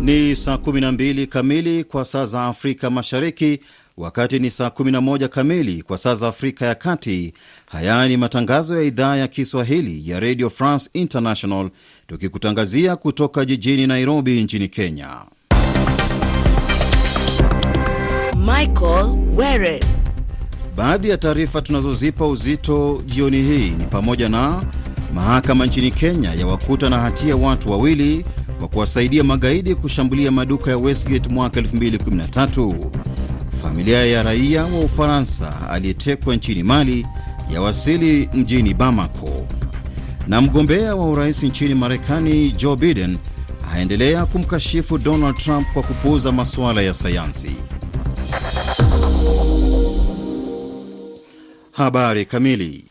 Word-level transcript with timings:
Ni 0.00 0.36
saa 0.36 0.54
12 0.54 1.26
kamili 1.26 1.84
kwa 1.84 2.04
saa 2.04 2.24
za 2.24 2.44
Afrika 2.46 2.90
Mashariki, 2.90 3.60
wakati 3.96 4.38
ni 4.38 4.50
saa 4.50 4.66
11 4.68 5.28
kamili 5.28 5.82
kwa 5.82 5.98
saa 5.98 6.14
za 6.14 6.28
Afrika 6.28 6.66
ya 6.66 6.74
Kati. 6.74 7.34
Haya 7.66 8.08
ni 8.08 8.16
matangazo 8.16 8.76
ya 8.76 8.82
idhaa 8.82 9.16
ya 9.16 9.28
Kiswahili 9.28 10.10
ya 10.10 10.20
Radio 10.20 10.50
France 10.50 10.90
International, 10.92 11.70
tukikutangazia 12.06 12.96
kutoka 12.96 13.44
jijini 13.44 13.86
Nairobi 13.86 14.42
nchini 14.42 14.68
Kenya. 14.68 15.08
Michael 18.36 19.06
Were. 19.36 19.80
Baadhi 20.76 21.08
ya 21.10 21.16
taarifa 21.18 21.62
tunazozipa 21.62 22.26
uzito 22.26 23.00
jioni 23.06 23.42
hii 23.42 23.70
ni 23.70 23.84
pamoja 23.84 24.28
na 24.28 24.62
mahakama 25.14 25.66
nchini 25.66 25.90
Kenya 25.90 26.32
yawakuta 26.34 26.88
na 26.90 26.98
hatia 26.98 27.36
watu 27.36 27.70
wawili 27.70 28.24
kwa 28.60 28.68
kuwasaidia 28.68 29.24
magaidi 29.24 29.74
kushambulia 29.74 30.30
maduka 30.30 30.70
ya 30.70 30.78
Westgate 30.78 31.28
mwaka 31.28 31.60
2013. 31.60 32.74
Familia 33.62 34.06
ya 34.06 34.22
raia 34.22 34.64
wa 34.64 34.80
Ufaransa 34.80 35.70
aliyetekwa 35.70 36.36
nchini 36.36 36.62
Mali 36.62 37.06
yawasili 37.54 38.28
mjini 38.34 38.74
Bamako, 38.74 39.46
na 40.28 40.40
mgombea 40.40 40.94
wa 40.96 41.06
urais 41.10 41.42
nchini 41.42 41.74
Marekani 41.74 42.50
Joe 42.52 42.76
Biden 42.76 43.18
aendelea 43.74 44.26
kumkashifu 44.26 44.98
Donald 44.98 45.36
Trump 45.36 45.66
kwa 45.72 45.82
kupuuza 45.82 46.32
masuala 46.32 46.82
ya 46.82 46.94
sayansi. 46.94 47.56
Habari 51.72 52.24
kamili. 52.26 52.89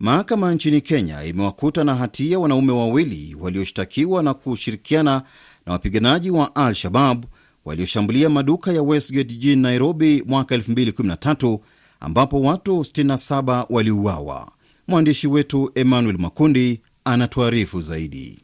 Mahakama 0.00 0.54
nchini 0.54 0.80
Kenya 0.80 1.24
imewakuta 1.24 1.84
na 1.84 1.94
hatia 1.94 2.38
wanaume 2.38 2.72
wawili 2.72 3.34
walioshtakiwa 3.40 4.22
na 4.22 4.34
kushirikiana 4.34 5.22
na 5.66 5.72
wapiganaji 5.72 6.30
wa 6.30 6.56
Al 6.56 6.74
Shabab 6.74 7.24
walioshambulia 7.64 8.28
maduka 8.28 8.72
ya 8.72 8.82
Westgate 8.82 9.24
jijini 9.24 9.62
Nairobi 9.62 10.22
mwaka 10.26 10.56
2013 10.56 11.58
ambapo 12.00 12.40
watu 12.40 12.78
67 12.80 13.66
waliuawa. 13.70 14.52
Mwandishi 14.88 15.26
wetu 15.28 15.70
Emmanuel 15.74 16.18
Makundi 16.18 16.80
anatuarifu 17.04 17.80
zaidi. 17.80 18.38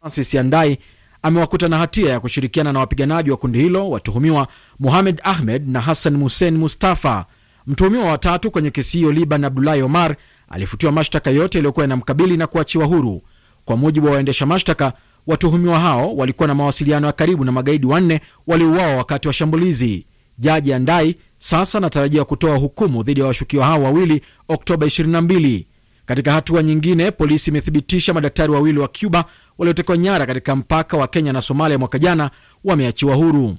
Francis 0.00 0.34
Yandai 0.34 0.78
amewakuta 1.22 1.68
na 1.68 1.78
hatia 1.78 2.10
ya 2.10 2.20
kushirikiana 2.20 2.72
na 2.72 2.78
wapiganaji 2.78 3.30
wa 3.30 3.36
kundi 3.36 3.58
hilo 3.58 3.90
watuhumiwa 3.90 4.48
Muhamed 4.78 5.20
Ahmed 5.24 5.68
na 5.68 5.80
Hassan 5.80 6.16
musen 6.16 6.56
Mustafa. 6.56 7.26
Mtuhumiwa 7.66 8.04
wa 8.10 8.18
tatu 8.18 8.50
kwenye 8.50 8.70
kesi 8.70 8.98
hiyo, 8.98 9.12
Liban 9.12 9.44
Abdulahi 9.44 9.82
Omar, 9.82 10.16
alifutiwa 10.48 10.92
mashtaka 10.92 11.30
yote 11.30 11.58
yaliyokuwa 11.58 11.84
yanamkabili 11.84 12.36
na 12.36 12.46
kuachiwa 12.46 12.86
huru. 12.86 13.22
Kwa 13.64 13.76
mujibu 13.76 14.06
wa 14.06 14.12
waendesha 14.12 14.46
mashtaka, 14.46 14.92
watuhumiwa 15.26 15.78
hao 15.78 16.16
walikuwa 16.16 16.48
na 16.48 16.54
mawasiliano 16.54 17.06
ya 17.06 17.12
karibu 17.12 17.44
na 17.44 17.52
magaidi 17.52 17.86
wanne 17.86 18.20
waliouawa 18.46 18.96
wakati 18.96 19.28
wa 19.28 19.34
shambulizi. 19.34 20.06
Jaji 20.38 20.72
Andai 20.72 21.16
sasa 21.38 21.78
anatarajia 21.78 22.24
kutoa 22.24 22.56
hukumu 22.56 23.02
dhidi 23.02 23.20
ya 23.20 23.26
washukiwa 23.26 23.66
hao 23.66 23.82
wawili 23.82 24.22
Oktoba 24.48 24.86
22. 24.86 25.64
Katika 26.06 26.32
hatua 26.32 26.62
nyingine, 26.62 27.10
polisi 27.10 27.50
imethibitisha 27.50 28.14
madaktari 28.14 28.52
wawili 28.52 28.78
wa 28.78 28.88
Cuba 28.88 29.24
waliotekwa 29.58 29.96
nyara 29.96 30.26
katika 30.26 30.56
mpaka 30.56 30.96
wa 30.96 31.06
Kenya 31.08 31.32
na 31.32 31.42
Somalia 31.42 31.78
mwaka 31.78 31.98
jana 31.98 32.30
wameachiwa 32.64 33.14
huru. 33.16 33.56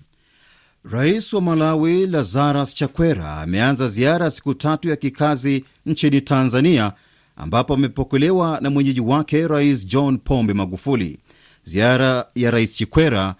Rais 0.83 1.33
wa 1.33 1.42
Malawi 1.42 2.08
Lazarus 2.08 2.73
Chakwera 2.75 3.38
ameanza 3.42 3.88
ziara 3.88 4.25
ya 4.25 4.31
siku 4.31 4.53
tatu 4.53 4.89
ya 4.89 4.95
kikazi 4.95 5.66
nchini 5.86 6.22
Tanzania, 6.22 6.94
ambapo 7.36 7.73
amepokelewa 7.73 8.59
na 8.61 8.69
mwenyeji 8.69 9.02
wake 9.02 9.47
Rais 9.47 9.86
John 9.86 10.17
Pombe 10.17 10.53
Magufuli. 10.53 11.19
Ziara 11.63 12.25
ya 12.35 12.52
Rais 12.52 12.74
Chikwera 12.75 13.35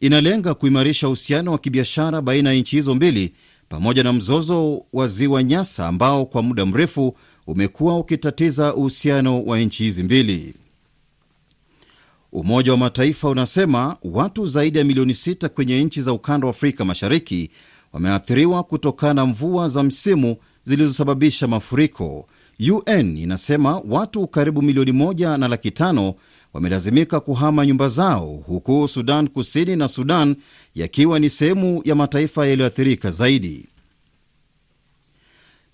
inalenga 0.00 0.54
kuimarisha 0.54 1.06
uhusiano 1.08 1.52
wa 1.52 1.58
kibiashara 1.58 2.22
baina 2.22 2.52
ya 2.52 2.60
nchi 2.60 2.76
hizo 2.76 2.94
mbili 2.94 3.34
pamoja 3.68 4.02
na 4.02 4.12
mzozo 4.12 4.84
wa 4.92 5.06
ziwa 5.06 5.42
Nyasa 5.42 5.86
ambao 5.88 6.26
kwa 6.26 6.42
muda 6.42 6.66
mrefu 6.66 7.16
umekuwa 7.46 7.98
ukitatiza 7.98 8.74
uhusiano 8.74 9.42
wa 9.42 9.58
nchi 9.60 9.82
hizi 9.84 10.02
mbili. 10.02 10.54
Umoja 12.34 12.72
wa 12.72 12.78
Mataifa 12.78 13.28
unasema 13.28 13.96
watu 14.02 14.46
zaidi 14.46 14.78
ya 14.78 14.84
milioni 14.84 15.14
sita 15.14 15.48
kwenye 15.48 15.84
nchi 15.84 16.02
za 16.02 16.12
ukanda 16.12 16.46
wa 16.46 16.50
Afrika 16.50 16.84
Mashariki 16.84 17.50
wameathiriwa 17.92 18.62
kutokana 18.62 19.14
na 19.14 19.26
mvua 19.26 19.68
za 19.68 19.82
msimu 19.82 20.36
zilizosababisha 20.64 21.46
mafuriko. 21.46 22.28
UN 22.72 23.16
inasema 23.18 23.82
watu 23.88 24.26
karibu 24.26 24.62
milioni 24.62 24.92
moja 24.92 25.38
na 25.38 25.48
laki 25.48 25.70
tano 25.70 26.14
wamelazimika 26.52 27.20
kuhama 27.20 27.66
nyumba 27.66 27.88
zao, 27.88 28.26
huku 28.46 28.88
Sudan 28.88 29.28
Kusini 29.28 29.76
na 29.76 29.88
Sudan 29.88 30.36
yakiwa 30.74 31.18
ni 31.18 31.30
sehemu 31.30 31.82
ya 31.84 31.94
mataifa 31.94 32.46
yaliyoathirika 32.46 33.10
zaidi. 33.10 33.66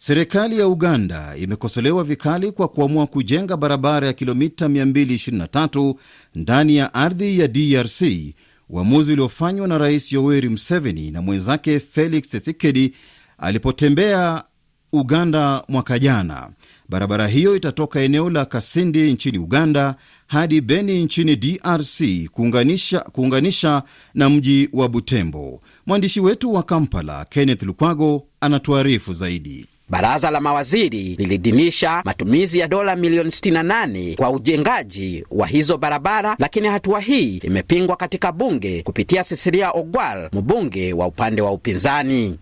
Serikali 0.03 0.59
ya 0.59 0.69
Uganda 0.69 1.37
imekosolewa 1.37 2.05
vikali 2.05 2.53
kwa 2.53 2.69
kuamua 2.69 3.07
kujenga 3.07 3.57
barabara 3.57 4.07
ya 4.07 4.13
kilomita 4.13 4.69
223 4.69 5.95
ndani 6.35 6.77
ya 6.77 6.95
ardhi 6.95 7.39
ya 7.39 7.49
DRC, 7.49 8.03
uamuzi 8.69 9.13
uliofanywa 9.13 9.69
na 9.69 9.79
Rais 9.79 10.13
Yoweri 10.13 10.49
Museveni 10.49 11.11
na 11.11 11.23
mwenzake 11.23 11.81
Felix 11.81 12.29
Tshisekedi 12.29 12.95
alipotembea 13.39 14.45
Uganda 14.93 15.65
mwaka 15.69 15.99
jana. 15.99 16.51
Barabara 16.89 17.27
hiyo 17.27 17.57
itatoka 17.57 18.01
eneo 18.01 18.31
la 18.31 18.45
Kasindi 18.45 19.13
nchini 19.13 19.39
Uganda 19.39 19.95
hadi 20.27 20.61
Beni 20.61 21.03
nchini 21.05 21.37
DRC 21.37 22.03
kuunganisha, 22.33 23.01
kuunganisha 23.01 23.83
na 24.15 24.29
mji 24.29 24.69
wa 24.73 24.89
Butembo. 24.89 25.61
Mwandishi 25.87 26.21
wetu 26.21 26.53
wa 26.55 26.63
Kampala 26.63 27.25
Kenneth 27.25 27.63
Lukwago 27.63 28.27
anatuarifu 28.41 29.13
zaidi. 29.15 29.67
Baraza 29.91 30.31
la 30.31 30.41
mawaziri 30.41 31.15
liliidhinisha 31.19 32.03
matumizi 32.05 32.59
ya 32.59 32.69
dola 32.69 32.97
milioni 32.97 33.31
68 33.31 34.17
kwa 34.17 34.31
ujengaji 34.31 35.25
wa 35.31 35.47
hizo 35.47 35.79
barabara, 35.79 36.37
lakini 36.39 36.69
hatua 36.69 37.01
hii 37.01 37.37
imepingwa 37.37 37.97
katika 37.97 38.33
bunge 38.33 38.83
kupitia 38.83 39.25
sisiria 39.25 39.71
Ogwal, 39.71 40.29
mbunge 40.33 40.93
wa 40.93 41.07
upande 41.07 41.43
wa 41.43 41.53
upinzani. 41.53 42.39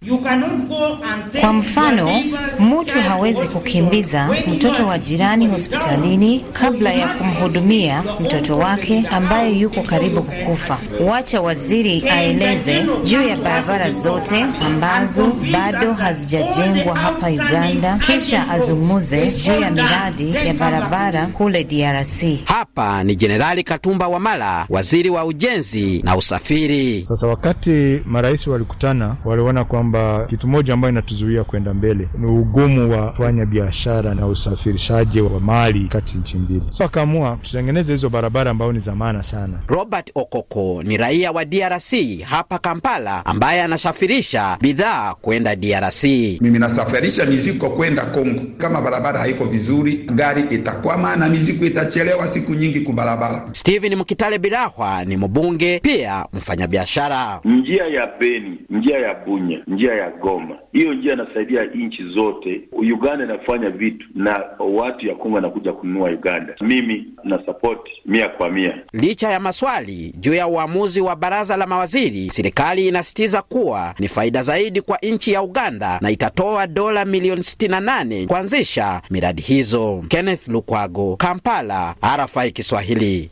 Kwa 1.41 1.53
mfano, 1.53 2.23
mtu 2.61 3.01
hawezi 3.01 3.49
kukimbiza 3.49 4.29
mtoto 4.55 4.87
wa 4.87 4.99
jirani 4.99 5.47
hospitalini 5.47 6.45
kabla 6.53 6.93
ya 6.93 7.09
kumhudumia 7.09 8.05
mtoto 8.21 8.59
wake 8.59 9.05
ambaye 9.11 9.53
yuko 9.59 9.83
karibu 9.83 10.23
kukufa. 10.23 10.79
Wacha 11.01 11.41
waziri 11.41 12.05
aeleze 12.11 12.85
juu 13.05 13.23
ya 13.29 13.37
barabara 13.37 13.91
zote 13.91 14.43
ambazo 14.67 15.33
bado 15.53 15.93
hazijajengwa 15.93 16.97
hapa 16.97 17.31
Uganda, 17.49 17.99
kisha 18.07 18.51
azungumuze 18.51 19.27
juu 19.33 19.61
ya 19.61 19.71
miradi 19.71 20.35
ya 20.47 20.55
barabara 20.55 21.27
kule 21.27 21.65
DRC. 21.65 22.39
Hapa 22.45 23.05
ni 23.05 23.17
Jenerali 23.17 23.63
Katumba 23.63 24.09
Wamala, 24.09 24.67
waziri 24.69 25.11
wa 25.11 25.25
ujenzi 25.25 26.01
na 26.05 26.17
usafiri. 26.17 27.05
Sasa 27.09 27.27
wakati 27.27 28.01
marais 28.07 28.47
walikutana, 28.47 29.17
waliona 29.25 29.65
kwamba 29.65 30.27
kitu 30.31 30.49
moja 30.49 30.75
ambayo 30.75 30.93
inatuzuia 30.93 31.45
kwenda 31.45 31.75
mbele 31.75 32.09
ni 32.19 32.27
ugumu 32.27 32.91
wa 32.93 33.11
kufanya 33.13 33.47
biashara 33.47 34.15
na 34.15 34.27
usafirishaji 34.27 35.21
wa 35.21 35.41
mali 35.41 35.89
kati 35.89 36.19
nchi 36.19 36.37
mbili, 36.37 36.63
so 36.71 36.85
akaamua 36.85 37.39
tutengeneze 37.43 37.93
hizo 37.93 38.09
barabara 38.09 38.51
ambayo 38.51 38.73
ni 38.73 38.81
za 38.81 38.95
maana 38.95 39.23
sana. 39.23 39.59
Robert 39.69 40.11
Okoko 40.15 40.83
ni 40.83 40.97
raia 40.97 41.33
wa 41.33 41.45
DRC 41.45 41.93
hapa 42.25 42.59
Kampala, 42.59 43.27
ambaye 43.27 43.63
anasafirisha 43.63 44.59
bidhaa 44.61 45.15
kwenda 45.15 45.57
DRC. 45.57 46.05
Mimi 46.41 46.59
nasafirisha 46.59 47.27
mizigo 47.29 47.71
kwenda 47.71 48.05
Kongo. 48.07 48.43
Kama 48.59 48.81
barabara 48.83 49.19
haiko 49.21 49.45
vizuri, 49.45 49.93
gari 50.15 50.43
itakwama 50.51 51.17
na 51.17 51.29
mizigo 51.29 51.65
itachelewa 51.67 52.27
siku 52.29 52.55
nyingi 52.55 52.81
kubarabara. 52.81 53.49
Steven 53.53 53.95
Mkitale 53.97 54.39
Birahwa 54.39 55.05
ni 55.05 55.17
mbunge 55.17 55.81
pia 55.81 56.25
mfanyabiashara. 56.33 57.41
Njia 57.45 57.85
ya 57.87 58.07
Beni, 58.21 58.59
njia 58.71 58.99
ya 58.99 59.15
Bunya, 59.15 59.59
njia 59.67 59.95
ya 59.95 60.11
Goma, 60.11 60.57
hiyo 60.73 60.95
njia 60.95 61.13
inasaidia 61.13 61.65
nchi 61.65 62.05
zote. 62.05 62.61
Uganda 62.73 63.25
inafanya 63.25 63.71
vitu 63.71 64.07
na 64.15 64.45
watu 64.59 65.07
ya 65.07 65.15
Kongo 65.15 65.39
anakuja 65.39 65.73
kununua 65.73 66.11
Uganda. 66.11 66.55
Mimi 66.61 67.05
na 67.25 67.45
support 67.47 67.81
mia 68.07 68.29
kwa 68.29 68.51
mia. 68.51 68.79
Licha 68.93 69.29
ya 69.31 69.41
maswali 69.41 70.15
juu 70.19 70.35
ya 70.35 70.47
uamuzi 70.47 71.01
wa 71.01 71.17
baraza 71.17 71.57
la 71.57 71.67
mawaziri, 71.67 72.31
serikali 72.31 72.89
inasitiza 72.89 73.43
kuwa 73.43 73.95
ni 73.99 74.09
faida 74.09 74.43
zaidi 74.43 74.81
kwa 74.81 74.99
nchi 75.03 75.33
ya 75.33 75.43
Uganda 75.43 75.99
na 76.03 76.11
itatoa 76.11 76.67
dola 76.67 77.05
milioni 77.05 77.41
68 77.41 78.27
kuanzisha 78.27 79.03
miradi 79.11 79.43
hizo. 79.43 80.05
Kenneth 80.09 80.49
Lukwago, 80.49 81.17
Kampala, 81.17 81.95
RFI 82.17 82.53
Kiswahili. 82.53 83.31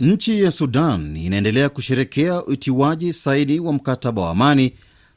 Nchi 0.00 0.42
ya 0.42 0.50
Sudan 0.50 1.16
inaendelea 1.16 1.68
kusherekea 1.68 2.44
utiwaji 2.44 3.12
saini 3.12 3.60
wa 3.60 3.72
mkataba 3.72 4.22
wa 4.22 4.30
amani 4.30 4.72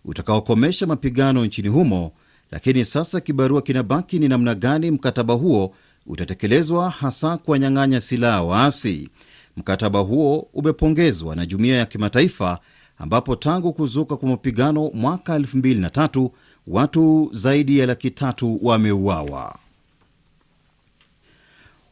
utakaokomesha 0.06 0.88
mapigano 0.88 1.46
nchini 1.46 1.68
humo, 1.68 2.12
lakini 2.52 2.86
sasa 2.86 3.20
kibarua 3.22 3.62
kinabaki 3.62 4.20
ni 4.20 4.28
namna 4.28 4.56
gani 4.56 4.92
mkataba 4.92 5.34
huo 5.34 5.76
utatekelezwa, 6.08 6.90
hasa 6.90 7.38
kuwanyang'anya 7.38 8.02
silaha 8.02 8.44
waasi. 8.44 9.10
Mkataba 9.58 10.00
huo 10.00 10.48
umepongezwa 10.54 11.36
na 11.36 11.46
jumuiya 11.46 11.78
ya 11.78 11.86
kimataifa 11.86 12.60
ambapo 12.98 13.36
tangu 13.36 13.74
kuzuka 13.74 14.18
kwa 14.18 14.30
mapigano 14.30 14.92
mwaka 14.94 15.38
2003 15.40 16.30
watu 16.68 17.30
zaidi 17.34 17.80
ya 17.80 17.86
laki 17.86 18.12
tatu 18.12 18.60
wameuawa. 18.62 19.60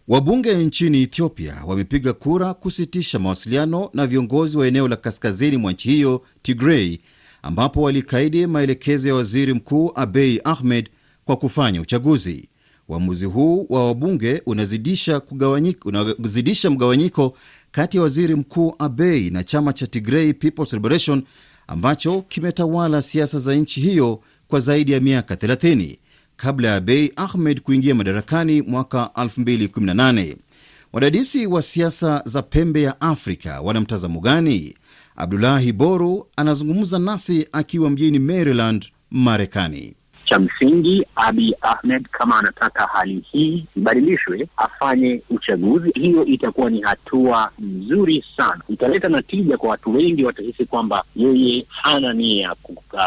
Wabunge 0.07 0.53
nchini 0.57 1.01
Ethiopia 1.01 1.57
wamepiga 1.67 2.13
kura 2.13 2.53
kusitisha 2.53 3.19
mawasiliano 3.19 3.89
na 3.93 4.07
viongozi 4.07 4.57
wa 4.57 4.67
eneo 4.67 4.87
la 4.87 4.95
kaskazini 4.95 5.57
mwa 5.57 5.71
nchi 5.71 5.89
hiyo 5.89 6.21
Tigrei, 6.41 6.99
ambapo 7.41 7.81
walikaidi 7.81 8.47
maelekezo 8.47 9.07
ya 9.07 9.15
waziri 9.15 9.53
mkuu 9.53 9.91
Abei 9.95 10.41
Ahmed 10.43 10.89
kwa 11.25 11.35
kufanya 11.37 11.81
uchaguzi. 11.81 12.49
Uamuzi 12.87 13.25
huu 13.25 13.65
wa 13.69 13.85
wabunge 13.87 14.41
unazidisha, 14.45 15.21
unazidisha 16.17 16.69
mgawanyiko 16.69 17.37
kati 17.71 17.97
ya 17.97 18.03
waziri 18.03 18.35
mkuu 18.35 18.75
Abei 18.79 19.29
na 19.29 19.43
chama 19.43 19.73
cha 19.73 19.87
Tigray 19.87 20.33
People's 20.33 20.73
Liberation 20.73 21.23
ambacho 21.67 22.21
kimetawala 22.21 23.01
siasa 23.01 23.39
za 23.39 23.55
nchi 23.55 23.81
hiyo 23.81 24.21
kwa 24.47 24.59
zaidi 24.59 24.91
ya 24.91 24.99
miaka 24.99 25.35
30 25.35 25.97
kabla 26.35 26.67
ya 26.69 26.75
Abei 26.75 27.11
Ahmed 27.15 27.61
kuingia 27.61 27.95
madarakani 27.95 28.61
mwaka 28.61 29.09
2018. 29.15 30.35
Wadadisi 30.93 31.47
wa 31.47 31.61
siasa 31.61 32.21
za 32.25 32.41
pembe 32.41 32.81
ya 32.81 33.01
Afrika 33.01 33.61
wana 33.61 33.81
mtazamo 33.81 34.19
gani? 34.19 34.75
Abdulahi 35.23 35.73
Boru 35.73 36.27
anazungumza 36.35 36.99
nasi 36.99 37.47
akiwa 37.51 37.89
mjini 37.89 38.19
Maryland, 38.19 38.85
Marekani. 39.11 39.95
Cha 40.25 40.39
msingi 40.39 41.05
Abi 41.15 41.55
Ahmed 41.61 42.07
kama 42.11 42.39
anataka 42.39 42.85
hali 42.85 43.19
hii 43.31 43.65
ibadilishwe, 43.77 44.47
afanye 44.57 45.21
uchaguzi. 45.29 45.91
Hiyo 45.91 46.25
itakuwa 46.25 46.69
ni 46.69 46.81
hatua 46.81 47.51
nzuri 47.59 48.25
sana, 48.37 48.61
italeta 48.69 49.09
natija 49.09 49.57
kwa 49.57 49.69
watu 49.69 49.93
wengi. 49.93 50.23
Watahisi 50.25 50.65
kwamba 50.65 51.03
yeye 51.15 51.65
hana 51.69 52.13
nia 52.13 52.55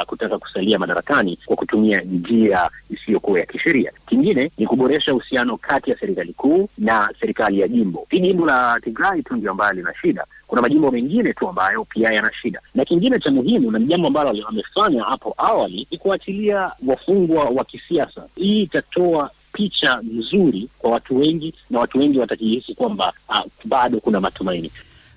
kutaka 0.07 0.39
kusalia 0.39 0.79
madarakani 0.79 1.39
kwa 1.47 1.57
kutumia 1.57 2.01
njia 2.01 2.71
isiyokuwa 2.91 3.41
ya 3.41 3.47
kisheria. 3.47 3.93
Kingine 4.07 4.51
ni 4.59 4.67
kuboresha 4.67 5.15
uhusiano 5.15 5.57
kati 5.57 5.91
ya 5.91 5.99
serikali 5.99 6.33
kuu 6.33 6.69
na 6.79 7.11
serikali 7.21 7.61
ya 7.61 7.69
jimbo. 7.69 8.07
Hii 8.11 8.21
jimbo 8.21 8.47
la 8.47 8.81
Tigray 8.85 9.23
tu 9.23 9.35
ndio 9.37 9.51
ambayo 9.51 9.73
lina 9.73 9.95
shida 10.03 10.25
kuna 10.53 10.63
majimbo 10.63 10.91
mengine 10.91 11.33
tu 11.33 11.49
ambayo 11.49 11.85
pia 11.85 12.11
yana 12.13 12.31
shida, 12.43 12.61
na 12.75 12.85
kingine 12.85 13.19
cha 13.21 13.31
muhimu 13.31 13.71
na 13.71 13.79
jambo 13.79 14.07
ambalo 14.07 14.47
amefanya 14.49 15.03
hapo 15.05 15.35
awali 15.39 15.87
ni 15.91 15.99
kuachilia 15.99 16.71
wafungwa 16.87 17.45
wa 17.45 17.65
kisiasa. 17.65 18.23
Hii 18.37 18.63
itatoa 18.63 19.31
picha 19.53 20.01
nzuri 20.03 20.69
kwa 20.79 20.91
watu 20.91 21.17
wengi, 21.17 21.55
na 21.71 21.79
watu 21.79 21.99
wengi 21.99 22.19
watajihisi 22.19 22.75
kwamba 22.75 23.13
uh, 23.29 23.39
bado 23.65 24.01
kuna 24.01 24.21
matumaini. 24.21 24.71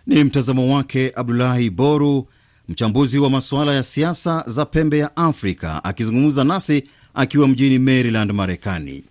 Ni 0.08 0.24
mtazamo 0.24 0.76
wake 0.76 1.12
Abdulahi 1.16 1.70
Boru, 1.70 2.28
mchambuzi 2.70 3.20
wa 3.20 3.30
masuala 3.30 3.74
ya 3.74 3.84
siasa 3.84 4.44
za 4.48 4.66
pembe 4.66 4.98
ya 4.98 5.16
Afrika, 5.18 5.84
akizungumza 5.84 6.44
nasi 6.44 6.84
akiwa 7.14 7.48
mjini 7.48 7.80
Maryland, 7.80 8.32
Marekani. 8.32 9.04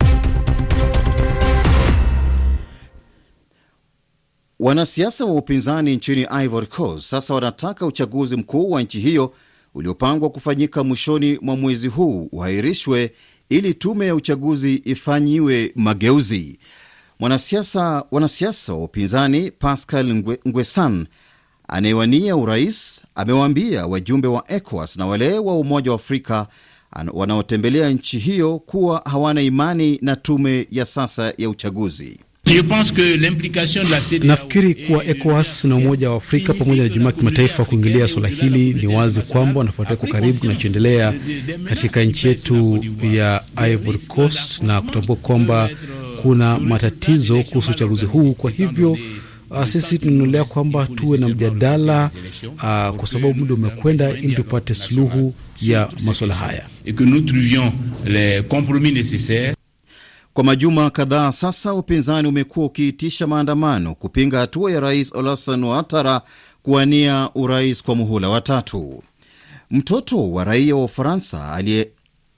Wanasiasa 4.60 5.24
wa 5.24 5.34
upinzani 5.34 5.96
nchini 5.96 6.26
Ivory 6.44 6.66
Coast 6.66 7.04
sasa 7.08 7.34
wanataka 7.34 7.86
uchaguzi 7.86 8.36
mkuu 8.36 8.70
wa 8.70 8.82
nchi 8.82 9.00
hiyo 9.00 9.34
uliopangwa 9.74 10.30
kufanyika 10.30 10.84
mwishoni 10.84 11.38
mwa 11.42 11.56
mwezi 11.56 11.88
huu 11.88 12.28
uhairishwe 12.32 13.12
ili 13.48 13.74
tume 13.74 14.06
ya 14.06 14.14
uchaguzi 14.14 14.82
ifanyiwe 14.84 15.72
mageuzi. 15.76 16.58
Mwanasiasa 17.18 18.04
wanasiasa 18.10 18.72
wa 18.74 18.84
upinzani 18.84 19.50
Pascal 19.50 20.14
Ngwe, 20.14 20.38
Ngwesan 20.48 21.06
anayewania 21.68 22.36
urais 22.36 23.02
amewaambia 23.14 23.86
wajumbe 23.86 24.28
wa 24.28 24.44
ECOWAS 24.52 24.96
na 24.96 25.06
wale 25.06 25.38
wa 25.38 25.58
Umoja 25.58 25.90
wa 25.90 25.94
Afrika 25.94 26.46
wanaotembelea 27.12 27.90
nchi 27.90 28.18
hiyo 28.18 28.58
kuwa 28.58 29.02
hawana 29.10 29.42
imani 29.42 29.98
na 30.02 30.16
tume 30.16 30.66
ya 30.70 30.86
sasa 30.86 31.32
ya 31.38 31.50
uchaguzi. 31.50 32.20
Nafikiri 34.26 34.74
kuwa 34.74 35.04
ECOWAS 35.04 35.64
na 35.64 35.76
Umoja 35.76 36.10
wa 36.10 36.16
Afrika 36.16 36.54
pamoja 36.54 36.82
na 36.82 36.88
jumuiya 36.88 37.10
ya 37.10 37.16
kimataifa 37.18 37.64
kuingilia 37.64 38.08
swala 38.08 38.28
hili, 38.28 38.72
ni 38.74 38.86
wazi 38.86 39.20
kwamba 39.20 39.58
wanafuatia 39.58 39.96
kwa 39.96 40.08
karibu 40.08 40.38
kinachoendelea 40.40 41.14
katika 41.68 42.02
nchi 42.04 42.28
yetu 42.28 42.84
ya 43.02 43.42
Ivory 43.70 43.98
Coast 43.98 44.62
na 44.62 44.82
kutambua 44.82 45.16
kwamba 45.16 45.70
kuna 46.22 46.58
matatizo 46.58 47.42
kuhusu 47.42 47.70
uchaguzi 47.70 48.04
huu. 48.04 48.32
Kwa 48.32 48.50
hivyo 48.50 48.98
uh, 49.50 49.64
sisi 49.64 49.98
tunaonelea 49.98 50.44
kwamba 50.44 50.86
tuwe 50.86 51.18
na 51.18 51.28
mjadala 51.28 52.10
uh, 52.56 52.60
kwa 52.96 53.06
sababu 53.06 53.34
muda 53.34 53.54
umekwenda, 53.54 54.10
ili 54.10 54.34
tupate 54.34 54.74
suluhu 54.74 55.34
ya 55.62 55.88
masuala 56.04 56.34
haya. 56.34 56.66
Kwa 60.34 60.44
majuma 60.44 60.90
kadhaa 60.90 61.32
sasa, 61.32 61.74
upinzani 61.74 62.28
umekuwa 62.28 62.66
ukiitisha 62.66 63.26
maandamano 63.26 63.94
kupinga 63.94 64.38
hatua 64.38 64.72
ya 64.72 64.80
rais 64.80 65.14
Alassane 65.14 65.66
Ouattara 65.66 66.20
kuwania 66.62 67.30
urais 67.34 67.82
kwa 67.82 67.94
muhula 67.94 68.28
wa 68.28 68.40
tatu. 68.40 69.02
Mtoto 69.70 70.30
wa 70.32 70.44
raia 70.44 70.76
wa 70.76 70.84
Ufaransa 70.84 71.60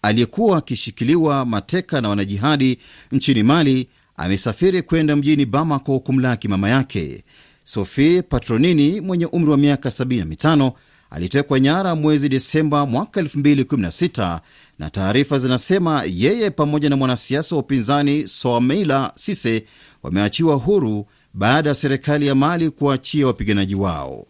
aliyekuwa 0.03 0.59
akishikiliwa 0.59 1.45
mateka 1.45 2.01
na 2.01 2.09
wanajihadi 2.09 2.79
nchini 3.13 3.43
Mali 3.43 3.89
amesafiri 4.17 4.83
kwenda 4.83 5.17
mjini 5.17 5.47
Bamako 5.47 6.01
kumlaki 6.01 6.49
mama 6.49 6.69
yake. 6.71 7.25
Sophie 7.65 8.23
Patronini 8.23 9.01
mwenye 9.01 9.27
umri 9.27 9.51
wa 9.51 9.57
miaka 9.57 9.89
75 9.89 10.73
alitekwa 11.17 11.61
nyara 11.61 11.95
mwezi 11.95 12.29
Desemba 12.29 12.87
mwaka 12.87 13.21
2016 13.21 14.41
na 14.79 14.91
taarifa 14.91 15.39
zinasema 15.39 16.03
yeye 16.09 16.51
pamoja 16.51 16.91
na 16.91 16.97
mwanasiasa 16.97 17.57
wa 17.57 17.63
upinzani 17.63 18.29
Soameila 18.29 19.13
Sise 19.15 19.65
wameachiwa 20.03 20.55
huru 20.57 21.07
baada 21.35 21.69
ya 21.69 21.75
serikali 21.75 22.27
ya 22.27 22.35
Mali 22.35 22.71
kuachia 22.71 23.27
wapiganaji 23.27 23.75
wao. 23.75 24.27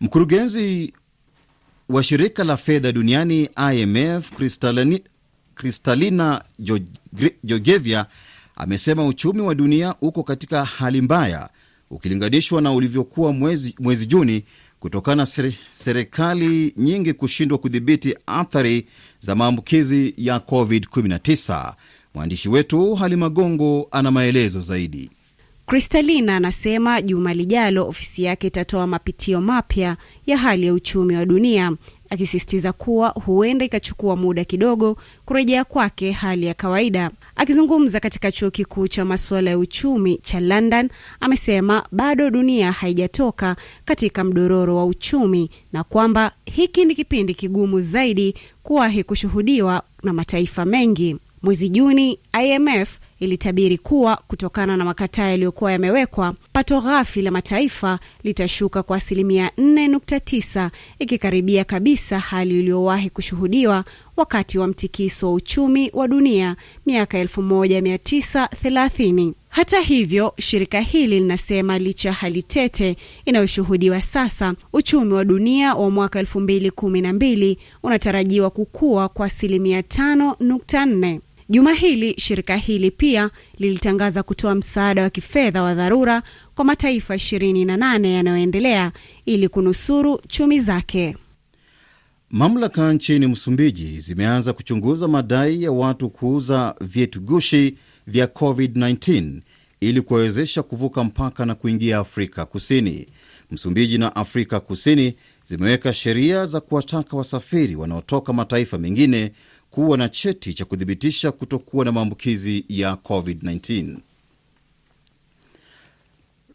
Mkurugenzi 0.00 0.92
wa 1.88 2.02
shirika 2.02 2.44
la 2.44 2.56
fedha 2.56 2.92
duniani 2.92 3.48
IMF 3.74 4.30
Kristalina 5.54 6.44
Georgieva 7.44 8.06
amesema 8.56 9.06
uchumi 9.06 9.40
wa 9.40 9.54
dunia 9.54 9.94
uko 10.00 10.22
katika 10.22 10.64
hali 10.64 11.00
mbaya 11.00 11.50
ukilinganishwa 11.90 12.60
na 12.62 12.72
ulivyokuwa 12.72 13.32
mwezi, 13.32 13.74
mwezi 13.80 14.06
Juni 14.06 14.44
kutokana 14.84 15.26
na 15.36 15.52
serikali 15.72 16.74
nyingi 16.76 17.12
kushindwa 17.12 17.58
kudhibiti 17.58 18.16
athari 18.26 18.86
za 19.20 19.34
maambukizi 19.34 20.14
ya 20.16 20.36
COVID-19. 20.38 21.72
Mwandishi 22.14 22.48
wetu 22.48 22.94
Halima 22.94 23.28
Gongo 23.28 23.88
ana 23.90 24.10
maelezo 24.10 24.60
zaidi. 24.60 25.10
Kristalina 25.66 26.36
anasema 26.36 27.02
juma 27.02 27.34
lijalo 27.34 27.88
ofisi 27.88 28.22
yake 28.24 28.46
itatoa 28.46 28.86
mapitio 28.86 29.40
mapya 29.40 29.96
ya 30.26 30.36
hali 30.36 30.66
ya 30.66 30.74
uchumi 30.74 31.16
wa 31.16 31.26
dunia, 31.26 31.72
akisisitiza 32.10 32.72
kuwa 32.72 33.08
huenda 33.08 33.64
ikachukua 33.64 34.16
muda 34.16 34.44
kidogo 34.44 34.96
kurejea 35.24 35.64
kwake 35.64 36.10
hali 36.10 36.46
ya 36.46 36.54
kawaida. 36.54 37.10
Akizungumza 37.36 38.00
katika 38.00 38.32
chuo 38.32 38.50
kikuu 38.50 38.88
cha 38.88 39.04
masuala 39.04 39.50
ya 39.50 39.58
uchumi 39.58 40.16
cha 40.16 40.40
London, 40.40 40.88
amesema 41.20 41.86
bado 41.92 42.30
dunia 42.30 42.72
haijatoka 42.72 43.56
katika 43.84 44.24
mdororo 44.24 44.76
wa 44.76 44.86
uchumi 44.86 45.50
na 45.72 45.84
kwamba 45.84 46.32
hiki 46.44 46.84
ni 46.84 46.94
kipindi 46.94 47.34
kigumu 47.34 47.80
zaidi 47.80 48.34
kuwahi 48.62 49.04
kushuhudiwa 49.04 49.82
na 50.02 50.12
mataifa 50.12 50.64
mengi. 50.64 51.16
Mwezi 51.42 51.68
Juni, 51.68 52.18
IMF 52.44 52.98
ilitabiri 53.20 53.78
kuwa 53.78 54.16
kutokana 54.28 54.76
na 54.76 54.84
makataa 54.84 55.28
yaliyokuwa 55.28 55.72
yamewekwa, 55.72 56.34
pato 56.54 56.80
ghafi 56.80 57.22
la 57.22 57.30
mataifa 57.30 57.98
litashuka 58.24 58.82
kwa 58.82 58.96
asilimia 58.96 59.50
4.9 59.58 60.70
ikikaribia 60.98 61.64
kabisa 61.64 62.18
hali 62.18 62.58
iliyowahi 62.58 63.10
kushuhudiwa 63.10 63.84
wakati 64.16 64.58
wa 64.58 64.66
mtikiso 64.66 65.26
wa 65.26 65.32
uchumi 65.34 65.90
wa 65.92 66.08
dunia 66.08 66.56
miaka 66.86 67.24
1930. 67.24 69.32
Hata 69.48 69.80
hivyo, 69.80 70.34
shirika 70.38 70.80
hili 70.80 71.20
linasema 71.20 71.78
licha 71.78 72.08
ya 72.08 72.14
hali 72.14 72.42
tete 72.42 72.96
inayoshuhudiwa 73.24 74.00
sasa, 74.00 74.54
uchumi 74.72 75.12
wa 75.12 75.24
dunia 75.24 75.74
wa 75.74 75.90
mwaka 75.90 76.22
2012 76.22 77.56
unatarajiwa 77.82 78.50
kukua 78.50 79.08
kwa 79.08 79.26
asilimia 79.26 79.80
5.4. 79.80 81.18
Juma 81.48 81.72
hili 81.72 82.14
shirika 82.20 82.56
hili 82.56 82.90
pia 82.90 83.30
lilitangaza 83.58 84.22
kutoa 84.22 84.54
msaada 84.54 85.02
wa 85.02 85.10
kifedha 85.10 85.62
wa 85.62 85.74
dharura 85.74 86.22
kwa 86.54 86.64
mataifa 86.64 87.14
28 87.14 88.06
yanayoendelea 88.06 88.92
ili 89.26 89.48
kunusuru 89.48 90.20
chumi 90.28 90.60
zake. 90.60 91.16
Mamlaka 92.30 92.92
nchini 92.92 93.26
Msumbiji 93.26 94.00
zimeanza 94.00 94.52
kuchunguza 94.52 95.08
madai 95.08 95.62
ya 95.62 95.72
watu 95.72 96.10
kuuza 96.10 96.74
vyetu 96.80 97.20
gushi 97.20 97.76
vya 98.06 98.26
COVID-19 98.26 99.40
ili 99.80 100.00
kuwawezesha 100.00 100.62
kuvuka 100.62 101.04
mpaka 101.04 101.46
na 101.46 101.54
kuingia 101.54 101.98
Afrika 101.98 102.44
Kusini. 102.46 103.06
Msumbiji 103.50 103.98
na 103.98 104.16
Afrika 104.16 104.60
Kusini 104.60 105.14
zimeweka 105.44 105.92
sheria 105.92 106.46
za 106.46 106.60
kuwataka 106.60 107.16
wasafiri 107.16 107.76
wanaotoka 107.76 108.32
mataifa 108.32 108.78
mengine 108.78 109.32
kuwa 109.74 109.98
na 109.98 110.08
cheti 110.08 110.54
cha 110.54 110.64
kuthibitisha 110.64 111.32
kutokuwa 111.32 111.84
na 111.84 111.92
maambukizi 111.92 112.64
ya 112.68 112.92
COVID-19. 112.92 113.96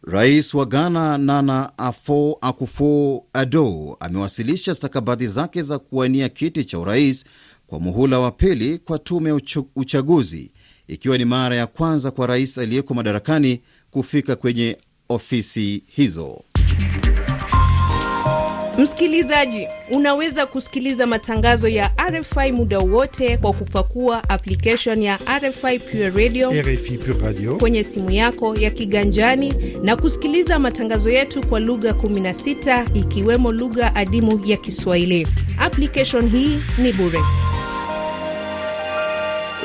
Rais 0.02 0.54
wa 0.54 0.66
Ghana 0.66 1.18
Nana 1.18 1.78
Afo 1.78 2.38
Akufo 2.40 3.24
Addo 3.32 3.96
amewasilisha 4.00 4.74
stakabadhi 4.74 5.26
zake 5.28 5.62
za 5.62 5.78
kuwania 5.78 6.28
kiti 6.28 6.64
cha 6.64 6.78
urais 6.78 7.24
kwa 7.66 7.80
muhula 7.80 8.18
wa 8.18 8.30
pili 8.30 8.78
kwa 8.78 8.98
tume 8.98 9.30
ya 9.30 9.40
uchaguzi, 9.76 10.52
ikiwa 10.88 11.18
ni 11.18 11.24
mara 11.24 11.56
ya 11.56 11.66
kwanza 11.66 12.10
kwa 12.10 12.26
rais 12.26 12.58
aliyeko 12.58 12.94
madarakani 12.94 13.60
kufika 13.90 14.36
kwenye 14.36 14.78
ofisi 15.08 15.82
hizo. 15.88 16.42
Msikilizaji, 18.80 19.66
unaweza 19.90 20.46
kusikiliza 20.46 21.06
matangazo 21.06 21.68
ya 21.68 21.90
RFI 22.10 22.52
muda 22.52 22.78
wote 22.78 23.36
kwa 23.36 23.52
kupakua 23.52 24.28
application 24.28 25.02
ya 25.02 25.18
RFI 25.38 25.78
Pure 25.78 26.10
Radio, 26.10 26.50
RFI 26.50 26.98
Pure 26.98 27.18
Radio 27.26 27.56
kwenye 27.56 27.84
simu 27.84 28.10
yako 28.10 28.56
ya 28.56 28.70
kiganjani 28.70 29.54
na 29.82 29.96
kusikiliza 29.96 30.58
matangazo 30.58 31.10
yetu 31.10 31.46
kwa 31.46 31.60
lugha 31.60 31.90
16 31.90 32.98
ikiwemo 32.98 33.52
lugha 33.52 33.94
adimu 33.94 34.40
ya 34.46 34.56
Kiswahili. 34.56 35.28
Application 35.58 36.28
hii 36.28 36.58
ni 36.78 36.92
bure. 36.92 37.20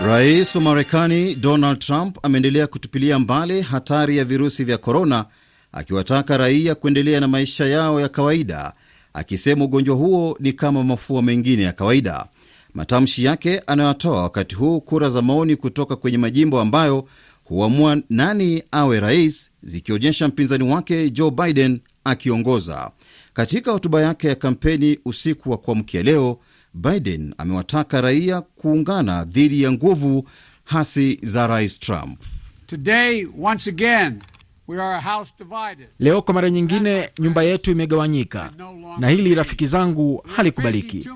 Rais 0.05 0.55
wa 0.55 0.62
Marekani 0.62 1.36
Donald 1.36 1.79
Trump 1.79 2.17
ameendelea 2.24 2.67
kutupilia 2.67 3.19
mbali 3.19 3.62
hatari 3.62 4.17
ya 4.17 4.25
virusi 4.25 4.63
vya 4.63 4.77
korona, 4.77 5.25
akiwataka 5.72 6.38
raia 6.38 6.75
kuendelea 6.75 7.19
na 7.19 7.27
maisha 7.27 7.65
yao 7.65 8.01
ya 8.01 8.10
kawaida 8.10 8.74
akisema 9.15 9.65
ugonjwa 9.65 9.95
huo 9.95 10.38
ni 10.39 10.53
kama 10.53 10.84
mafua 10.84 11.22
mengine 11.22 11.63
ya 11.63 11.72
kawaida. 11.74 12.25
Matamshi 12.74 13.24
yake 13.24 13.60
anayotoa 13.67 14.22
wakati 14.24 14.55
huu 14.55 14.81
kura 14.81 15.10
za 15.10 15.22
maoni 15.22 15.55
kutoka 15.55 15.95
kwenye 15.95 16.17
majimbo 16.17 16.60
ambayo 16.62 17.07
huamua 17.43 17.98
nani 18.10 18.63
awe 18.72 19.00
rais 19.00 19.51
zikionyesha 19.63 20.27
mpinzani 20.27 20.63
wake 20.74 21.10
Joe 21.10 21.31
Biden 21.31 21.79
akiongoza. 22.03 22.91
Katika 23.34 23.72
hotuba 23.72 24.01
yake 24.01 24.27
ya 24.27 24.36
kampeni 24.36 25.00
usiku 25.05 25.51
wa 25.51 25.57
kuamkia 25.57 26.03
leo, 26.03 26.39
Biden 26.74 27.34
amewataka 27.38 28.01
raia 28.01 28.41
kuungana 28.41 29.24
dhidi 29.24 29.62
ya 29.63 29.72
nguvu 29.72 30.29
hasi 30.63 31.19
za 31.24 31.48
rais 31.48 31.79
Trump. 31.79 32.22
Today, 32.65 33.27
once 33.41 33.69
again, 33.69 34.19
we 34.67 34.77
are 34.81 34.95
a 34.95 35.01
house 35.01 35.34
divided. 35.39 35.88
Leo 36.00 36.22
kwa 36.22 36.34
mara 36.34 36.50
nyingine 36.50 37.10
nyumba 37.19 37.43
yetu 37.43 37.72
imegawanyika, 37.72 38.51
na 39.00 39.10
hili 39.10 39.36
rafiki 39.36 39.65
zangu 39.65 40.24
halikubaliki. 40.36 41.10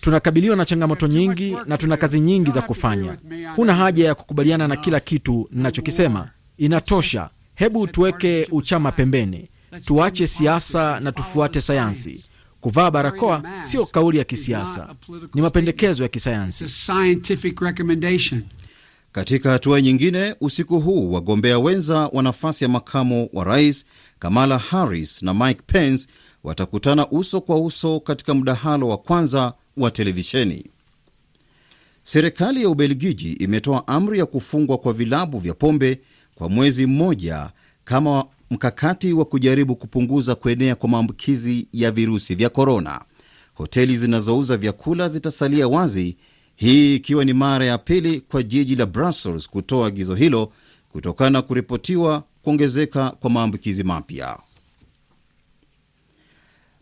Tunakabiliwa 0.00 0.56
na 0.56 0.64
changamoto 0.64 1.06
nyingi 1.06 1.56
na 1.66 1.78
tuna 1.78 1.96
kazi 1.96 2.20
nyingi 2.20 2.50
za 2.50 2.62
kufanya. 2.62 3.16
Huna 3.56 3.74
haja 3.74 4.04
ya 4.06 4.14
kukubaliana 4.14 4.68
na 4.68 4.76
kila 4.76 5.00
kitu 5.00 5.48
ninachokisema, 5.52 6.30
inatosha. 6.58 7.30
Hebu 7.54 7.86
tuweke 7.86 8.48
uchama 8.50 8.92
pembeni, 8.92 9.48
tuache 9.84 10.26
siasa 10.26 11.00
na 11.00 11.12
tufuate 11.12 11.60
sayansi. 11.60 12.24
Kuvaa 12.60 12.90
barakoa 12.90 13.42
sio 13.60 13.86
kauli 13.86 14.18
ya 14.18 14.24
kisiasa, 14.24 14.88
ni 15.34 15.42
mapendekezo 15.42 16.02
ya 16.02 16.08
kisayansi. 16.08 16.68
Katika 19.12 19.50
hatua 19.50 19.80
nyingine, 19.80 20.34
usiku 20.40 20.80
huu 20.80 21.12
wagombea 21.12 21.58
wenza 21.58 21.98
wa 22.12 22.22
nafasi 22.22 22.64
ya 22.64 22.68
makamo 22.70 23.28
wa 23.32 23.44
rais 23.44 23.84
Kamala 24.18 24.58
Harris 24.58 25.22
na 25.22 25.34
Mike 25.34 25.60
Pence 25.66 26.08
watakutana 26.44 27.10
uso 27.10 27.40
kwa 27.40 27.60
uso 27.60 28.00
katika 28.00 28.34
mdahalo 28.34 28.88
wa 28.88 28.98
kwanza 28.98 29.52
wa 29.76 29.90
televisheni. 29.90 30.64
Serikali 32.02 32.62
ya 32.62 32.68
Ubelgiji 32.68 33.32
imetoa 33.32 33.88
amri 33.88 34.18
ya 34.18 34.26
kufungwa 34.26 34.78
kwa 34.78 34.92
vilabu 34.92 35.38
vya 35.38 35.54
pombe 35.54 36.00
kwa 36.34 36.48
mwezi 36.48 36.86
mmoja 36.86 37.50
kama 37.84 38.24
mkakati 38.50 39.12
wa 39.12 39.24
kujaribu 39.24 39.76
kupunguza 39.76 40.34
kuenea 40.34 40.74
kwa 40.74 40.88
maambukizi 40.88 41.68
ya 41.72 41.90
virusi 41.90 42.34
vya 42.34 42.48
korona. 42.48 43.04
Hoteli 43.54 43.96
zinazouza 43.96 44.56
vyakula 44.56 45.08
zitasalia 45.08 45.68
wazi, 45.68 46.16
hii 46.60 46.94
ikiwa 46.94 47.24
ni 47.24 47.32
mara 47.32 47.66
ya 47.66 47.78
pili 47.78 48.20
kwa 48.20 48.42
jiji 48.42 48.76
la 48.76 48.86
Brussels 48.86 49.48
kutoa 49.48 49.86
agizo 49.86 50.14
hilo 50.14 50.52
kutokana 50.88 51.30
na 51.30 51.42
kuripotiwa 51.42 52.24
kuongezeka 52.42 53.10
kwa 53.10 53.30
maambukizi 53.30 53.84
mapya. 53.84 54.38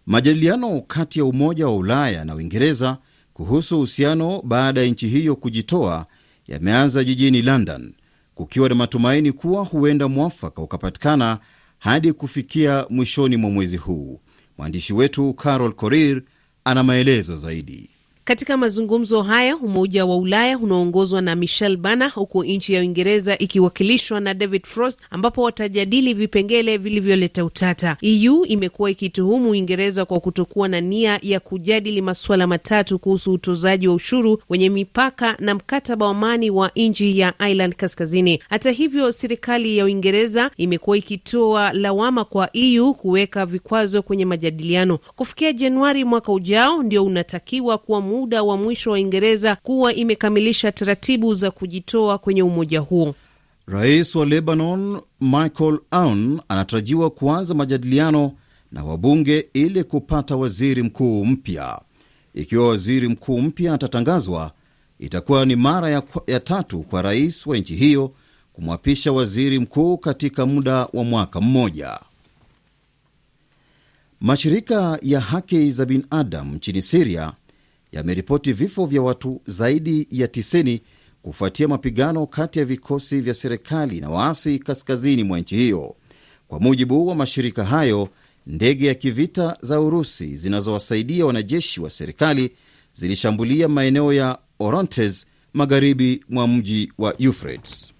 Majadiliano 0.06 0.80
kati 0.80 1.18
ya 1.18 1.24
Umoja 1.24 1.66
wa 1.66 1.76
Ulaya 1.76 2.24
na 2.24 2.34
Uingereza 2.34 2.98
kuhusu 3.32 3.76
uhusiano 3.76 4.42
baada 4.42 4.80
ya 4.80 4.86
nchi 4.86 5.08
hiyo 5.08 5.36
kujitoa 5.36 6.06
yameanza 6.48 7.04
jijini 7.04 7.42
London, 7.42 7.94
kukiwa 8.34 8.68
na 8.68 8.74
matumaini 8.74 9.32
kuwa 9.32 9.64
huenda 9.64 10.08
mwafaka 10.08 10.62
ukapatikana 10.62 11.38
hadi 11.78 12.12
kufikia 12.12 12.86
mwishoni 12.90 13.36
mwa 13.36 13.50
mwezi 13.50 13.76
huu. 13.76 14.20
Mwandishi 14.58 14.92
wetu 14.94 15.34
Carol 15.34 15.72
Korir 15.72 16.22
ana 16.64 16.82
maelezo 16.82 17.36
zaidi. 17.36 17.90
Katika 18.26 18.56
mazungumzo 18.56 19.22
haya 19.22 19.56
Umoja 19.56 20.06
wa 20.06 20.16
Ulaya 20.16 20.58
unaoongozwa 20.58 21.20
na 21.22 21.36
Michel 21.36 21.76
Bana, 21.76 22.08
huku 22.08 22.44
nchi 22.44 22.74
ya 22.74 22.80
Uingereza 22.80 23.38
ikiwakilishwa 23.38 24.20
na 24.20 24.34
David 24.34 24.64
Frost, 24.66 25.00
ambapo 25.10 25.42
watajadili 25.42 26.14
vipengele 26.14 26.76
vilivyoleta 26.76 27.44
utata. 27.44 27.96
EU 28.00 28.44
imekuwa 28.44 28.90
ikituhumu 28.90 29.50
Uingereza 29.50 30.04
kwa 30.04 30.20
kutokuwa 30.20 30.68
na 30.68 30.80
nia 30.80 31.18
ya 31.22 31.40
kujadili 31.40 32.02
masuala 32.02 32.46
matatu 32.46 32.98
kuhusu 32.98 33.32
utozaji 33.32 33.88
wa 33.88 33.94
ushuru 33.94 34.42
wenye 34.48 34.68
mipaka 34.70 35.36
na 35.38 35.54
mkataba 35.54 36.04
wa 36.04 36.10
amani 36.10 36.50
wa 36.50 36.70
nchi 36.76 37.18
ya 37.18 37.34
Ireland 37.38 37.74
Kaskazini. 37.76 38.42
Hata 38.48 38.70
hivyo, 38.70 39.12
serikali 39.12 39.78
ya 39.78 39.84
Uingereza 39.84 40.50
imekuwa 40.56 40.96
ikitoa 40.98 41.72
lawama 41.72 42.24
kwa 42.24 42.48
EU 42.56 42.94
kuweka 42.94 43.46
vikwazo 43.46 44.02
kwenye 44.02 44.24
majadiliano. 44.24 44.98
Kufikia 45.16 45.52
Januari 45.52 46.04
mwaka 46.04 46.32
ujao 46.32 46.82
ndio 46.82 47.04
unatakiwa 47.04 47.78
kuwa 47.78 48.00
muda 48.16 48.42
wa 48.42 48.56
mwisho 48.56 48.90
wa 48.90 48.94
Uingereza 48.94 49.56
kuwa 49.56 49.94
imekamilisha 49.94 50.72
taratibu 50.72 51.34
za 51.34 51.50
kujitoa 51.50 52.18
kwenye 52.18 52.42
umoja 52.42 52.80
huo. 52.80 53.14
Rais 53.66 54.14
wa 54.14 54.26
Lebanon 54.26 55.00
Michael 55.20 55.78
Aoun 55.90 56.40
anatarajiwa 56.48 57.10
kuanza 57.10 57.54
majadiliano 57.54 58.32
na 58.72 58.84
wabunge 58.84 59.48
ili 59.52 59.84
kupata 59.84 60.36
waziri 60.36 60.82
mkuu 60.82 61.24
mpya. 61.24 61.80
Ikiwa 62.34 62.68
waziri 62.68 63.08
mkuu 63.08 63.38
mpya 63.38 63.74
atatangazwa, 63.74 64.52
itakuwa 64.98 65.46
ni 65.46 65.56
mara 65.56 65.90
ya, 65.90 66.02
ya 66.26 66.40
tatu 66.40 66.80
kwa 66.82 67.02
rais 67.02 67.46
wa 67.46 67.56
nchi 67.56 67.74
hiyo 67.74 68.12
kumwapisha 68.52 69.12
waziri 69.12 69.58
mkuu 69.58 69.98
katika 69.98 70.46
muda 70.46 70.88
wa 70.92 71.04
mwaka 71.04 71.40
mmoja. 71.40 71.98
Mashirika 74.20 74.98
ya 75.02 75.20
haki 75.20 75.70
za 75.72 75.84
binadamu 75.84 76.54
nchini 76.54 76.82
Siria 76.82 77.32
yameripoti 77.96 78.52
vifo 78.52 78.86
vya 78.86 79.02
watu 79.02 79.40
zaidi 79.46 80.06
ya 80.10 80.26
90 80.26 80.80
kufuatia 81.22 81.68
mapigano 81.68 82.26
kati 82.26 82.58
ya 82.58 82.64
vikosi 82.64 83.20
vya 83.20 83.34
serikali 83.34 84.00
na 84.00 84.10
waasi 84.10 84.58
kaskazini 84.58 85.24
mwa 85.24 85.40
nchi 85.40 85.56
hiyo. 85.56 85.96
Kwa 86.48 86.60
mujibu 86.60 87.06
wa 87.08 87.14
mashirika 87.14 87.64
hayo, 87.64 88.08
ndege 88.46 88.86
ya 88.86 88.94
kivita 88.94 89.56
za 89.60 89.80
Urusi 89.80 90.36
zinazowasaidia 90.36 91.26
wanajeshi 91.26 91.80
wa 91.80 91.90
serikali 91.90 92.50
zilishambulia 92.92 93.68
maeneo 93.68 94.12
ya 94.12 94.38
Orontes 94.58 95.26
magharibi 95.54 96.24
mwa 96.28 96.48
mji 96.48 96.92
wa 96.98 97.14
Euphrates. 97.22 97.92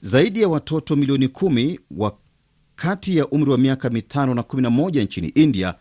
Zaidi 0.00 0.42
ya 0.42 0.48
watoto 0.48 0.96
milioni 0.96 1.28
kumi 1.28 1.80
wa 1.90 2.16
kati 2.76 3.16
ya 3.16 3.28
umri 3.28 3.50
wa 3.50 3.58
miaka 3.58 3.90
mitano 3.90 4.34
na 4.34 4.42
11 4.42 5.02
nchini 5.04 5.28
India 5.28 5.74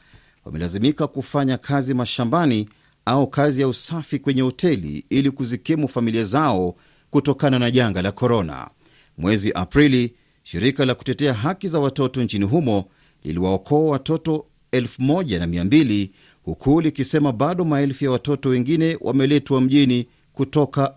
wamelazimika 0.45 1.07
kufanya 1.07 1.57
kazi 1.57 1.93
mashambani 1.93 2.69
au 3.05 3.27
kazi 3.27 3.61
ya 3.61 3.67
usafi 3.67 4.19
kwenye 4.19 4.41
hoteli 4.41 5.05
ili 5.09 5.31
kuzikimu 5.31 5.87
familia 5.87 6.23
zao 6.23 6.75
kutokana 7.09 7.59
na 7.59 7.71
janga 7.71 8.01
la 8.01 8.11
korona. 8.11 8.69
Mwezi 9.17 9.51
Aprili, 9.53 10.13
shirika 10.43 10.85
la 10.85 10.95
kutetea 10.95 11.33
haki 11.33 11.67
za 11.67 11.79
watoto 11.79 12.23
nchini 12.23 12.45
humo 12.45 12.85
liliwaokoa 13.23 13.91
watoto 13.91 14.45
1200 14.73 16.09
huku 16.43 16.81
likisema 16.81 17.31
bado 17.31 17.65
maelfu 17.65 18.05
ya 18.05 18.11
watoto 18.11 18.49
wengine 18.49 18.97
wameletwa 19.01 19.61
mjini 19.61 20.07
kutoka 20.33 20.93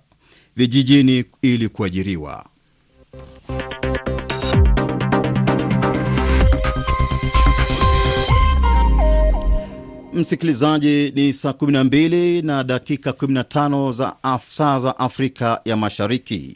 vijijini 0.56 1.24
ili 1.42 1.68
kuajiriwa. 1.68 2.46
Msikilizaji, 10.12 11.12
ni 11.14 11.32
saa 11.32 11.50
12 11.52 12.42
na 12.46 12.64
dakika 12.64 13.10
15 13.10 13.92
za 13.92 14.16
saa 14.50 14.78
za 14.78 14.98
Afrika 14.98 15.60
ya 15.64 15.76
Mashariki. 15.76 16.54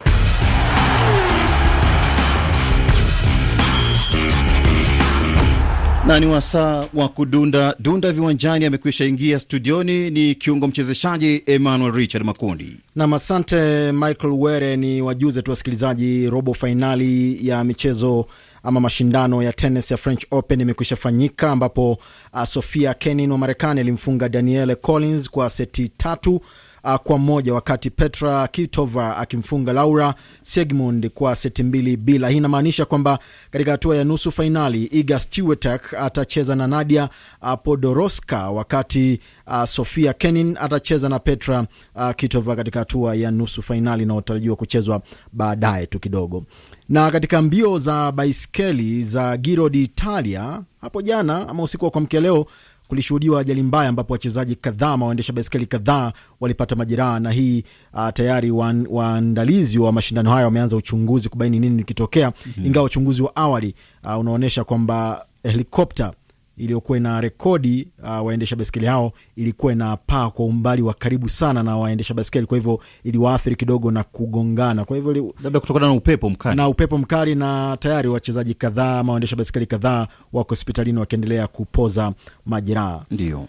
na 6.07 6.21
ni 6.21 6.27
wasaa 6.27 6.85
wa 6.95 7.09
kudunda 7.09 7.75
dunda 7.79 8.13
viwanjani. 8.13 8.65
Amekwisha 8.65 9.05
ingia 9.05 9.41
studioni 9.41 10.11
ni 10.11 10.35
kiungo 10.35 10.67
mchezeshaji 10.67 11.43
Emmanuel 11.47 11.93
Richard 11.95 12.25
Makundi. 12.27 12.77
Nam, 12.97 13.15
asante 13.15 13.93
Michael 13.93 14.33
Were. 14.37 14.77
Ni 14.77 15.03
wajuze 15.03 15.43
tu 15.43 15.51
wasikilizaji 15.51 16.31
robo 16.31 16.55
fainali 16.55 17.39
ya 17.49 17.65
michezo 17.65 18.27
ama 18.67 18.81
mashindano 18.81 19.43
ya 19.43 19.53
tenis 19.53 19.91
ya 19.91 19.97
French 19.97 20.25
Open 20.31 20.61
imekwisha 20.61 20.97
fanyika 20.97 21.51
ambapo 21.51 21.99
uh, 22.33 22.45
Sofia 22.45 22.95
Kenin 22.95 23.31
wa 23.33 23.39
Marekani 23.39 23.81
alimfunga 23.81 24.29
Danielle 24.29 24.75
Collins 24.75 25.31
kwa 25.31 25.51
seti 25.51 25.89
tatu 25.89 26.41
uh, 26.85 26.95
kwa 26.95 27.19
moja 27.19 27.55
wakati 27.55 27.91
Petra 27.91 28.49
Kitova 28.49 29.17
akimfunga 29.17 29.73
Laura 29.73 30.15
Siegmund 30.43 31.09
kwa 31.11 31.37
seti 31.37 31.63
mbili 31.63 31.97
bila. 31.97 32.29
Hii 32.29 32.37
inamaanisha 32.37 32.85
kwamba 32.85 33.19
katika 33.51 33.71
hatua 33.71 33.97
ya 33.97 34.05
nusu 34.05 34.33
fainali 34.33 34.85
Iga 34.85 35.19
Swiatek 35.21 35.95
atacheza 35.95 36.55
na 36.57 36.67
Nadia 36.67 37.09
uh, 37.43 37.55
Podoroska 37.65 38.51
wakati 38.51 39.21
uh, 39.47 39.65
Sofia 39.65 40.13
Kenin 40.13 40.57
atacheza 40.61 41.09
na 41.09 41.19
Petra 41.19 41.67
uh, 41.95 42.11
Kitova 42.17 42.57
katika 42.57 42.79
hatua 42.79 43.15
ya 43.15 43.31
nusu 43.31 43.63
fainali 43.63 44.03
inayotarajiwa 44.03 44.57
kuchezwa 44.57 45.03
baadaye 45.33 45.87
tu 45.87 45.99
kidogo 46.01 46.45
na 46.89 47.11
katika 47.11 47.43
mbio 47.43 47.79
za 47.79 48.13
baiskeli 48.13 49.03
za 49.05 49.37
Giro 49.37 49.69
d'Italia 49.69 50.63
hapo 50.81 51.03
jana 51.03 51.49
ama 51.49 51.63
usiku 51.63 51.85
wa 51.85 51.91
kuamkia 51.91 52.21
leo 52.21 52.47
kulishuhudiwa 52.89 53.41
ajali 53.41 53.63
mbaya 53.63 53.89
ambapo 53.89 54.13
wachezaji 54.13 54.55
kadhaa 54.55 54.93
ama 54.93 55.07
waendesha 55.07 55.33
baiskeli 55.33 55.67
kadhaa 55.67 56.13
walipata 56.41 56.77
majeraha, 56.77 57.21
na 57.21 57.31
hii 57.31 57.65
uh, 57.95 58.09
tayari 58.15 58.51
waandalizi 58.91 59.79
wa 59.79 59.93
mashindano 59.93 60.31
haya 60.31 60.45
wameanza 60.45 60.77
uchunguzi 60.77 61.29
kubaini 61.29 61.59
nini 61.59 61.85
kitokea, 61.85 62.29
-hmm. 62.31 62.67
Ingawa 62.67 62.87
uchunguzi 62.87 63.23
wa 63.23 63.37
awali 63.37 63.75
uh, 64.05 64.19
unaonyesha 64.19 64.65
kwamba 64.65 65.27
helikopta 65.43 66.13
iliyokuwa 66.57 66.99
ina 66.99 67.21
rekodi 67.21 67.89
uh, 68.03 68.27
waendesha 68.27 68.57
baiskeli 68.57 68.87
hao 68.87 69.13
ilikuwa 69.37 69.73
ina 69.73 69.97
paa 69.97 70.31
kwa 70.31 70.45
umbali 70.45 70.83
wa 70.83 70.95
karibu 70.95 71.29
sana 71.29 71.63
na 71.63 71.77
waendesha 71.77 72.15
baskeli, 72.15 72.47
kwa 72.47 72.59
hivyo 72.59 72.81
iliwaathiri 73.05 73.57
kidogo 73.57 73.91
na 73.91 74.05
kugongana, 74.05 74.85
kwa 74.85 74.97
hivyo 74.97 75.35
labda 75.45 75.61
kutokana 75.61 75.87
na 75.87 75.93
upepo 75.93 76.31
mkali. 76.31 76.57
na 76.57 76.69
upepo 76.69 76.99
mkali, 76.99 77.35
na 77.35 77.77
tayari 77.81 78.09
wachezaji 78.09 78.55
kadhaa 78.55 78.99
ama 78.99 79.13
waendesha 79.13 79.37
baskeli 79.37 79.67
kadhaa 79.67 80.07
wako 80.33 80.49
hospitalini 80.49 80.99
wakiendelea 80.99 81.47
kupoza 81.47 82.13
majeraha. 82.47 83.05
Ndio 83.11 83.47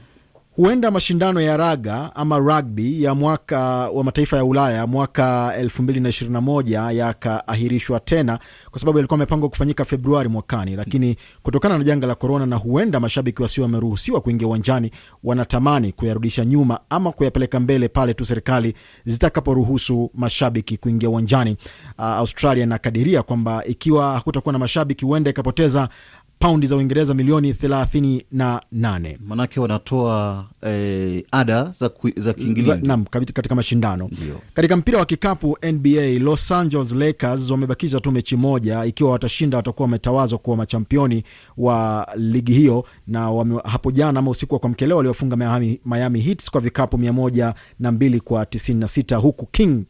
huenda 0.57 0.91
mashindano 0.91 1.41
ya 1.41 1.57
raga 1.57 2.11
ama 2.15 2.37
rugby 2.39 3.03
ya 3.03 3.15
mwaka 3.15 3.59
wa 3.89 4.03
mataifa 4.03 4.37
ya 4.37 4.45
Ulaya 4.45 4.87
mwaka 4.87 5.53
2021 5.61 6.93
yakaahirishwa 6.95 7.99
tena 7.99 8.39
kwa 8.71 8.79
sababu 8.79 8.97
yalikuwa 8.97 9.15
amepangwa 9.15 9.49
kufanyika 9.49 9.85
Februari 9.85 10.29
mwakani, 10.29 10.75
lakini 10.75 11.17
kutokana 11.43 11.77
na 11.77 11.83
janga 11.83 12.07
la 12.07 12.15
korona 12.15 12.45
na 12.45 12.55
huenda 12.55 12.99
mashabiki 12.99 13.41
wasio 13.41 13.63
wameruhusiwa 13.63 14.21
kuingia 14.21 14.47
uwanjani, 14.47 14.91
wanatamani 15.23 15.91
kuyarudisha 15.91 16.45
nyuma 16.45 16.79
ama 16.89 17.11
kuyapeleka 17.11 17.59
mbele 17.59 17.87
pale 17.87 18.13
tu 18.13 18.25
serikali 18.25 18.73
zitakaporuhusu 19.05 20.11
mashabiki 20.13 20.77
kuingia 20.77 21.09
uwanjani. 21.09 21.57
Uh, 21.97 22.05
Australia 22.05 22.63
inakadiria 22.63 23.23
kwamba 23.23 23.65
ikiwa 23.65 24.13
hakutakuwa 24.13 24.53
na 24.53 24.59
mashabiki 24.59 25.05
huenda 25.05 25.29
ikapoteza 25.31 25.89
paundi 26.39 26.67
za 26.67 26.75
Uingereza 26.75 27.13
milioni 27.13 27.53
thelathini 27.53 28.23
na 28.31 28.61
nane. 28.71 29.17
Manake 29.27 29.59
wanatoa 29.59 30.45
eh, 30.61 31.23
ada 31.31 31.63
za, 31.79 31.89
za 32.17 32.33
kiingilio 32.33 32.75
nam 32.75 33.05
katika 33.05 33.55
mashindano. 33.55 34.09
Katika 34.53 34.77
mpira 34.77 34.99
wa 34.99 35.05
kikapu 35.05 35.57
NBA, 35.71 36.19
Los 36.19 36.51
Angeles 36.51 36.95
Lakers 36.95 37.51
wamebakisha 37.51 37.99
tu 37.99 38.11
mechi 38.11 38.37
moja. 38.37 38.85
Ikiwa 38.85 39.11
watashinda, 39.11 39.57
watakuwa 39.57 39.85
wametawazwa 39.85 40.39
kuwa 40.39 40.57
machampioni 40.57 41.23
wa 41.57 42.07
ligi 42.15 42.53
hiyo, 42.53 42.85
na 43.07 43.31
wame, 43.31 43.59
hapo 43.65 43.91
jana 43.91 44.19
ama 44.19 44.31
usiku 44.31 44.53
wa 44.53 44.59
kuamkia 44.59 44.87
leo 44.87 44.97
waliofunga 44.97 45.35
Miami, 45.35 45.79
Miami 45.85 46.19
Heat 46.21 46.49
kwa 46.51 46.61
vikapu 46.61 46.97
mia 46.97 47.13
moja 47.13 47.53
na 47.79 47.91
mbili 47.91 48.19
kwa 48.19 48.45
tisini 48.45 48.79
na 48.79 48.87
sita 48.87 49.15
huku 49.17 49.45
King 49.45 49.83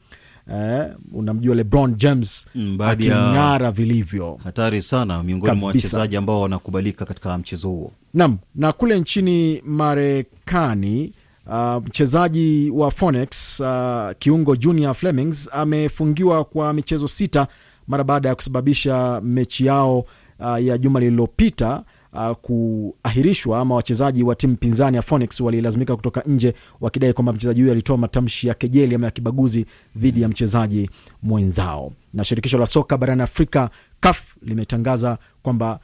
Eh, 0.53 0.85
unamjua 1.13 1.55
LeBron 1.55 1.95
James 1.95 2.45
aking'ara 2.79 3.71
vilivyo 3.71 4.39
hatari 4.43 4.81
sana 4.81 5.23
miongoni 5.23 5.55
mwa 5.59 5.67
wachezaji 5.67 6.15
ambao 6.15 6.41
wanakubalika 6.41 7.05
katika 7.05 7.37
mchezo 7.37 7.67
huo. 7.69 7.91
nam. 8.13 8.37
Na 8.55 8.71
kule 8.71 8.99
nchini 8.99 9.61
Marekani 9.65 11.11
uh, 11.47 11.75
mchezaji 11.85 12.69
wa 12.75 12.91
Phoenix 12.91 13.59
uh, 13.59 14.11
kiungo 14.19 14.55
Junior 14.55 14.93
Flemings 14.93 15.49
amefungiwa 15.51 16.43
kwa 16.43 16.73
michezo 16.73 17.07
sita 17.07 17.47
mara 17.87 18.03
baada 18.03 18.29
ya 18.29 18.35
kusababisha 18.35 19.21
mechi 19.23 19.65
yao 19.65 19.99
uh, 20.39 20.63
ya 20.65 20.77
juma 20.77 20.99
lililopita 20.99 21.83
uh, 22.17 22.31
kuahirishwa 22.35 23.59
ama 23.59 23.75
wachezaji 23.75 24.23
wa 24.23 24.35
timu 24.35 24.55
pinzani 24.55 24.95
ya 24.95 25.01
Phoenix 25.01 25.39
walilazimika 25.39 25.95
kutoka 25.95 26.21
nje 26.25 26.53
wakidai 26.81 27.13
kwamba 27.13 27.33
mchezaji 27.33 27.61
huyo 27.61 27.71
alitoa 27.73 27.97
matamshi 27.97 28.47
ya 28.47 28.53
kejeli 28.53 28.95
ama 28.95 29.05
ya 29.05 29.11
kibaguzi 29.11 29.65
dhidi 29.95 30.21
ya 30.21 30.29
mchezaji 30.29 30.89
mwenzao. 31.23 31.93
Na 32.13 32.23
shirikisho 32.23 32.57
la 32.57 32.65
soka 32.65 32.97
barani 32.97 33.21
Afrika 33.21 33.69
CAF 33.99 34.35
limetangaza 34.41 35.17
kwamba 35.41 35.79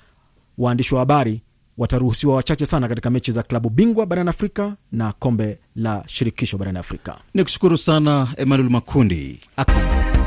waandishi 0.57 0.93
wa 0.95 0.99
habari 0.99 1.41
wataruhusiwa 1.77 2.35
wachache 2.35 2.65
sana 2.65 2.87
katika 2.87 3.09
mechi 3.09 3.31
za 3.31 3.43
klabu 3.43 3.69
bingwa 3.69 4.05
barani 4.05 4.29
Afrika 4.29 4.75
na 4.91 5.11
kombe 5.11 5.57
la 5.75 6.03
shirikisho 6.07 6.57
barani 6.57 6.77
Afrika. 6.77 7.17
Ni 7.33 7.43
kushukuru 7.43 7.77
sana 7.77 8.27
Emmanuel 8.37 8.69
Makundi. 8.69 9.39
Asante. 9.57 10.22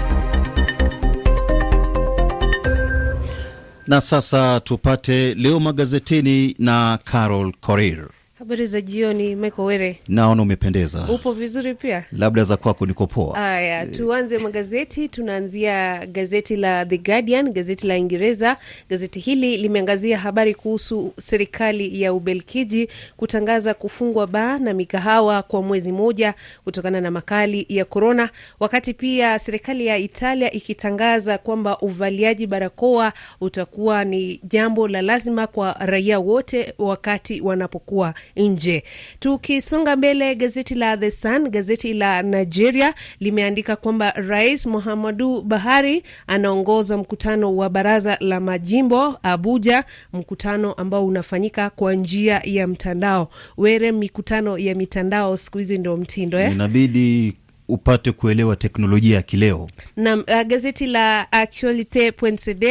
Na 3.87 4.01
sasa 4.01 4.61
tupate 4.61 5.35
leo 5.35 5.61
magazetini 5.61 6.57
na 6.59 6.99
Carol 7.05 7.53
Korir. 7.61 8.16
Habari 8.39 8.67
za 8.67 8.81
jioni, 8.81 9.35
Michael 9.37 9.67
Were. 9.69 9.99
Naona 10.09 10.43
umependeza, 10.43 11.09
Upo 11.15 11.33
vizuri 11.33 11.75
pia? 11.75 12.05
labda 12.13 12.45
za 12.45 12.57
kwako 12.57 12.87
niko 12.87 13.07
poa. 13.07 13.39
Aya, 13.39 13.87
tuanze 13.87 14.39
magazeti. 14.39 15.09
Tunaanzia 15.09 16.07
gazeti 16.07 16.57
la 16.57 16.87
The 16.87 16.99
Guardian, 16.99 17.53
gazeti 17.53 17.87
la 17.87 17.95
Uingereza. 17.95 18.57
Gazeti 18.91 19.21
hili 19.21 19.57
limeangazia 19.57 20.19
habari 20.19 20.55
kuhusu 20.55 21.13
serikali 21.21 22.03
ya 22.03 22.13
Ubelgiji 22.15 22.89
kutangaza 23.17 23.75
kufungwa 23.75 24.27
baa 24.27 24.59
na 24.59 24.75
mikahawa 24.75 25.43
kwa 25.43 25.63
mwezi 25.63 25.93
mmoja 25.93 26.35
kutokana 26.65 27.01
na 27.01 27.11
makali 27.11 27.67
ya 27.69 27.85
korona, 27.85 28.31
wakati 28.61 28.95
pia 28.95 29.39
serikali 29.39 29.87
ya 29.87 29.97
Italia 29.99 30.53
ikitangaza 30.53 31.39
kwamba 31.39 31.79
uvaliaji 31.79 32.47
barakoa 32.47 33.13
utakuwa 33.41 34.05
ni 34.05 34.41
jambo 34.45 34.89
la 34.89 35.03
lazima 35.03 35.47
kwa 35.47 35.73
raia 35.79 36.19
wote 36.19 36.75
wakati 36.79 37.41
wanapokuwa 37.41 38.15
nje. 38.37 38.83
Tukisonga 39.19 39.97
mbele, 39.97 40.35
gazeti 40.35 40.75
la 40.75 40.97
The 40.97 41.11
Sun, 41.11 41.49
gazeti 41.51 41.93
la 41.93 42.23
Nigeria 42.23 42.95
limeandika 43.21 43.77
kwamba 43.77 44.11
Rais 44.11 44.67
Muhammadu 44.67 45.43
Buhari 45.43 46.03
anaongoza 46.27 46.97
mkutano 46.99 47.57
wa 47.57 47.69
baraza 47.71 48.17
la 48.21 48.41
majimbo 48.41 49.19
Abuja, 49.23 49.85
mkutano 50.13 50.73
ambao 50.73 51.07
unafanyika 51.07 51.71
kwa 51.71 51.95
njia 51.95 52.41
ya 52.45 52.67
mtandao. 52.67 53.29
Were, 53.57 53.93
mikutano 53.93 54.59
ya 54.59 54.75
mitandao 54.75 55.37
siku 55.37 55.59
hizi 55.59 55.79
ndio 55.79 55.97
mtindo 55.97 56.39
eh? 56.39 56.53
Inabidi 56.53 57.35
upate 57.69 58.13
kuelewa 58.13 58.57
teknolojia 58.57 59.17
ya 59.17 59.23
kileo. 59.23 59.69
na 59.97 60.17
uh, 60.17 60.43
gazeti 60.47 60.87
la 60.87 61.33
actualite.cd 61.33 62.65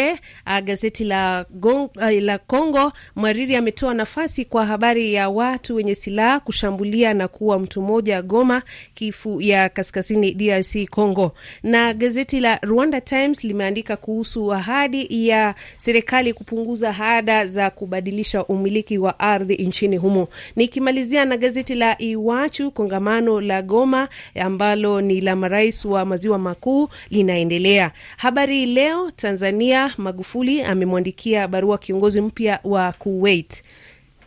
uh, 0.47 0.59
gazeti 0.63 1.03
la, 1.03 1.45
Gong, 1.49 1.89
uh, 1.95 2.09
la 2.21 2.37
Congo 2.37 2.91
Mwariri 3.15 3.55
ametoa 3.55 3.93
nafasi 3.93 4.45
kwa 4.45 4.65
habari 4.65 5.13
ya 5.13 5.29
watu 5.29 5.75
wenye 5.75 5.95
silaha 5.95 6.39
kushambulia 6.39 7.13
na 7.13 7.27
kuua 7.27 7.59
mtu 7.59 7.81
mmoja 7.81 8.21
Goma, 8.21 8.61
Kifu 8.93 9.41
ya 9.41 9.69
kaskazini 9.69 10.33
DRC 10.33 10.89
Congo. 10.89 11.31
Na 11.63 11.93
gazeti 11.93 12.39
la 12.39 12.59
Rwanda 12.61 13.01
Times 13.01 13.43
limeandika 13.43 13.97
kuhusu 13.97 14.53
ahadi 14.53 15.27
ya 15.27 15.55
serikali 15.77 16.33
kupunguza 16.33 16.99
ada 16.99 17.45
za 17.45 17.69
kubadilisha 17.69 18.43
umiliki 18.45 18.97
wa 18.97 19.19
ardhi 19.19 19.55
nchini 19.55 19.97
humo. 19.97 20.27
Nikimalizia 20.55 21.25
na 21.25 21.37
gazeti 21.37 21.75
la 21.75 22.01
Iwachu, 22.01 22.71
kongamano 22.71 23.41
la 23.41 23.61
Goma 23.61 24.07
ambalo 24.35 24.84
ni 25.01 25.21
la 25.21 25.35
marais 25.35 25.85
wa 25.85 26.05
maziwa 26.05 26.37
makuu 26.39 26.89
linaendelea. 27.09 27.91
Habari 28.17 28.65
Leo 28.65 29.11
Tanzania, 29.11 29.93
Magufuli 29.97 30.61
amemwandikia 30.63 31.47
barua 31.47 31.77
kiongozi 31.77 32.21
mpya 32.21 32.59
wa 32.63 32.91
Kuwait. 32.91 33.63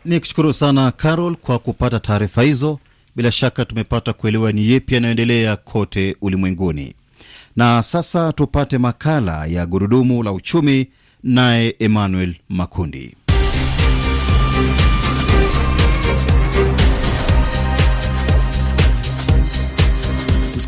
Ni 0.05 0.19
kushukuru 0.19 0.53
sana 0.53 0.91
Carol 0.91 1.35
kwa 1.35 1.59
kupata 1.59 1.99
taarifa 1.99 2.41
hizo. 2.43 2.79
Bila 3.15 3.31
shaka 3.31 3.65
tumepata 3.65 4.13
kuelewa 4.13 4.51
ni 4.51 4.69
yepi 4.71 4.93
yanayoendelea 4.93 5.55
kote 5.55 6.15
ulimwenguni. 6.21 6.93
Na 7.55 7.83
sasa 7.83 8.33
tupate 8.33 8.77
makala 8.77 9.45
ya 9.45 9.65
gurudumu 9.65 10.23
la 10.23 10.31
uchumi, 10.31 10.87
naye 11.23 11.75
Emmanuel 11.79 12.35
Makundi. 12.49 13.15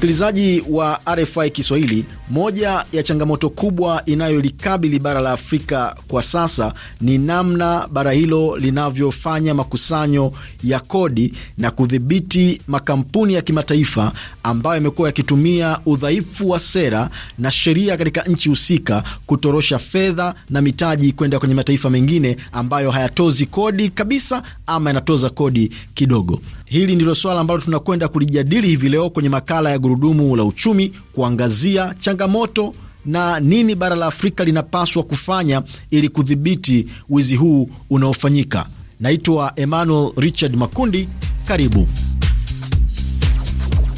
Msikilizaji 0.02 0.64
wa 0.70 1.00
RFI 1.16 1.50
Kiswahili, 1.52 2.06
moja 2.30 2.86
ya 2.94 3.04
changamoto 3.04 3.50
kubwa 3.50 4.04
inayolikabili 4.06 5.00
bara 5.00 5.22
la 5.22 5.32
Afrika 5.32 5.96
kwa 6.08 6.24
sasa 6.24 6.74
ni 7.02 7.18
namna 7.18 7.88
bara 7.88 8.12
hilo 8.12 8.58
linavyofanya 8.58 9.54
makusanyo 9.54 10.32
ya 10.64 10.80
kodi 10.80 11.34
na 11.58 11.72
kudhibiti 11.72 12.62
makampuni 12.68 13.34
ya 13.34 13.42
kimataifa 13.42 14.12
ambayo 14.44 14.76
yamekuwa 14.76 15.08
yakitumia 15.08 15.80
udhaifu 15.86 16.50
wa 16.50 16.60
sera 16.60 17.10
na 17.40 17.52
sheria 17.52 17.98
katika 17.98 18.22
nchi 18.24 18.50
husika 18.50 19.04
kutorosha 19.26 19.80
fedha 19.80 20.36
na 20.50 20.62
mitaji 20.62 21.12
kwenda 21.12 21.40
kwenye 21.40 21.56
mataifa 21.56 21.90
mengine 21.90 22.38
ambayo 22.52 22.92
hayatozi 22.92 23.46
kodi 23.46 23.90
kabisa 23.90 24.44
ama 24.68 24.90
yanatoza 24.90 25.30
kodi 25.30 25.72
kidogo. 25.94 26.42
Hili 26.72 26.96
ndilo 26.96 27.16
swala 27.16 27.40
ambalo 27.42 27.62
tunakwenda 27.62 28.08
kulijadili 28.08 28.68
hivi 28.68 28.90
leo 28.90 29.10
kwenye 29.10 29.30
makala 29.30 29.70
ya 29.70 29.80
Gurudumu 29.80 30.36
la 30.36 30.44
Uchumi, 30.44 30.92
kuangazia 31.14 31.96
changamoto 32.00 32.74
na 33.06 33.40
nini 33.40 33.76
bara 33.76 33.96
la 33.96 34.06
Afrika 34.06 34.44
linapaswa 34.44 35.04
kufanya 35.04 35.62
ili 35.90 36.10
kudhibiti 36.10 36.88
wizi 37.10 37.36
huu 37.36 37.70
unaofanyika. 37.90 38.66
Naitwa 39.00 39.54
Emmanuel 39.56 40.12
Richard 40.18 40.56
Makundi. 40.56 41.08
Karibu 41.46 41.88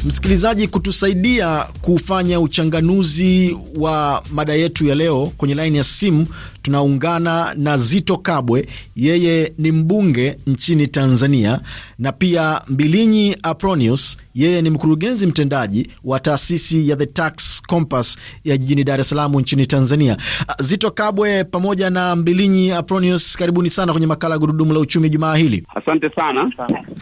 msikilizaji, 0.04 0.68
kutusaidia 0.68 1.66
kufanya 1.80 2.40
uchanganuzi 2.40 3.56
wa 3.76 4.22
mada 4.32 4.54
yetu 4.54 4.86
ya 4.86 4.94
leo. 4.94 5.32
Kwenye 5.36 5.54
laini 5.54 5.78
ya 5.78 5.84
simu 5.84 6.26
tunaungana 6.74 7.54
na 7.56 7.76
Zito 7.78 8.16
Kabwe, 8.16 8.66
yeye 8.96 9.52
ni 9.58 9.72
mbunge 9.72 10.38
nchini 10.46 10.86
Tanzania, 10.86 11.60
na 11.98 12.12
pia 12.12 12.60
Mbilinyi 12.68 13.36
Apronius, 13.42 14.18
yeye 14.34 14.62
ni 14.62 14.70
mkurugenzi 14.70 15.26
mtendaji 15.26 15.90
wa 16.04 16.20
taasisi 16.20 16.88
ya 16.88 16.96
The 16.96 17.06
Tax 17.06 17.62
Compass 17.62 18.18
ya 18.44 18.56
jijini 18.56 18.84
Dar 18.84 19.00
es 19.00 19.08
Salaam 19.08 19.34
nchini 19.40 19.66
Tanzania. 19.66 20.16
Zito 20.58 20.90
Kabwe 20.90 21.44
pamoja 21.44 21.90
na 21.90 22.16
Mbilinyi 22.16 22.70
Apronius, 22.72 23.36
karibuni 23.36 23.70
sana 23.70 23.92
kwenye 23.92 24.06
makala 24.06 24.34
ya 24.34 24.38
Gurudumu 24.38 24.72
la 24.74 24.80
Uchumi 24.80 25.08
jumaa 25.10 25.36
hili. 25.36 25.66
Asante 25.74 26.10
sana. 26.10 26.52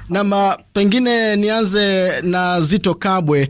Nam, 0.08 0.32
pengine 0.72 1.36
nianze 1.36 2.12
na 2.22 2.60
Zito 2.60 2.94
Kabwe, 2.94 3.48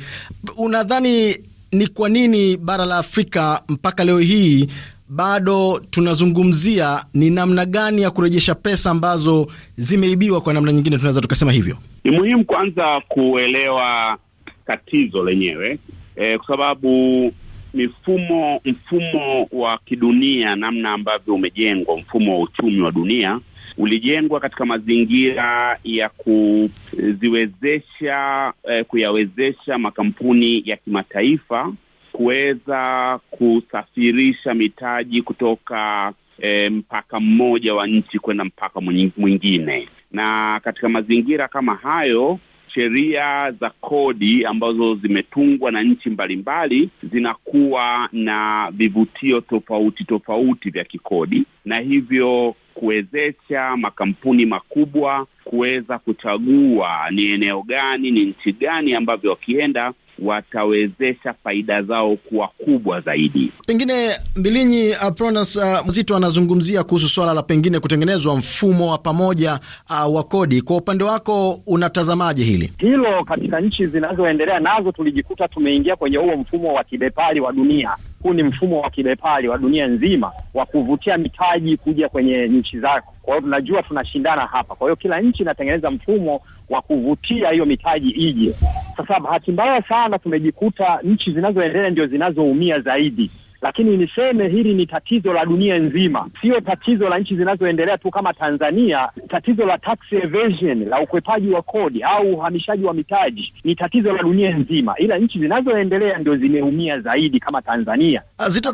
unadhani 0.58 1.36
ni 1.72 1.86
kwa 1.86 2.08
nini 2.08 2.56
bara 2.56 2.86
la 2.86 2.98
Afrika 2.98 3.62
mpaka 3.68 4.04
leo 4.04 4.18
hii 4.18 4.68
bado 5.14 5.80
tunazungumzia 5.90 7.04
ni 7.14 7.30
namna 7.30 7.66
gani 7.66 8.02
ya 8.02 8.10
kurejesha 8.10 8.54
pesa 8.54 8.90
ambazo 8.90 9.46
zimeibiwa? 9.76 10.40
Kwa 10.40 10.54
namna 10.54 10.72
nyingine 10.72 10.96
tunaweza 10.96 11.20
tukasema 11.20 11.52
hivyo. 11.52 11.76
Ni 12.04 12.10
muhimu 12.10 12.44
kwanza 12.44 13.00
kuelewa 13.08 14.18
tatizo 14.66 15.24
lenyewe 15.24 15.78
e, 16.16 16.38
kwa 16.38 16.46
sababu 16.46 17.32
mifumo 17.74 18.60
mfumo 18.64 19.48
wa 19.52 19.78
kidunia, 19.78 20.56
namna 20.56 20.92
ambavyo 20.92 21.34
umejengwa, 21.34 21.96
mfumo 21.98 22.38
wa 22.38 22.44
uchumi 22.44 22.80
wa 22.80 22.92
dunia 22.92 23.40
ulijengwa 23.78 24.40
katika 24.40 24.66
mazingira 24.66 25.78
ya 25.84 26.08
kuziwezesha 26.08 28.52
eh, 28.70 28.84
kuyawezesha 28.84 29.78
makampuni 29.78 30.62
ya 30.66 30.76
kimataifa 30.76 31.72
kuweza 32.12 33.18
kusafirisha 33.30 34.54
mitaji 34.54 35.22
kutoka 35.22 36.12
e, 36.38 36.70
mpaka 36.70 37.20
mmoja 37.20 37.74
wa 37.74 37.86
nchi 37.86 38.18
kwenda 38.18 38.44
mpaka 38.44 38.80
mwingine. 39.16 39.88
Na 40.12 40.60
katika 40.64 40.88
mazingira 40.88 41.48
kama 41.48 41.74
hayo, 41.74 42.38
sheria 42.74 43.52
za 43.60 43.70
kodi 43.70 44.44
ambazo 44.44 44.94
zimetungwa 44.94 45.70
na 45.72 45.82
nchi 45.82 46.10
mbalimbali 46.10 46.88
zinakuwa 47.12 48.08
na 48.12 48.68
vivutio 48.72 49.40
tofauti 49.40 50.04
tofauti 50.04 50.70
vya 50.70 50.84
kikodi, 50.84 51.44
na 51.64 51.78
hivyo 51.80 52.54
kuwezesha 52.74 53.76
makampuni 53.76 54.46
makubwa 54.46 55.26
kuweza 55.44 55.98
kuchagua 55.98 57.10
ni 57.10 57.24
eneo 57.30 57.62
gani, 57.62 58.10
ni 58.10 58.24
nchi 58.24 58.52
gani 58.52 58.94
ambavyo 58.94 59.30
wakienda 59.30 59.92
watawezesha 60.18 61.34
faida 61.44 61.82
zao 61.82 62.16
kuwa 62.16 62.48
kubwa 62.48 63.00
zaidi. 63.00 63.52
Pengine 63.66 64.10
Mbilinyi 64.36 64.94
Apronas 65.00 65.56
uh, 65.56 65.86
Mzito 65.86 66.16
anazungumzia 66.16 66.84
kuhusu 66.84 67.08
swala 67.08 67.34
la 67.34 67.42
pengine 67.42 67.80
kutengenezwa 67.80 68.36
mfumo 68.36 68.90
wa 68.90 68.98
pamoja 68.98 69.60
uh, 69.90 70.14
wa 70.14 70.22
kodi. 70.24 70.62
Kwa 70.62 70.76
upande 70.76 71.04
wako 71.04 71.60
unatazamaje 71.66 72.44
hili 72.44 72.72
hilo? 72.78 73.24
Katika 73.24 73.60
nchi 73.60 73.86
zinazoendelea 73.86 74.60
nazo 74.60 74.92
tulijikuta 74.92 75.48
tumeingia 75.48 75.96
kwenye 75.96 76.16
huo 76.16 76.36
mfumo 76.36 76.74
wa 76.74 76.84
kibepari 76.84 77.40
wa 77.40 77.52
dunia. 77.52 77.96
Huu 78.22 78.32
ni 78.34 78.42
mfumo 78.42 78.80
wa 78.80 78.90
kibepari 78.90 79.48
wa 79.48 79.58
dunia 79.58 79.86
nzima 79.86 80.32
wa 80.54 80.66
kuvutia 80.66 81.18
mitaji 81.18 81.76
kuja 81.76 82.08
kwenye 82.08 82.46
nchi 82.48 82.80
zako. 82.80 83.14
Kwa 83.22 83.34
hiyo 83.34 83.40
tunajua 83.42 83.82
tunashindana 83.82 84.46
hapa, 84.46 84.74
kwa 84.74 84.86
hiyo 84.86 84.96
kila 84.96 85.20
nchi 85.20 85.42
inatengeneza 85.42 85.90
mfumo 85.90 86.40
wa 86.70 86.82
kuvutia 86.82 87.50
hiyo 87.50 87.66
mitaji 87.66 88.10
ije. 88.10 88.54
Sasa 88.96 89.20
bahati 89.20 89.52
mbaya 89.52 89.82
sana 89.88 90.18
tumejikuta 90.18 90.98
nchi 91.02 91.32
zinazoendelea 91.32 91.90
ndio 91.90 92.06
zinazoumia 92.06 92.80
zaidi, 92.80 93.30
lakini 93.62 93.96
niseme 93.96 94.48
hili 94.48 94.74
ni 94.74 94.86
tatizo 94.86 95.32
la 95.32 95.44
dunia 95.44 95.78
nzima, 95.78 96.28
sio 96.40 96.60
tatizo 96.60 97.08
la 97.08 97.18
nchi 97.18 97.36
zinazoendelea 97.36 97.98
tu 97.98 98.10
kama 98.10 98.32
Tanzania. 98.34 99.08
Tatizo 99.28 99.66
la 99.66 99.78
tax 99.78 99.98
evasion, 100.10 100.88
la 100.88 101.00
ukwepaji 101.00 101.48
wa 101.50 101.62
kodi 101.62 102.02
au 102.02 102.32
uhamishaji 102.34 102.84
wa 102.84 102.94
mitaji 102.94 103.54
ni 103.64 103.74
tatizo 103.74 104.12
la 104.12 104.22
dunia 104.22 104.58
nzima, 104.58 104.94
ila 104.98 105.18
nchi 105.18 105.38
zinazoendelea 105.38 106.18
ndio 106.18 106.36
zimeumia 106.36 107.00
zaidi 107.00 107.40
kama 107.40 107.62
Tanzania. 107.62 108.22
Zito 108.48 108.72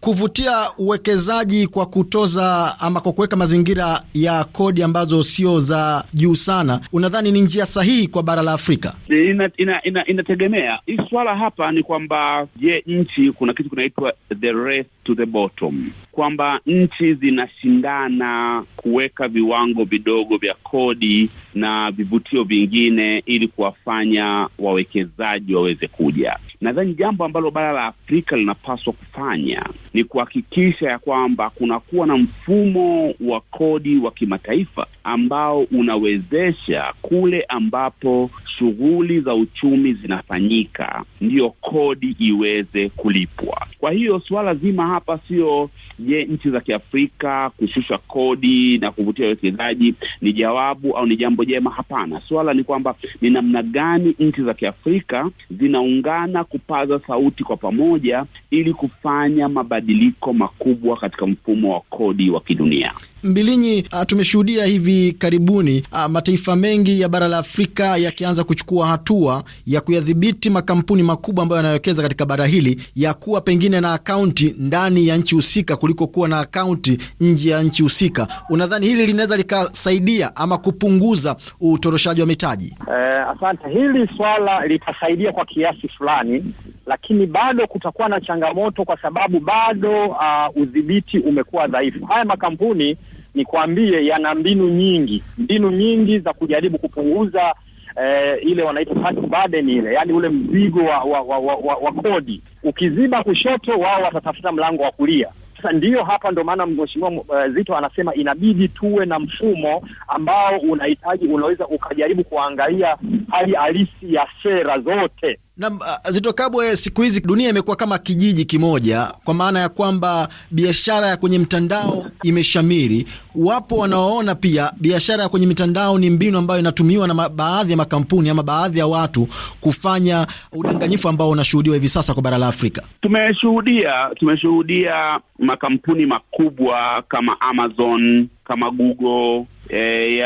kuvutia 0.00 0.52
uwekezaji 0.78 1.66
kwa 1.66 1.86
kutoza 1.86 2.76
ama 2.80 3.00
kwa 3.00 3.12
kuweka 3.12 3.36
mazingira 3.36 4.02
ya 4.14 4.44
kodi 4.44 4.82
ambazo 4.82 5.22
sio 5.22 5.60
za 5.60 6.04
juu 6.14 6.34
sana, 6.36 6.80
unadhani 6.92 7.32
ni 7.32 7.40
njia 7.40 7.66
sahihi 7.66 8.06
kwa 8.08 8.22
bara 8.22 8.42
la 8.42 8.52
Afrika? 8.52 8.94
Ina, 9.08 9.50
ina, 9.56 9.82
ina, 9.82 10.06
inategemea. 10.06 10.78
Hii 10.86 10.98
swala 11.10 11.36
hapa 11.36 11.72
ni 11.72 11.82
kwamba, 11.82 12.46
je, 12.56 12.82
nchi 12.86 13.32
kuna 13.32 13.52
kitu 13.54 13.70
kinaitwa 13.70 14.12
the 14.40 14.52
race 14.52 14.88
to 15.04 15.14
the 15.14 15.26
bottom, 15.26 15.90
kwamba 16.12 16.60
nchi 16.66 17.14
zinashindana 17.14 18.64
kuweka 18.76 19.28
viwango 19.28 19.84
vidogo 19.84 20.36
vya 20.36 20.54
kodi 20.62 21.30
na 21.54 21.90
vivutio 21.90 22.44
vingine 22.44 23.22
ili 23.26 23.48
kuwafanya 23.48 24.48
wawekezaji 24.58 25.54
waweze 25.54 25.88
kuja. 25.88 26.38
Nadhani 26.60 26.94
jambo 26.94 27.24
ambalo 27.24 27.50
bara 27.50 27.72
la 27.72 27.86
Afrika 27.86 28.36
linapaswa 28.36 28.92
kufanya 28.92 29.62
ni 29.94 30.04
kuhakikisha 30.04 30.88
ya 30.90 30.98
kwamba 30.98 31.50
kunakuwa 31.50 32.06
na 32.06 32.16
mfumo 32.16 33.14
wa 33.20 33.40
kodi 33.40 33.98
wa 33.98 34.10
kimataifa 34.10 34.86
ambao 35.04 35.60
unawezesha 35.62 36.92
kule 37.02 37.44
ambapo 37.48 38.30
shughuli 38.60 39.20
za 39.20 39.34
uchumi 39.34 39.92
zinafanyika, 39.94 41.04
ndiyo 41.20 41.50
kodi 41.50 42.16
iweze 42.18 42.88
kulipwa. 42.88 43.66
Kwa 43.78 43.90
hiyo 43.92 44.20
suala 44.28 44.54
zima 44.54 44.86
hapa 44.86 45.18
sio 45.28 45.70
je, 45.98 46.24
nchi 46.24 46.50
za 46.50 46.60
Kiafrika 46.60 47.50
kushusha 47.56 47.98
kodi 47.98 48.78
na 48.78 48.90
kuvutia 48.92 49.24
wawekezaji 49.24 49.94
ni 50.20 50.32
jawabu 50.32 50.96
au 50.96 51.06
ni 51.06 51.16
jambo 51.16 51.44
jema? 51.44 51.70
Hapana, 51.70 52.20
suala 52.28 52.54
ni 52.54 52.64
kwamba 52.64 52.94
ni 53.20 53.30
namna 53.30 53.62
gani 53.62 54.14
nchi 54.18 54.42
za 54.42 54.54
Kiafrika 54.54 55.30
zinaungana 55.50 56.44
kupaza 56.44 57.00
sauti 57.06 57.44
kwa 57.44 57.56
pamoja 57.56 58.24
ili 58.50 58.72
kufanya 58.74 59.48
mabadiliko 59.48 60.32
makubwa 60.32 60.96
katika 60.96 61.26
mfumo 61.26 61.74
wa 61.74 61.80
kodi 61.80 62.30
wa 62.30 62.40
kidunia. 62.40 62.92
Mbilinyi, 63.24 63.84
uh, 63.92 64.02
tumeshuhudia 64.06 64.64
hivi 64.64 65.12
karibuni 65.12 65.82
a, 65.92 66.08
mataifa 66.08 66.56
mengi 66.56 67.00
ya 67.00 67.08
bara 67.08 67.28
la 67.28 67.38
Afrika 67.38 67.96
yakianza 67.96 68.44
kuchukua 68.50 68.86
hatua 68.86 69.44
ya 69.66 69.80
kuyadhibiti 69.80 70.50
makampuni 70.50 71.02
makubwa 71.02 71.42
ambayo 71.42 71.56
yanawekeza 71.62 72.02
katika 72.02 72.26
bara 72.26 72.46
hili 72.46 72.82
ya 72.96 73.14
kuwa 73.14 73.40
pengine 73.40 73.80
na 73.80 73.92
akaunti 73.94 74.54
ndani 74.58 75.08
ya 75.08 75.16
nchi 75.16 75.34
husika 75.34 75.76
kuliko 75.76 76.06
kuwa 76.06 76.28
na 76.28 76.38
akaunti 76.40 76.98
nje 77.20 77.50
ya 77.50 77.62
nchi 77.62 77.82
husika. 77.82 78.28
Unadhani 78.50 78.86
hili 78.86 79.06
linaweza 79.06 79.36
likasaidia 79.36 80.36
ama 80.36 80.58
kupunguza 80.58 81.36
utoroshaji 81.60 82.20
wa 82.20 82.26
mitaji? 82.26 82.74
Eh, 82.88 83.28
asante. 83.28 83.68
Hili 83.68 84.08
swala 84.16 84.66
litasaidia 84.66 85.32
kwa 85.32 85.44
kiasi 85.44 85.88
fulani, 85.88 86.54
lakini 86.86 87.26
bado 87.26 87.66
kutakuwa 87.66 88.08
na 88.08 88.20
changamoto 88.20 88.84
kwa 88.84 88.98
sababu 89.02 89.40
bado 89.40 90.06
uh, 90.06 90.56
udhibiti 90.62 91.18
umekuwa 91.18 91.66
dhaifu. 91.66 92.04
Haya 92.06 92.24
makampuni 92.24 92.96
nikwambie, 93.34 94.06
yana 94.06 94.34
mbinu 94.34 94.68
nyingi, 94.68 95.22
mbinu 95.38 95.70
nyingi 95.70 96.18
za 96.18 96.32
kujaribu 96.32 96.78
kupunguza 96.78 97.54
eh, 97.96 98.38
ile 98.42 98.62
wanaita 98.62 98.94
tax 98.94 99.14
burden 99.14 99.68
ile, 99.68 99.94
yaani 99.94 100.12
ule 100.12 100.28
mzigo 100.28 100.84
wa, 100.84 100.98
wa, 100.98 101.20
wa, 101.20 101.38
wa, 101.38 101.74
wa, 101.76 101.92
kodi. 101.92 102.42
Ukiziba 102.62 103.22
kushoto, 103.24 103.72
wao 103.78 104.02
watatafuta 104.02 104.52
mlango 104.52 104.82
wa 104.82 104.90
kulia. 104.90 105.28
Sasa 105.56 105.72
ndiyo 105.72 106.04
hapa 106.04 106.30
ndo 106.30 106.44
maana 106.44 106.66
mheshimiwa 106.66 107.10
uh, 107.10 107.46
Zito 107.54 107.76
anasema 107.76 108.14
inabidi 108.14 108.68
tuwe 108.68 109.06
na 109.06 109.18
mfumo 109.18 109.82
ambao 110.08 110.58
unahitaji 110.58 111.26
unaweza 111.26 111.66
ukajaribu 111.68 112.24
kuangalia 112.24 112.96
hali 113.30 113.52
halisi 113.54 114.14
ya 114.14 114.26
sera 114.42 114.78
zote 114.78 115.38
Na 115.60 115.68
uh, 115.70 116.10
Zito 116.10 116.34
siku 116.76 117.02
hizi 117.02 117.20
dunia 117.20 117.48
imekuwa 117.48 117.76
kama 117.76 117.98
kijiji 117.98 118.44
kimoja, 118.44 119.12
kwa 119.24 119.34
maana 119.34 119.60
ya 119.60 119.68
kwamba 119.68 120.28
biashara 120.50 121.06
ya 121.06 121.16
kwenye 121.16 121.38
mtandao 121.38 122.06
imeshamiri. 122.22 123.06
Wapo 123.34 123.76
wanaoona 123.76 124.34
pia 124.34 124.72
biashara 124.80 125.22
ya 125.22 125.28
kwenye 125.28 125.46
mitandao 125.46 125.98
ni 125.98 126.10
mbinu 126.10 126.38
ambayo 126.38 126.60
inatumiwa 126.60 127.08
na 127.08 127.28
baadhi 127.28 127.70
ya 127.70 127.76
makampuni 127.76 128.28
ama 128.30 128.42
baadhi 128.42 128.78
ya 128.78 128.86
watu 128.86 129.28
kufanya 129.60 130.26
udanganyifu 130.52 131.08
ambao 131.08 131.30
unashuhudiwa 131.30 131.76
hivi 131.76 131.88
sasa 131.88 132.14
kwa 132.14 132.22
bara 132.22 132.38
la 132.38 132.48
Afrika. 132.48 132.82
Tumeshuhudia 133.00 134.10
tumeshuhudia 134.16 135.20
makampuni 135.38 136.06
makubwa 136.06 137.02
kama 137.08 137.40
Amazon 137.40 138.28
kama 138.44 138.70
Google 138.70 139.46
e, 139.68 140.16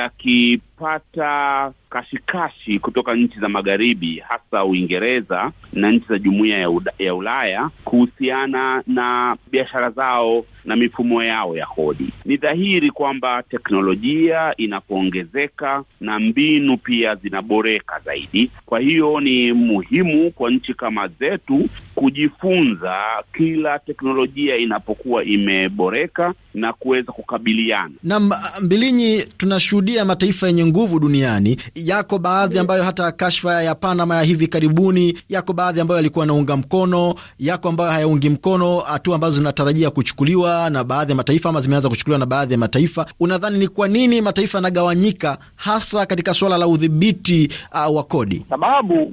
yakipata 0.81 1.73
kashikashi 1.91 2.79
kutoka 2.79 3.15
nchi 3.15 3.41
za 3.41 3.49
magharibi 3.49 4.23
hasa 4.29 4.65
Uingereza 4.65 5.53
na 5.73 5.91
nchi 5.91 6.07
za 6.09 6.19
jumuiya 6.19 6.59
ya, 6.59 6.71
ya 6.99 7.15
Ulaya 7.15 7.71
kuhusiana 7.85 8.83
na 8.87 9.37
biashara 9.51 9.91
zao 9.91 10.45
na 10.65 10.77
mifumo 10.77 11.23
yao 11.23 11.57
ya 11.57 11.67
kodi. 11.67 12.09
Ni 12.25 12.37
dhahiri 12.37 12.91
kwamba 12.91 13.43
teknolojia 13.43 14.55
inapoongezeka 14.57 15.85
na 16.01 16.19
mbinu 16.19 16.77
pia 16.77 17.15
zinaboreka 17.15 18.01
zaidi. 18.05 18.51
Kwa 18.67 18.81
hiyo 18.81 19.21
ni 19.21 19.53
muhimu 19.53 20.31
kwa 20.31 20.51
nchi 20.51 20.75
kama 20.75 21.09
zetu 21.09 21.69
kujifunza 21.95 23.03
kila 23.37 23.79
teknolojia 23.79 24.57
inapokuwa 24.57 25.25
imeboreka 25.25 26.35
na 26.55 26.73
kuweza 26.73 27.13
kukabiliana 27.13 27.95
na 28.03 28.21
Mbilinyi. 28.63 29.23
Tunashuhudia 29.37 30.05
mataifa 30.05 30.47
yenye 30.47 30.64
nguvu 30.67 31.01
duniani, 31.01 31.57
yako 31.75 32.19
baadhi 32.19 32.59
ambayo 32.59 32.83
hata 32.83 33.13
kashfa 33.13 33.63
ya 33.63 33.75
Panama 33.75 34.17
ya 34.17 34.23
hivi 34.23 34.47
karibuni, 34.49 35.19
yako 35.29 35.53
baadhi 35.53 35.81
ambayo 35.81 35.97
yalikuwa 35.97 36.23
yanaunga 36.23 36.57
mkono, 36.57 37.15
yako 37.39 37.69
ambayo 37.69 37.91
hayaungi 37.91 38.31
mkono 38.31 38.79
hatua 38.79 39.15
ambazo 39.15 39.37
zinatarajia 39.37 39.91
kuchukuliwa 39.91 40.71
na 40.71 40.85
baadhi 40.85 41.13
ya 41.13 41.17
mataifa 41.17 41.49
ama 41.49 41.61
zimeanza 41.61 41.89
kuchukuliwa 41.89 42.19
na 42.19 42.27
baadhi 42.27 42.53
ya 42.53 42.59
mataifa. 42.59 43.07
Unadhani 43.21 43.59
ni 43.59 43.69
kwa 43.69 43.89
nini 43.89 44.21
mataifa 44.21 44.59
yanagawanyika 44.59 45.39
hasa 45.57 46.07
katika 46.07 46.35
suala 46.35 46.59
la 46.59 46.67
udhibiti 46.69 47.49
uh, 47.89 47.97
wa 47.97 48.03
kodi? 48.05 48.47
Sababu 48.51 49.13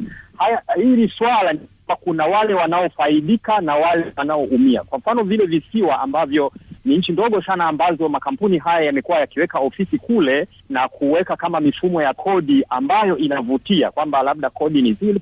hili 0.77 1.11
swala 1.17 1.53
kuna 1.95 2.25
wale 2.25 2.53
wanaofaidika 2.53 3.61
na 3.61 3.75
wale 3.75 4.05
wanaoumia. 4.17 4.83
Kwa 4.83 4.97
mfano 4.99 5.23
vile 5.23 5.45
visiwa 5.45 5.99
ambavyo 5.99 6.51
ni 6.85 6.97
nchi 6.97 7.11
ndogo 7.11 7.41
sana 7.41 7.65
ambazo 7.65 8.09
makampuni 8.09 8.57
haya 8.57 8.85
yamekuwa 8.85 9.19
yakiweka 9.19 9.59
ofisi 9.59 9.97
kule 9.97 10.47
na 10.69 10.87
kuweka 10.87 11.35
kama 11.35 11.59
mifumo 11.59 12.01
ya 12.01 12.13
kodi 12.13 12.65
ambayo 12.69 13.17
inavutia 13.17 13.91
kwamba 13.91 14.23
labda 14.23 14.49
kodi 14.49 14.81
ni 14.81 14.93
zile 14.93 15.21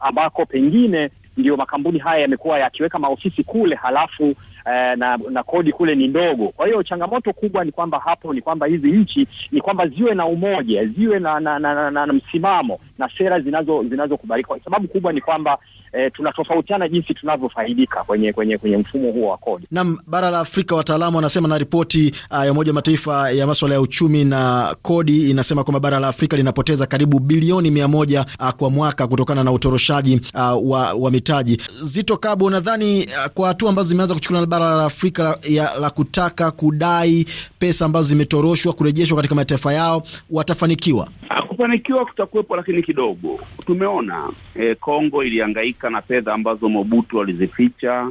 ambako 0.00 0.46
pengine 0.46 1.10
ndio 1.36 1.56
makampuni 1.56 1.98
haya 1.98 2.20
yamekuwa 2.22 2.58
yakiweka 2.58 2.98
maofisi 2.98 3.44
kule 3.44 3.76
halafu 3.76 4.24
eh, 4.66 4.96
na 4.98 5.16
na 5.30 5.42
kodi 5.42 5.72
kule 5.72 5.94
ni 5.94 6.08
ndogo. 6.08 6.48
Kwa 6.48 6.66
hiyo 6.66 6.82
changamoto 6.82 7.32
kubwa 7.32 7.64
ni 7.64 7.72
kwamba 7.72 7.98
hapo 7.98 8.34
ni 8.34 8.40
kwamba 8.42 8.66
hizi 8.66 8.92
nchi 8.92 9.26
ni 9.52 9.60
kwamba 9.60 9.88
ziwe 9.88 10.14
na 10.14 10.26
umoja, 10.26 10.86
ziwe 10.86 11.18
na 11.18 11.40
na, 11.40 11.58
na, 11.58 11.74
na, 11.74 11.90
na, 11.90 12.06
na 12.06 12.12
msimamo 12.12 12.78
na 12.98 13.10
sera 13.18 13.40
zinazo 13.40 13.82
zinazokubalika. 13.84 14.48
Kwa 14.48 14.60
sababu 14.64 14.88
kubwa 14.88 15.12
ni 15.12 15.20
kwamba 15.20 15.58
eh, 15.92 16.12
tunatofautiana 16.14 16.88
jinsi 16.88 17.14
tunavyofaidika 17.14 18.04
kwenye 18.04 18.32
kwenye 18.32 18.58
kwenye 18.58 18.76
mfumo 18.76 19.10
huo 19.12 19.28
wa 19.30 19.36
kodi. 19.36 19.66
Naam, 19.70 19.98
bara 20.06 20.30
la 20.30 20.40
Afrika, 20.40 20.74
wataalamu 20.76 21.16
wanasema 21.16 21.48
na 21.48 21.58
ripoti 21.58 22.14
uh, 22.30 22.44
ya 22.44 22.52
Umoja 22.52 22.70
wa 22.70 22.74
Mataifa 22.74 23.30
ya 23.30 23.46
maswala 23.46 23.74
ya 23.74 23.80
uchumi 23.80 24.24
na 24.24 24.74
kodi 24.82 25.30
inasema 25.30 25.64
kwamba 25.64 25.80
bara 25.80 25.98
la 26.00 26.08
Afrika 26.08 26.36
linapoteza 26.36 26.86
karibu 26.86 27.18
bilioni 27.20 27.70
mia 27.70 27.88
moja 27.88 28.26
uh, 28.40 28.50
kwa 28.50 28.70
mwaka 28.70 29.06
kutokana 29.06 29.44
na 29.44 29.52
utoroshaji 29.52 30.20
uh, 30.34 30.70
wa, 30.70 30.92
wa 30.94 31.10
mitaji. 31.10 31.60
Zito 31.82 32.16
Kabo, 32.16 32.44
unadhani 32.44 33.04
uh, 33.04 33.26
kwa 33.34 33.48
hatua 33.48 33.70
ambazo 33.70 33.88
zimeanza 33.88 34.14
kuchukuliwa 34.14 34.40
na 34.40 34.46
bara 34.46 34.74
la 34.76 34.84
Afrika 34.84 35.22
la, 35.22 35.38
ya, 35.48 35.74
la 35.80 35.90
kutaka 35.90 36.50
kudai 36.50 37.26
pesa 37.58 37.84
ambazo 37.84 38.08
zimetoroshwa 38.08 38.72
kurejeshwa 38.72 39.16
katika 39.16 39.34
mataifa 39.34 39.72
yao 39.72 40.02
watafanikiwa? 40.30 41.08
Kufanikiwa 41.48 42.06
kutakuwepo, 42.06 42.56
lakini 42.56 42.82
kidogo. 42.82 43.40
Tumeona 43.66 44.30
eh, 44.54 44.76
Kongo 44.80 45.24
ilihangaika 45.24 45.81
na 45.90 46.02
fedha 46.02 46.34
ambazo 46.34 46.68
Mobutu 46.68 47.20
alizificha. 47.20 48.10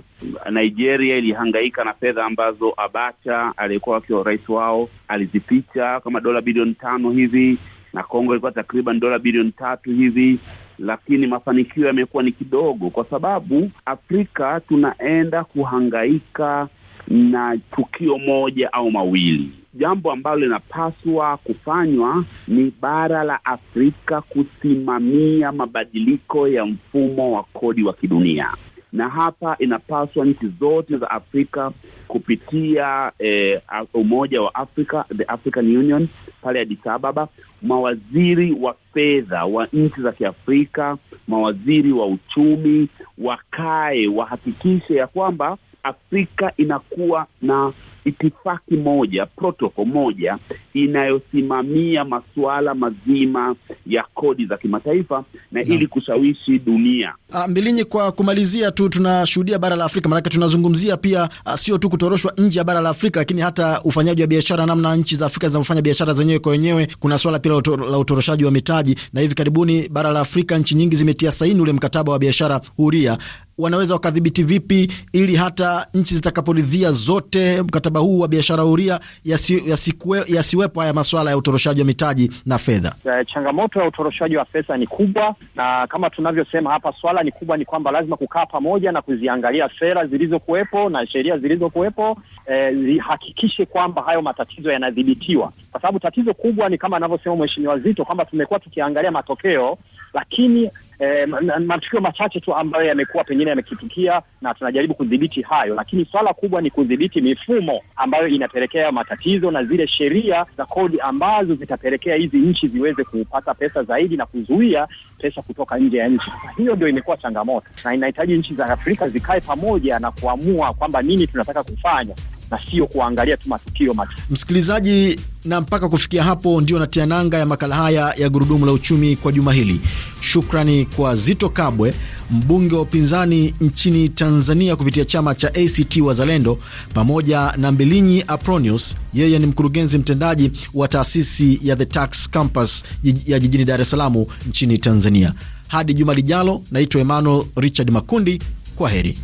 Nigeria 0.52 1.18
ilihangaika 1.18 1.84
na 1.84 1.94
fedha 1.94 2.26
ambazo 2.26 2.74
Abacha 2.78 3.54
aliyekuwa 3.58 3.96
wakiwa 3.96 4.24
rais 4.24 4.50
wao 4.50 4.90
alizificha 5.08 6.00
kama 6.00 6.20
dola 6.20 6.42
bilioni 6.42 6.74
tano 6.74 7.12
hivi, 7.12 7.58
na 7.94 8.04
Kongo 8.04 8.32
ilikuwa 8.34 8.52
takriban 8.52 9.00
dola 9.00 9.20
bilioni 9.20 9.52
tatu 9.52 9.92
hivi, 9.92 10.40
lakini 10.80 11.28
mafanikio 11.28 11.88
yamekuwa 11.88 12.24
ni 12.24 12.32
kidogo, 12.32 12.90
kwa 12.90 13.06
sababu 13.06 13.72
Afrika 13.86 14.60
tunaenda 14.68 15.44
kuhangaika 15.44 16.68
na 17.08 17.58
tukio 17.76 18.18
moja 18.18 18.74
au 18.74 18.92
mawili. 18.92 19.52
Jambo 19.74 20.12
ambalo 20.12 20.42
linapaswa 20.42 21.38
kufanywa 21.38 22.26
ni 22.48 22.72
bara 22.82 23.24
la 23.24 23.46
Afrika 23.46 24.22
kusimamia 24.22 25.52
mabadiliko 25.52 26.48
ya 26.48 26.66
mfumo 26.66 27.32
wa 27.32 27.44
kodi 27.44 27.84
wa 27.84 27.94
kidunia, 27.94 28.52
na 28.94 29.10
hapa 29.10 29.56
inapaswa 29.60 30.26
nchi 30.26 30.48
zote 30.60 30.98
za 30.98 31.10
Afrika 31.12 31.72
kupitia 32.08 33.12
eh, 33.20 33.62
Umoja 33.94 34.42
wa 34.42 34.56
Afrika, 34.56 35.06
the 35.18 35.24
African 35.24 35.78
Union 35.78 36.08
pale 36.42 36.60
Addis 36.60 36.88
Ababa, 36.88 37.28
mawaziri 37.62 38.52
wa 38.60 38.76
fedha 38.94 39.46
wa 39.46 39.68
nchi 39.74 40.02
za 40.02 40.12
Kiafrika, 40.12 40.98
mawaziri 41.28 41.92
wa 41.92 42.08
uchumi 42.08 42.88
wakae, 43.18 44.08
wahakikishe 44.08 44.96
ya 44.96 45.08
kwamba 45.08 45.58
Afrika 45.84 46.54
inakuwa 46.58 47.28
na 47.42 47.74
itifaki 48.06 48.76
moja, 48.78 49.26
protoko 49.26 49.86
moja 49.86 50.38
inayosimamia 50.74 52.06
masuala 52.06 52.76
mazima 52.76 53.56
ya 53.88 54.04
kodi 54.14 54.46
za 54.46 54.58
kimataifa 54.58 55.24
na 55.52 55.62
ili 55.64 55.88
kushawishi 55.88 56.60
dunia. 56.60 57.14
Uh, 57.34 57.48
Mbilinyi, 57.48 57.84
kwa 57.84 58.12
kumalizia 58.12 58.72
tu, 58.72 58.90
tunashuhudia 58.90 59.60
bara 59.60 59.76
la 59.76 59.86
Afrika, 59.86 60.10
maanake 60.10 60.30
tunazungumzia 60.30 60.98
pia 60.98 61.30
uh, 61.46 61.54
sio 61.56 61.78
tu 61.78 61.90
kutoroshwa 61.90 62.34
nje 62.38 62.60
ya 62.60 62.66
bara 62.66 62.82
la 62.82 62.90
Afrika, 62.90 63.20
lakini 63.20 63.42
hata 63.42 63.82
ufanyaji 63.84 64.22
wa 64.22 64.28
biashara, 64.28 64.66
namna 64.66 64.96
nchi 64.96 65.16
za 65.16 65.26
Afrika 65.26 65.48
zinavyofanya 65.48 65.82
biashara 65.82 66.14
zenyewe 66.14 66.40
kwa 66.40 66.52
wenyewe. 66.52 66.88
Kuna 67.00 67.18
swala 67.18 67.40
pia 67.40 67.52
la 67.90 67.98
utoroshaji 67.98 68.46
wa 68.46 68.52
mitaji, 68.52 68.96
na 69.14 69.22
hivi 69.22 69.36
karibuni 69.36 69.90
bara 69.90 70.12
la 70.12 70.20
Afrika, 70.20 70.58
nchi 70.58 70.76
nyingi 70.76 70.96
zimetia 70.96 71.32
saini 71.32 71.62
ule 71.62 71.74
mkataba 71.74 72.12
wa 72.12 72.20
biashara 72.20 72.62
huria 72.78 73.18
wanaweza 73.62 73.94
wakadhibiti 73.94 74.44
vipi 74.44 74.92
ili 75.14 75.36
hata 75.36 75.88
nchi 75.94 76.16
zitakaporidhia 76.16 76.92
zote 76.92 77.62
mkataba 77.62 78.00
huu 78.00 78.20
wa 78.20 78.28
biashara 78.28 78.64
huria 78.64 79.00
yasiwepo 79.24 80.16
yasi 80.28 80.58
haya 80.76 80.94
masuala 80.94 81.30
ya 81.32 81.38
utoroshaji 81.38 81.82
wa 81.82 81.86
mitaji 81.88 82.32
na 82.46 82.58
fedha? 82.58 82.96
Changamoto 83.34 83.80
ya 83.82 83.88
utoroshaji 83.88 84.38
wa 84.38 84.46
pesa 84.46 84.78
ni 84.78 84.88
kubwa, 84.88 85.36
na 85.56 85.88
kama 85.88 86.10
tunavyosema 86.10 86.72
hapa, 86.72 86.94
swala 87.02 87.24
ni 87.24 87.32
kubwa, 87.32 87.58
ni 87.58 87.66
kwamba 87.66 87.92
lazima 87.92 88.18
kukaa 88.18 88.46
pamoja 88.46 88.92
na 88.92 89.02
kuziangalia 89.02 89.70
sera 89.80 90.08
zilizokuwepo 90.08 90.90
na 90.90 91.08
sheria 91.08 91.38
zilizokuwepo, 91.38 92.18
eh, 92.46 92.74
zihakikishe 92.86 93.66
kwamba 93.66 94.02
hayo 94.02 94.22
matatizo 94.22 94.72
yanadhibitiwa, 94.72 95.52
kwa 95.72 95.82
sababu 95.82 96.00
tatizo 96.00 96.34
kubwa 96.34 96.70
ni 96.70 96.78
kama 96.78 96.98
anavyosema 96.98 97.36
Mheshimiwa 97.36 97.80
Zito 97.80 98.06
kwamba 98.06 98.26
tumekuwa 98.26 98.60
tukiangalia 98.60 99.12
matokeo 99.12 99.78
lakini 100.14 100.72
eh, 101.02 101.28
matukio 101.66 102.02
machache 102.02 102.40
tu 102.40 102.56
ambayo 102.56 102.86
yamekuwa 102.86 103.24
pengine 103.24 103.50
yamekitukia 103.50 104.22
na 104.42 104.54
tunajaribu 104.54 104.94
kudhibiti 104.94 105.42
hayo, 105.42 105.76
lakini 105.76 106.06
swala 106.06 106.34
kubwa 106.34 106.62
ni 106.62 106.70
kudhibiti 106.70 107.22
mifumo 107.22 107.82
ambayo 107.96 108.28
inapelekea 108.28 108.92
matatizo 108.92 109.52
na 109.52 109.64
zile 109.64 109.88
sheria 109.88 110.46
za 110.58 110.66
kodi 110.66 111.00
ambazo 111.00 111.56
zitapelekea 111.56 112.16
hizi 112.16 112.38
nchi 112.38 112.68
ziweze 112.68 113.04
kupata 113.04 113.54
pesa 113.54 113.84
zaidi 113.84 114.18
na 114.18 114.26
kuzuia 114.26 114.88
pesa 115.18 115.42
kutoka 115.42 115.78
nje 115.78 115.98
ya 115.98 116.08
nchi. 116.08 116.32
Hiyo 116.58 116.76
ndio 116.76 116.88
imekuwa 116.88 117.18
changamoto, 117.18 117.68
na 117.86 117.94
inahitaji 117.94 118.34
nchi 118.38 118.54
za 118.56 118.66
Afrika 118.66 119.08
zikae 119.10 119.40
pamoja 119.42 120.00
na 120.00 120.12
kuamua 120.12 120.74
kwamba 120.74 121.02
nini 121.02 121.28
tunataka 121.28 121.64
kufanya 121.64 122.16
na 122.52 122.60
sio 122.72 122.88
kuangalia 122.88 123.38
tu 123.38 123.50
matukio 123.50 123.94
mati. 123.94 124.12
Msikilizaji, 124.30 125.20
na 125.46 125.62
mpaka 125.62 125.90
kufikia 125.90 126.24
hapo 126.24 126.62
ndio 126.62 126.80
natia 126.80 127.06
nanga 127.06 127.38
ya 127.38 127.46
makala 127.46 127.76
haya 127.76 128.14
ya 128.18 128.30
gurudumu 128.30 128.66
la 128.66 128.72
uchumi 128.72 129.16
kwa 129.16 129.32
juma 129.32 129.54
hili. 129.54 129.82
Shukrani 130.22 130.86
kwa 130.86 131.16
Zito 131.16 131.50
Kabwe, 131.50 131.94
mbunge 132.32 132.76
wa 132.76 132.82
upinzani 132.82 133.54
nchini 133.62 134.10
Tanzania 134.10 134.76
kupitia 134.76 135.06
chama 135.06 135.36
cha 135.36 135.48
ACT 135.48 135.98
Wazalendo, 135.98 136.60
pamoja 136.94 137.54
na 137.58 137.72
Mbilinyi 137.72 138.24
Apronius, 138.28 138.96
yeye 139.14 139.40
ni 139.40 139.46
mkurugenzi 139.46 139.98
mtendaji 139.98 140.52
wa 140.74 140.88
taasisi 140.88 141.60
ya 141.64 141.76
The 141.76 141.86
Tax 141.86 142.30
Campus 142.30 142.84
ya 143.26 143.40
jijini 143.40 143.66
Dar 143.66 143.82
es 143.82 143.90
Salaam 143.90 144.26
nchini 144.50 144.78
Tanzania. 144.78 145.34
Hadi 145.68 145.94
juma 145.94 146.14
lijalo, 146.14 146.62
naitwa 146.72 147.02
Emmanuel 147.02 147.46
Richard 147.56 147.90
Makundi. 147.92 148.40
Kwa 148.76 148.90
heri. 148.90 149.18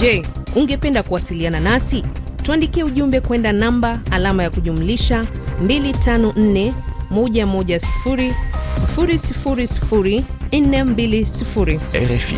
Je, 0.00 0.22
ungependa 0.56 1.02
kuwasiliana 1.02 1.60
nasi? 1.60 2.04
Tuandikie 2.42 2.84
ujumbe 2.84 3.20
kwenda 3.20 3.52
namba 3.52 4.00
alama 4.10 4.42
ya 4.42 4.50
kujumlisha 4.50 5.24
254 5.64 6.72
110 7.12 7.80
000 8.06 8.34
420. 10.50 11.78
RFI. 11.94 12.36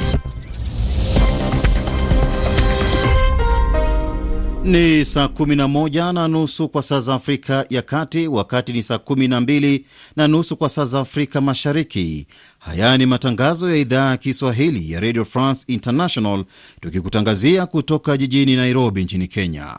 Ni 4.65 5.05
saa 5.05 5.25
11 5.29 6.13
na 6.13 6.29
nusu 6.29 6.69
kwa 6.69 6.83
saa 6.83 7.01
za 7.01 7.15
Afrika 7.15 7.67
ya 7.71 7.83
Kati, 7.83 8.29
wakati 8.29 8.73
ni 8.73 8.83
saa 8.83 8.95
12 8.97 9.81
na 10.17 10.29
nusu 10.29 10.57
kwa 10.57 10.69
saa 10.69 10.85
za 10.85 11.01
Afrika 11.01 11.41
Mashariki. 11.41 12.27
Haya 12.59 12.99
ni 12.99 13.07
matangazo 13.07 13.71
ya 13.71 13.77
idhaa 13.77 14.11
ya 14.11 14.17
Kiswahili 14.17 14.93
ya 14.93 15.01
Radio 15.01 15.25
France 15.25 15.65
International, 15.67 16.45
tukikutangazia 16.81 17.67
kutoka 17.67 18.17
jijini 18.17 18.57
Nairobi 18.57 19.05
nchini 19.05 19.27
Kenya. 19.29 19.77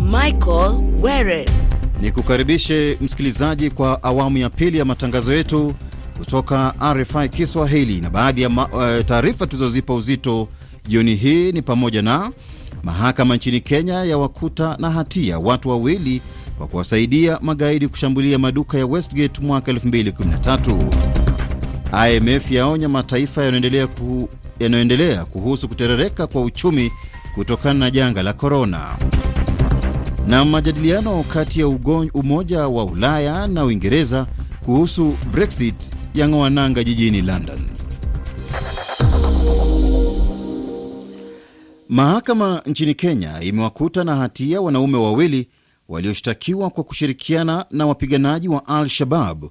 Michael 0.00 0.72
Were. 1.00 1.46
Ni 2.00 2.10
kukaribishe 2.12 2.98
msikilizaji 3.00 3.70
kwa 3.70 4.02
awamu 4.02 4.38
ya 4.38 4.50
pili 4.50 4.78
ya 4.78 4.84
matangazo 4.84 5.32
yetu 5.32 5.74
kutoka 6.18 6.74
RFI 6.94 7.28
Kiswahili, 7.28 8.00
na 8.00 8.10
baadhi 8.10 8.42
ya 8.42 8.48
uh, 8.48 9.04
taarifa 9.06 9.46
tulizozipa 9.46 9.94
uzito 9.94 10.48
jioni 10.88 11.14
hii 11.14 11.52
ni 11.52 11.62
pamoja 11.62 12.02
na 12.02 12.30
mahakama 12.82 13.36
nchini 13.36 13.60
Kenya 13.60 14.04
ya 14.04 14.18
wakuta 14.18 14.76
na 14.80 14.90
hatia 14.90 15.38
watu 15.38 15.68
wawili 15.68 16.22
kwa 16.58 16.66
kuwasaidia 16.66 17.38
magaidi 17.42 17.88
kushambulia 17.88 18.38
maduka 18.38 18.78
ya 18.78 18.86
Westgate 18.86 19.40
mwaka 19.40 19.72
2013. 19.72 22.16
IMF 22.16 22.50
yaonya 22.52 22.88
mataifa 22.88 23.40
yanayoendelea 23.44 23.86
ku, 23.86 24.28
yanayoendelea 24.60 25.24
kuhusu 25.24 25.68
kuterereka 25.68 26.26
kwa 26.26 26.42
uchumi 26.42 26.90
kutokana 27.34 27.78
na 27.78 27.90
janga 27.90 28.22
la 28.22 28.32
korona. 28.32 28.80
Na 30.28 30.44
majadiliano 30.44 31.22
kati 31.22 31.60
ya 31.60 31.66
Umoja 32.14 32.68
wa 32.68 32.84
Ulaya 32.84 33.46
na 33.46 33.64
Uingereza 33.64 34.26
kuhusu 34.64 35.16
Brexit 35.32 35.74
yang'oa 36.14 36.50
nanga 36.50 36.84
jijini 36.84 37.22
London. 37.22 37.58
Mahakama 41.92 42.62
nchini 42.66 42.94
Kenya 42.94 43.40
imewakuta 43.42 44.04
na 44.04 44.16
hatia 44.16 44.60
wanaume 44.60 44.98
wawili 44.98 45.48
walioshtakiwa 45.88 46.70
kwa 46.70 46.84
kushirikiana 46.84 47.66
na 47.70 47.86
wapiganaji 47.86 48.48
wa 48.48 48.66
Al 48.66 48.88
Shabab 48.88 49.44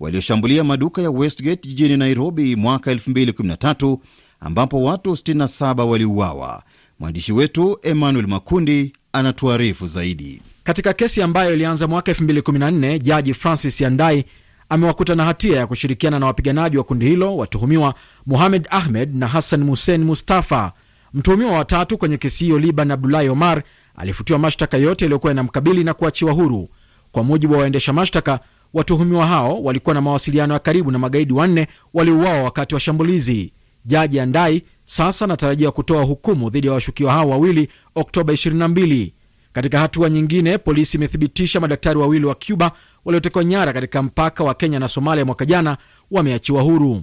walioshambulia 0.00 0.64
maduka 0.64 1.02
ya 1.02 1.10
Westgate 1.10 1.68
jijini 1.68 1.96
Nairobi 1.96 2.56
mwaka 2.56 2.94
2013 2.94 3.98
ambapo 4.40 4.82
watu 4.82 5.10
67 5.10 5.80
waliuawa. 5.84 6.62
Mwandishi 7.00 7.32
wetu 7.32 7.78
Emmanuel 7.82 8.26
Makundi 8.26 8.92
anatuarifu 9.12 9.86
zaidi. 9.86 10.42
Katika 10.64 10.92
kesi 10.92 11.22
ambayo 11.22 11.54
ilianza 11.54 11.86
mwaka 11.88 12.12
2014 12.12 12.98
jaji 12.98 13.34
Francis 13.34 13.80
Yandai 13.80 14.24
amewakuta 14.68 15.14
na 15.14 15.24
hatia 15.24 15.56
ya 15.56 15.66
kushirikiana 15.66 16.18
na 16.18 16.26
wapiganaji 16.26 16.78
wa 16.78 16.84
kundi 16.84 17.06
hilo 17.06 17.36
watuhumiwa 17.36 17.94
Muhamed 18.26 18.66
Ahmed 18.70 19.16
na 19.16 19.26
Hassan 19.26 19.64
Musen 19.64 20.04
Mustafa. 20.04 20.72
Mtuhumiwa 21.14 21.52
wa 21.52 21.64
tatu 21.64 21.98
kwenye 21.98 22.16
kesi 22.16 22.44
hiyo 22.44 22.58
Liban 22.58 22.90
Abdulahi 22.90 23.28
Omar 23.28 23.62
alifutiwa 23.96 24.38
mashtaka 24.38 24.76
yote 24.76 25.04
yaliyokuwa 25.04 25.30
yanamkabili 25.30 25.84
na 25.84 25.94
kuachiwa 25.94 26.32
huru. 26.32 26.68
Kwa 27.12 27.24
mujibu 27.24 27.52
wa 27.54 27.60
waendesha 27.60 27.92
mashtaka, 27.92 28.40
watuhumiwa 28.74 29.26
hao 29.26 29.62
walikuwa 29.62 29.94
na 29.94 30.00
mawasiliano 30.00 30.54
ya 30.54 30.60
karibu 30.60 30.90
na 30.90 30.98
magaidi 30.98 31.32
wanne 31.32 31.66
waliouawa 31.94 32.42
wakati 32.42 32.74
wa 32.74 32.80
shambulizi. 32.80 33.52
Jaji 33.84 34.20
Andai 34.20 34.62
sasa 34.84 35.24
anatarajia 35.24 35.70
kutoa 35.70 36.02
hukumu 36.04 36.50
dhidi 36.50 36.66
ya 36.66 36.72
washukiwa 36.72 37.12
hao 37.12 37.28
wawili 37.28 37.68
Oktoba 37.94 38.32
22. 38.32 39.12
Katika 39.52 39.78
hatua 39.78 40.10
nyingine, 40.10 40.58
polisi 40.58 40.96
imethibitisha 40.96 41.60
madaktari 41.60 41.98
wawili 41.98 42.26
wa 42.26 42.34
Cuba 42.34 42.72
waliotekwa 43.04 43.44
nyara 43.44 43.72
katika 43.72 44.02
mpaka 44.02 44.44
wa 44.44 44.54
Kenya 44.54 44.78
na 44.78 44.88
Somalia 44.88 45.24
mwaka 45.24 45.44
jana 45.46 45.76
wameachiwa 46.10 46.62
huru. 46.62 47.02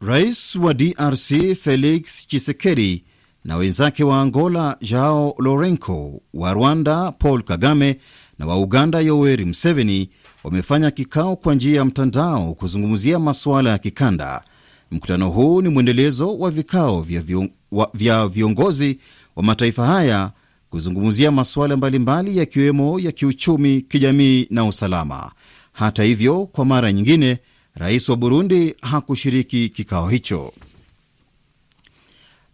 Rais 0.00 0.56
wa 0.56 0.74
DRC 0.74 1.54
Felix 1.62 2.26
Tshisekedi 2.26 3.04
na 3.44 3.56
wenzake 3.56 4.04
wa 4.04 4.20
Angola 4.20 4.76
Joao 4.80 5.34
Lourenco, 5.38 6.20
wa 6.34 6.52
Rwanda 6.54 7.12
Paul 7.12 7.42
Kagame 7.42 7.96
na 8.38 8.46
wa 8.46 8.58
Uganda 8.60 9.00
Yoweri 9.00 9.44
Museveni 9.44 10.10
wamefanya 10.44 10.90
kikao 10.90 11.36
kwa 11.36 11.54
njia 11.54 11.76
ya 11.76 11.84
mtandao 11.84 12.54
kuzungumzia 12.54 13.18
masuala 13.18 13.70
ya 13.70 13.78
kikanda. 13.78 14.42
Mkutano 14.90 15.28
huu 15.30 15.62
ni 15.62 15.68
mwendelezo 15.68 16.38
wa 16.38 16.50
vikao 16.50 17.02
vya, 17.02 17.20
vion, 17.20 17.50
wa, 17.72 17.90
vya 17.94 18.28
viongozi 18.28 18.98
wa 19.36 19.42
mataifa 19.42 19.86
haya 19.86 20.32
kuzungumzia 20.70 21.30
masuala 21.30 21.76
mbalimbali 21.76 22.36
yakiwemo 22.38 23.00
ya 23.00 23.12
kiuchumi, 23.12 23.80
kijamii 23.82 24.46
na 24.50 24.64
usalama. 24.64 25.32
Hata 25.72 26.02
hivyo, 26.02 26.46
kwa 26.46 26.64
mara 26.64 26.92
nyingine 26.92 27.38
rais 27.78 28.08
wa 28.08 28.16
Burundi 28.16 28.74
hakushiriki 28.82 29.68
kikao 29.68 30.08
hicho. 30.08 30.52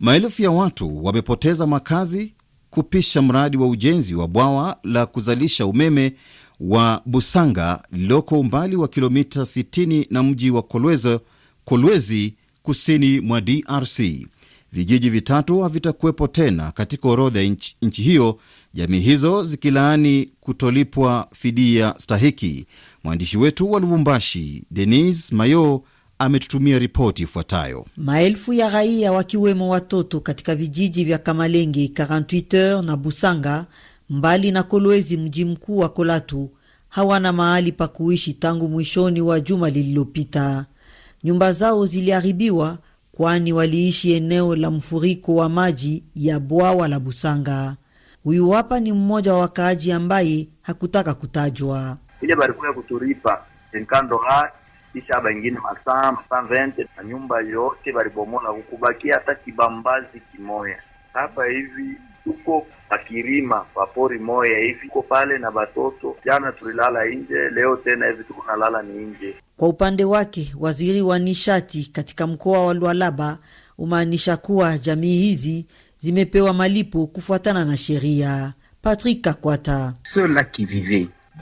Maelfu 0.01 0.43
ya 0.43 0.51
watu 0.51 1.05
wamepoteza 1.05 1.67
makazi 1.67 2.33
kupisha 2.71 3.23
mradi 3.23 3.57
wa 3.57 3.69
ujenzi 3.69 4.15
wa 4.15 4.29
bwawa 4.29 4.79
la 4.83 5.07
kuzalisha 5.07 5.67
umeme 5.67 6.13
wa 6.61 7.03
Busanga 7.07 7.83
lililoko 7.93 8.41
umbali 8.41 8.77
wa 8.77 8.89
kilomita 8.89 9.41
60 9.41 10.07
na 10.11 10.23
mji 10.23 10.51
wa 10.51 10.63
Kolwezi, 10.63 11.19
Kolwezi 11.65 12.35
kusini 12.63 13.21
mwa 13.21 13.41
DRC. 13.41 14.01
Vijiji 14.73 15.11
vitatu 15.11 15.61
havitakuwepo 15.61 16.29
tena 16.29 16.73
katika 16.73 17.09
orodha 17.09 17.41
ya 17.43 17.49
nchi, 17.49 17.77
nchi 17.83 18.03
hiyo, 18.03 18.39
jamii 18.75 19.01
hizo 19.01 19.45
zikilaani 19.45 20.29
kutolipwa 20.41 21.29
fidia 21.35 21.95
stahiki. 21.99 22.67
Mwandishi 23.05 23.39
wetu 23.39 23.73
wa 23.73 23.81
Lubumbashi, 23.81 24.65
Denis 24.71 25.33
Mayo, 25.33 25.83
ametutumia 26.19 26.79
ripoti 26.79 27.23
ifuatayo. 27.23 27.87
Maelfu 27.97 28.53
ya 28.53 28.71
raia 28.71 29.13
wakiwemo 29.13 29.69
watoto 29.69 30.21
katika 30.21 30.55
vijiji 30.55 31.05
vya 31.05 31.19
Kamalenge, 31.19 31.87
48 31.87 32.57
heures 32.57 32.85
na 32.87 32.97
Busanga, 32.97 33.67
mbali 34.11 34.53
na 34.53 34.63
Kolwezi, 34.63 35.17
mji 35.17 35.45
mkuu 35.45 35.79
wa 35.79 35.89
Kolatu, 35.89 36.51
hawana 36.89 37.33
mahali 37.33 37.73
pa 37.73 37.89
kuishi 37.89 38.33
tangu 38.33 38.69
mwishoni 38.69 39.21
wa 39.21 39.41
juma 39.41 39.71
lililopita. 39.71 40.67
Nyumba 41.25 41.53
zao 41.53 41.87
ziliharibiwa 41.87 42.79
kwani 43.13 43.53
waliishi 43.53 44.13
eneo 44.13 44.57
la 44.57 44.71
mfuriko 44.71 45.35
wa 45.35 45.49
maji 45.49 46.03
ya 46.17 46.41
bwawa 46.41 46.89
la 46.89 47.01
Busanga. 47.01 47.77
Huyu 48.23 48.51
hapa 48.51 48.81
ni 48.81 48.93
mmoja 48.93 49.33
wa 49.35 49.39
wakaaji 49.41 49.93
ambaye 49.93 50.49
hakutaka 50.63 51.15
kutajwa. 51.15 51.97
Ile 52.25 52.37
barikuya 52.37 52.73
kuturipa 52.73 53.45
enkando 53.73 54.17
ha 54.17 54.51
kisha 54.93 55.21
baingine 55.21 55.59
masaa 55.61 56.13
masaa 56.13 56.43
vente 56.43 56.87
na 56.97 57.05
nyumba 57.05 57.41
yote 57.41 57.93
balibomola, 57.93 58.53
kukubakia 58.53 59.15
hata 59.15 59.35
kibambazi 59.35 60.21
kimoya. 60.33 60.79
Hapa 61.13 61.47
hivi 61.47 61.97
tuko 62.25 62.67
pakirima 62.89 63.61
papori 63.75 64.19
moya 64.19 64.59
hivi 64.59 64.87
tuko 64.89 65.03
pale 65.03 65.39
na 65.39 65.51
batoto. 65.51 66.17
Jana 66.25 66.53
tulilala 66.53 67.05
nje, 67.05 67.49
leo 67.51 67.77
tena 67.77 68.07
hivi 68.07 68.25
tuko 68.25 68.45
nalala 68.47 68.83
ni 68.83 69.05
nje. 69.05 69.35
Kwa 69.57 69.69
upande 69.69 70.05
wake 70.05 70.55
waziri 70.59 71.03
wa 71.03 71.19
nishati 71.19 71.91
katika 71.93 72.27
mkoa 72.27 72.67
wa 72.67 72.75
Lualaba 72.75 73.39
umaanisha 73.79 74.37
kuwa 74.37 74.79
jamii 74.79 75.19
hizi 75.19 75.67
zimepewa 75.99 76.53
malipo 76.55 77.07
kufuatana 77.07 77.65
na 77.65 77.77
sheria. 77.77 78.53
Patrick 78.83 79.21
Kakwata 79.25 79.95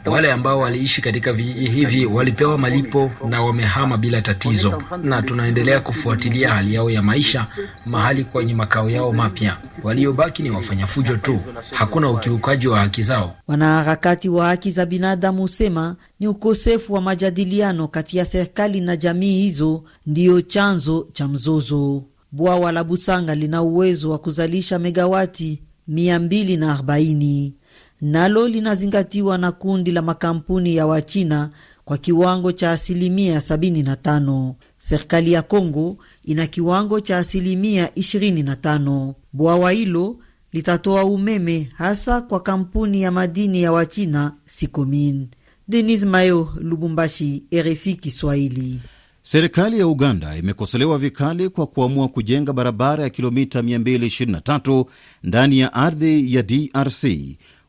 wale 0.07 0.33
ambao 0.33 0.59
waliishi 0.59 1.03
katika 1.03 1.33
vijiji 1.33 1.67
hivi 1.71 2.07
walipewa 2.07 2.59
malipo 2.59 3.11
na 3.29 3.43
wamehama 3.43 3.97
bila 3.97 4.21
tatizo, 4.21 4.83
na 5.03 5.23
tunaendelea 5.23 5.81
kufuatilia 5.81 6.51
hali 6.51 6.75
yao 6.75 6.91
ya 6.91 7.03
maisha 7.03 7.47
mahali 7.87 8.25
kwenye 8.25 8.55
makao 8.55 8.91
yao 8.91 9.13
mapya. 9.13 9.57
Waliobaki 9.83 10.43
ni 10.43 10.51
wafanyafujo 10.51 11.17
tu, 11.17 11.41
hakuna 11.73 12.11
ukiukaji 12.11 12.69
wa 12.69 12.79
haki 12.79 13.03
zao. 13.03 13.37
Wanaharakati 13.49 14.29
wa 14.29 14.47
haki 14.47 14.71
za 14.71 14.87
binadamu 14.87 15.43
husema 15.43 15.97
ni 16.21 16.27
ukosefu 16.29 16.93
wa 16.93 17.01
majadiliano 17.01 17.89
kati 17.89 18.17
ya 18.17 18.25
serikali 18.25 18.81
na 18.81 18.97
jamii 18.97 19.41
hizo 19.43 19.85
ndiyo 20.07 20.41
chanzo 20.41 21.09
cha 21.13 21.29
mzozo. 21.29 22.03
Bwawa 22.33 22.73
la 22.73 22.85
Busanga 22.85 23.35
lina 23.35 23.63
uwezo 23.63 24.11
wa 24.11 24.19
kuzalisha 24.19 24.79
megawati 24.79 25.63
240 25.91 27.53
nalo 28.03 28.49
linazingatiwa 28.49 29.39
na 29.39 29.53
kundi 29.53 29.93
la 29.93 30.03
makampuni 30.03 30.77
ya 30.77 30.87
Wachina 30.87 31.51
kwa 31.85 31.99
kiwango 31.99 32.53
cha 32.53 32.71
asilimia 32.71 33.39
75. 33.39 34.55
Serikali 34.77 35.33
ya 35.33 35.43
Kongo 35.43 35.97
ina 36.25 36.47
kiwango 36.47 37.01
cha 37.01 37.19
asilimia 37.19 37.87
25. 37.87 39.15
Bwawa 39.33 39.73
hilo 39.73 40.17
litatoa 40.53 41.05
umeme 41.05 41.69
hasa 41.75 42.21
kwa 42.21 42.41
kampuni 42.41 43.03
ya 43.03 43.11
madini 43.11 43.63
ya 43.63 43.73
Wachina 43.73 44.33
Sikomin. 44.45 45.29
Denis 45.69 46.05
Mayo, 46.05 46.53
Lubumbashi, 46.61 47.45
RFI 47.55 47.95
Kiswahili. 47.95 48.81
Serikali 49.25 49.79
ya 49.79 49.87
Uganda 49.89 50.37
imekosolewa 50.37 50.99
vikali 50.99 51.49
kwa 51.49 51.67
kuamua 51.67 52.09
kujenga 52.09 52.53
barabara 52.53 53.05
ya 53.05 53.11
kilomita 53.11 53.61
223 53.63 54.85
ndani 55.23 55.59
ya 55.59 55.73
ardhi 55.73 56.35
ya 56.35 56.43
DRC, 56.43 57.05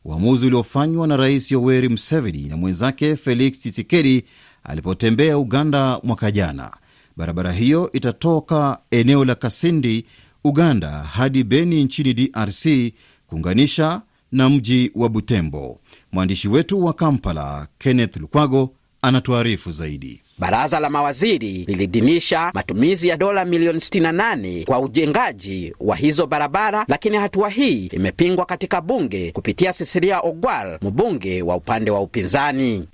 uamuzi 0.04 0.46
uliofanywa 0.46 1.06
na 1.06 1.16
Rais 1.16 1.52
Yoweri 1.52 1.88
Museveni 1.88 2.42
na 2.48 2.56
mwenzake 2.56 3.16
Felix 3.16 3.58
Tshisekedi 3.58 4.24
alipotembea 4.64 5.38
Uganda 5.38 6.00
mwaka 6.02 6.30
jana. 6.30 6.70
Barabara 7.16 7.52
hiyo 7.52 7.92
itatoka 7.92 8.78
eneo 8.90 9.24
la 9.24 9.34
Kasindi, 9.34 10.06
Uganda, 10.44 10.90
hadi 10.90 11.44
Beni 11.44 11.84
nchini 11.84 12.14
DRC, 12.14 12.92
kuunganisha 13.26 14.02
na 14.32 14.50
mji 14.50 14.90
wa 14.94 15.08
Butembo. 15.08 15.80
Mwandishi 16.12 16.48
wetu 16.48 16.84
wa 16.84 16.92
Kampala, 16.92 17.66
Kenneth 17.78 18.16
Lukwago, 18.16 18.74
anatuarifu 19.02 19.72
zaidi. 19.72 20.20
Baraza 20.38 20.80
la 20.80 20.90
mawaziri 20.90 21.64
liliidhinisha 21.68 22.50
matumizi 22.54 23.08
ya 23.08 23.16
dola 23.16 23.44
milioni 23.44 23.78
68 23.78 24.64
kwa 24.64 24.78
ujengaji 24.80 25.74
wa 25.80 25.96
hizo 25.96 26.26
barabara, 26.26 26.84
lakini 26.88 27.16
hatua 27.16 27.48
hii 27.50 27.86
imepingwa 27.86 28.46
katika 28.46 28.80
bunge 28.80 29.32
kupitia 29.32 29.72
sisiria 29.72 30.20
Ogwal, 30.20 30.78
mbunge 30.82 31.42
wa 31.42 31.56
upande 31.56 31.90
wa 31.90 32.00
upinzani. 32.00 32.88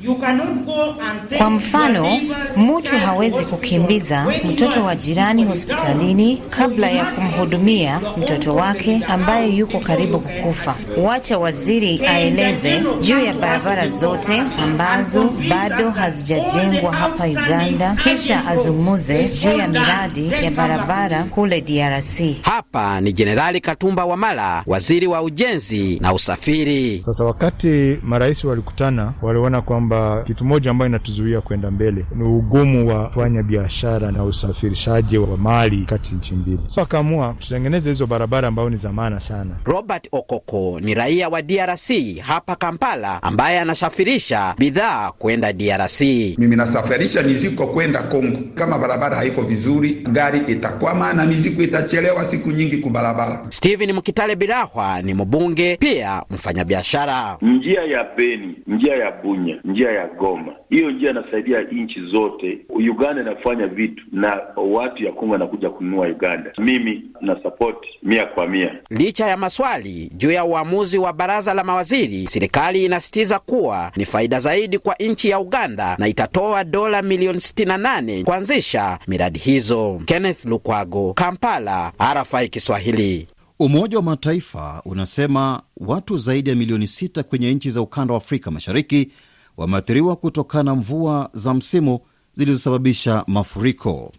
Kwa 1.39 1.51
mfano, 1.51 2.21
mtu 2.57 2.99
hawezi 2.99 3.45
kukimbiza 3.45 4.27
mtoto 4.45 4.83
wa 4.85 4.97
jirani 4.97 5.45
hospitalini 5.45 6.37
kabla 6.51 6.91
ya 6.91 7.05
kumhudumia 7.05 8.01
mtoto 8.17 8.55
wake 8.55 9.01
ambaye 9.09 9.49
yuko 9.57 9.79
karibu 9.79 10.21
kukufa. 10.21 10.77
Wacha 10.99 11.39
waziri 11.39 12.01
aeleze 12.07 12.83
juu 13.01 13.21
ya 13.25 13.35
barabara 13.35 13.89
zote 13.89 14.43
ambazo 14.65 15.31
bado 15.51 15.91
hazijajengwa 15.91 16.93
hapa 16.93 17.30
Uganda, 17.31 17.95
kisha 17.95 18.47
azungumuze 18.49 19.29
juu 19.29 19.59
ya 19.59 19.69
miradi 19.69 20.33
ya 20.45 20.51
barabara 20.51 21.23
kule 21.25 21.61
DRC. 21.61 22.21
Hapa 22.43 23.01
ni 23.01 23.13
Jenerali 23.13 23.61
Katumba 23.61 24.05
Wamala, 24.05 24.63
waziri 24.67 25.07
wa 25.07 25.23
ujenzi 25.23 25.99
na 26.01 26.13
usafiri. 26.15 27.03
Sasa 27.05 27.25
wakati 27.25 27.99
marais 28.03 28.45
walikutana, 28.45 29.13
waliona 29.23 29.63
kwamba 29.63 30.23
kitu 30.27 30.45
moja 30.45 30.71
ambayo 30.71 30.89
inatuzuia 30.89 31.41
kwenda 31.41 31.71
mbele 31.71 32.05
ni 32.17 32.23
ugumu 32.25 32.89
wa 32.89 33.09
kufanya 33.09 33.43
biashara 33.43 34.13
na 34.13 34.25
usafirishaji 34.25 35.19
wa 35.19 35.37
mali 35.39 35.85
kati 35.89 36.15
nchi 36.15 36.35
mbili. 36.35 36.59
So 36.69 36.81
akaamua 36.83 37.35
tutengeneze 37.39 37.91
hizo 37.91 38.07
barabara 38.07 38.49
ambayo 38.49 38.71
ni 38.71 38.77
za 38.77 38.93
maana 38.93 39.21
sana. 39.21 39.51
Robert 39.65 40.09
Okoko 40.13 40.81
ni 40.81 40.95
raia 40.95 41.29
wa 41.29 41.43
DRC 41.43 41.91
hapa 42.21 42.57
Kampala, 42.57 43.23
ambaye 43.23 43.61
anasafirisha 43.61 44.55
bidhaa 44.59 45.11
kwenda 45.19 45.53
DRC. 45.53 46.01
Mimi 46.39 46.57
nasafirisha 46.57 47.20
mizigo 47.23 47.67
kwenda 47.67 48.03
Kongo. 48.03 48.39
Kama 48.55 48.79
barabara 48.79 49.17
haiko 49.17 49.43
vizuri, 49.43 49.91
gari 49.91 50.39
itakwama 50.47 51.13
na 51.13 51.27
mizigo 51.27 51.63
itachelewa 51.63 52.25
siku 52.25 52.51
nyingi 52.51 52.77
kubarabara. 52.77 53.47
Steven 53.49 53.93
Mkitale 53.93 54.37
Birahwa 54.37 55.03
ni 55.03 55.15
mbunge 55.15 55.77
pia 55.77 56.23
mfanyabiashara. 56.31 57.37
Njia 57.43 57.83
ya 57.83 58.05
Beni, 58.17 58.55
njia 58.67 58.97
ya 58.97 59.11
Bunya, 59.23 59.59
njia 59.65 59.91
ya 59.91 60.07
Goma, 60.07 60.53
hiyo 60.71 60.91
njia 60.91 61.11
inasaidia 61.11 61.61
nchi 61.73 62.01
zote. 62.01 62.59
Uganda 62.91 63.23
inafanya 63.23 63.67
vitu 63.67 64.03
na 64.13 64.41
watu 64.57 65.05
ya 65.05 65.13
Kongo 65.13 65.35
anakuja 65.35 65.71
kununua 65.71 66.07
Uganda. 66.07 66.51
Mimi 66.59 67.03
na 67.21 67.37
support 67.43 67.77
mia 68.03 68.27
kwa 68.27 68.47
mia. 68.47 68.75
Licha 68.91 69.27
ya 69.27 69.37
maswali 69.37 70.11
juu 70.17 70.31
ya 70.31 70.45
uamuzi 70.45 70.99
wa 70.99 71.13
baraza 71.13 71.55
la 71.55 71.65
mawaziri, 71.65 72.27
serikali 72.27 72.85
inasitiza 72.85 73.39
kuwa 73.39 73.93
ni 73.97 74.05
faida 74.05 74.41
zaidi 74.41 74.79
kwa 74.79 74.95
nchi 75.01 75.29
ya 75.31 75.39
Uganda 75.41 75.97
na 75.99 76.09
itatoa 76.09 76.65
dola 76.65 77.03
milioni 77.11 77.39
68 77.39 78.25
kuanzisha 78.25 78.99
miradi 79.09 79.39
hizo. 79.39 80.03
Kenneth 80.05 80.45
Lukwago, 80.45 81.15
Kampala, 81.15 81.93
RFI 82.15 82.49
Kiswahili. 82.49 83.29
Umoja 83.59 83.97
wa 83.97 84.03
Mataifa 84.03 84.83
unasema 84.85 85.63
watu 85.77 86.19
zaidi 86.19 86.51
ya 86.51 86.57
milioni 86.57 86.87
sita 86.87 87.23
kwenye 87.23 87.55
nchi 87.55 87.71
za 87.71 87.81
ukanda 87.81 88.15
wa 88.15 88.19
Afrika 88.19 88.51
Mashariki 88.51 89.13
wameathiriwa 89.57 90.17
kutokana 90.17 90.63
na 90.63 90.75
mvua 90.77 91.31
za 91.35 91.55
msimu 91.55 92.01
zilizosababisha 92.35 93.25
mafuriko. 93.27 94.13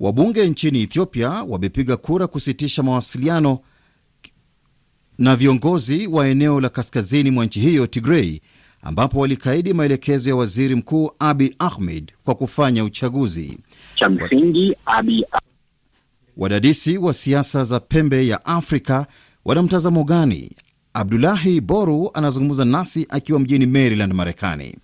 Wabunge 0.00 0.48
nchini 0.48 0.82
Ethiopia 0.82 1.28
wamepiga 1.30 1.96
kura 1.96 2.26
kusitisha 2.26 2.82
mawasiliano 2.82 3.58
na 5.18 5.36
viongozi 5.36 6.06
wa 6.06 6.28
eneo 6.28 6.60
la 6.60 6.68
kaskazini 6.68 7.30
mwa 7.30 7.44
nchi 7.46 7.60
hiyo 7.60 7.86
Tigrei, 7.86 8.40
ambapo 8.86 9.20
walikaidi 9.20 9.72
maelekezo 9.74 10.30
ya 10.30 10.36
waziri 10.36 10.74
mkuu 10.74 11.10
Abi 11.18 11.54
Ahmed 11.58 12.12
kwa 12.24 12.34
kufanya 12.34 12.84
uchaguzi. 12.84 13.58
Cha 13.94 14.08
msingi 14.08 14.76
Abi 14.86 15.24
Wadadisi 16.36 16.98
wa 16.98 17.14
siasa 17.14 17.64
za 17.64 17.80
pembe 17.80 18.26
ya 18.26 18.44
Afrika 18.44 19.06
wana 19.44 19.62
mtazamo 19.62 20.04
gani? 20.04 20.50
Abdulahi 20.94 21.60
Boru 21.60 22.10
anazungumza 22.14 22.64
nasi 22.64 23.06
akiwa 23.10 23.38
mjini 23.40 23.66
Maryland, 23.66 24.12
Marekani. 24.12 24.78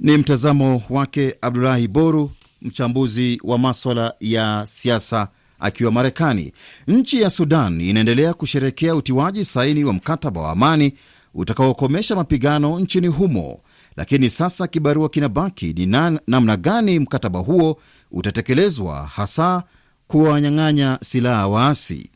Ni 0.00 0.16
mtazamo 0.16 0.82
wake 0.90 1.34
Abdulahi 1.40 1.88
Boru, 1.88 2.30
mchambuzi 2.62 3.40
wa 3.44 3.58
maswala 3.58 4.14
ya 4.20 4.66
siasa 4.68 5.28
akiwa 5.58 5.90
Marekani. 5.92 6.52
Nchi 6.88 7.20
ya 7.20 7.30
Sudan 7.30 7.80
inaendelea 7.80 8.34
kusherekea 8.34 8.94
utiwaji 8.96 9.44
saini 9.44 9.84
wa 9.84 9.92
mkataba 9.92 10.40
wa 10.40 10.50
amani 10.50 10.92
utakaokomesha 11.34 12.16
mapigano 12.16 12.80
nchini 12.80 13.06
humo, 13.08 13.60
lakini 13.96 14.30
sasa 14.30 14.66
kibarua 14.66 15.08
kinabaki 15.08 15.72
ni 15.72 15.86
na, 15.86 16.20
namna 16.26 16.56
gani 16.56 16.98
mkataba 16.98 17.38
huo 17.38 17.80
utatekelezwa, 18.10 19.06
hasa 19.06 19.62
kuwanyang'anya 20.08 20.98
silaha 21.02 21.48
waasi. 21.48 22.10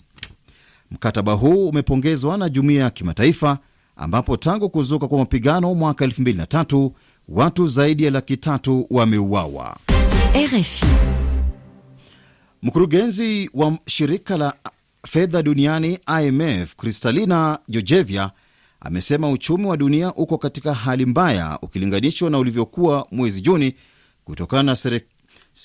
Mkataba 0.90 1.32
huu 1.32 1.68
umepongezwa 1.68 2.38
na 2.38 2.48
jumuiya 2.48 2.82
ya 2.84 2.90
kimataifa, 2.90 3.58
ambapo 3.96 4.36
tangu 4.36 4.70
kuzuka 4.70 5.08
kwa 5.08 5.18
mapigano 5.18 5.74
mwaka 5.74 6.06
2003 6.06 6.90
watu 7.28 7.66
zaidi 7.66 8.04
ya 8.04 8.10
laki 8.10 8.36
tatu 8.36 8.86
wameuawa. 8.90 9.76
RFI. 10.34 10.86
Mkurugenzi 12.62 13.50
wa 13.54 13.78
shirika 13.86 14.36
la 14.36 14.54
fedha 15.06 15.42
duniani 15.42 15.98
IMF 16.22 16.74
Kristalina 16.76 17.58
Georgieva 17.68 18.30
amesema 18.80 19.30
uchumi 19.30 19.66
wa 19.66 19.76
dunia 19.76 20.14
uko 20.14 20.38
katika 20.38 20.74
hali 20.74 21.06
mbaya 21.06 21.58
ukilinganishwa 21.62 22.30
na 22.30 22.38
ulivyokuwa 22.38 23.06
mwezi 23.10 23.40
Juni 23.40 23.74
kutokana 24.24 24.62
na 24.62 24.76
serek 24.76 25.04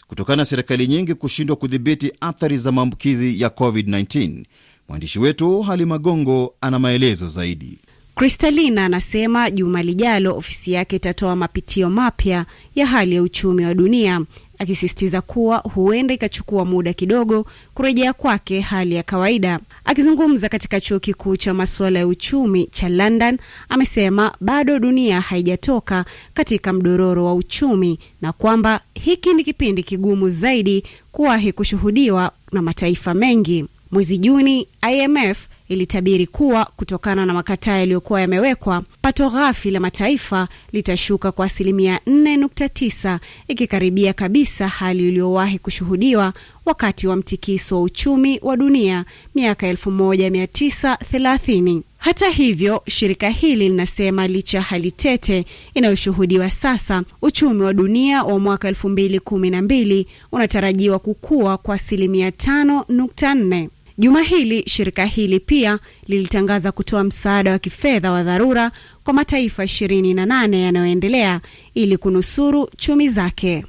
kutokana 0.08 0.36
na 0.36 0.46
serikali 0.46 0.88
nyingi 0.88 1.14
kushindwa 1.14 1.56
kudhibiti 1.56 2.12
athari 2.22 2.58
za 2.58 2.72
maambukizi 2.72 3.42
ya 3.42 3.48
COVID-19. 3.50 4.44
Mwandishi 4.90 5.20
wetu 5.20 5.62
Hali 5.62 5.86
Magongo 5.86 6.54
ana 6.62 6.80
maelezo 6.80 7.28
zaidi. 7.28 7.80
Kristalina 8.16 8.86
anasema 8.86 9.52
juma 9.52 9.84
lijalo 9.84 10.38
ofisi 10.38 10.72
yake 10.72 10.96
itatoa 10.96 11.36
mapitio 11.36 11.90
mapya 11.90 12.46
ya 12.76 12.86
hali 12.86 13.16
ya 13.16 13.22
uchumi 13.22 13.66
wa 13.66 13.74
dunia, 13.74 14.22
akisisitiza 14.60 15.22
kuwa 15.22 15.58
huenda 15.58 16.14
ikachukua 16.14 16.66
muda 16.66 16.94
kidogo 16.94 17.46
kurejea 17.74 18.14
kwake 18.14 18.60
hali 18.60 18.96
ya 18.96 19.04
kawaida. 19.04 19.60
Akizungumza 19.86 20.50
katika 20.50 20.82
chuo 20.82 21.00
kikuu 21.00 21.38
cha 21.38 21.54
masuala 21.54 22.00
ya 22.00 22.08
uchumi 22.08 22.66
cha 22.66 22.90
London, 22.90 23.38
amesema 23.70 24.36
bado 24.42 24.80
dunia 24.80 25.22
haijatoka 25.22 26.06
katika 26.34 26.74
mdororo 26.74 27.26
wa 27.26 27.34
uchumi 27.36 28.00
na 28.22 28.32
kwamba 28.34 28.80
hiki 28.94 29.34
ni 29.34 29.44
kipindi 29.44 29.84
kigumu 29.84 30.30
zaidi 30.30 30.84
kuwahi 31.12 31.52
kushuhudiwa 31.52 32.32
na 32.52 32.62
mataifa 32.62 33.14
mengi. 33.14 33.66
Mwezi 33.92 34.18
Juni, 34.18 34.68
IMF 34.92 35.48
ilitabiri 35.74 36.28
kuwa 36.28 36.66
kutokana 36.66 37.26
na 37.26 37.34
makataa 37.34 37.78
yaliyokuwa 37.78 38.22
yamewekwa, 38.22 38.84
pato 39.02 39.30
ghafi 39.30 39.72
la 39.72 39.80
mataifa 39.80 40.48
litashuka 40.72 41.32
kwa 41.32 41.46
asilimia 41.46 42.00
4.9 42.08 43.20
ikikaribia 43.48 44.14
kabisa 44.14 44.68
hali 44.68 45.08
iliyowahi 45.08 45.60
kushuhudiwa 45.60 46.34
wakati 46.66 47.08
wa 47.08 47.16
mtikiso 47.16 47.76
wa 47.76 47.82
uchumi 47.82 48.40
wa 48.42 48.58
dunia 48.58 49.06
miaka 49.36 49.72
1930. 49.74 51.82
Hata 51.98 52.30
hivyo, 52.30 52.84
shirika 52.88 53.30
hili 53.30 53.70
linasema 53.70 54.28
licha 54.28 54.58
ya 54.58 54.64
hali 54.64 54.92
tete 54.92 55.46
inayoshuhudiwa 55.74 56.50
sasa, 56.50 57.04
uchumi 57.22 57.62
wa 57.62 57.74
dunia 57.74 58.24
wa 58.24 58.40
mwaka 58.40 58.72
2012 58.72 60.06
unatarajiwa 60.32 61.00
kukua 61.00 61.58
kwa 61.58 61.76
asilimia 61.76 62.30
5.4. 62.30 63.68
Juma 63.98 64.22
hili 64.22 64.64
shirika 64.70 65.06
hili 65.06 65.40
pia 65.40 65.80
lilitangaza 66.08 66.72
kutoa 66.72 67.04
msaada 67.04 67.52
wa 67.52 67.60
kifedha 67.60 68.12
wa 68.12 68.24
dharura 68.24 68.72
kwa 69.04 69.14
mataifa 69.14 69.64
28 69.64 70.56
yanayoendelea 70.56 71.42
ili 71.74 71.98
kunusuru 71.98 72.70
chumi 72.78 73.10
zake. 73.10 73.66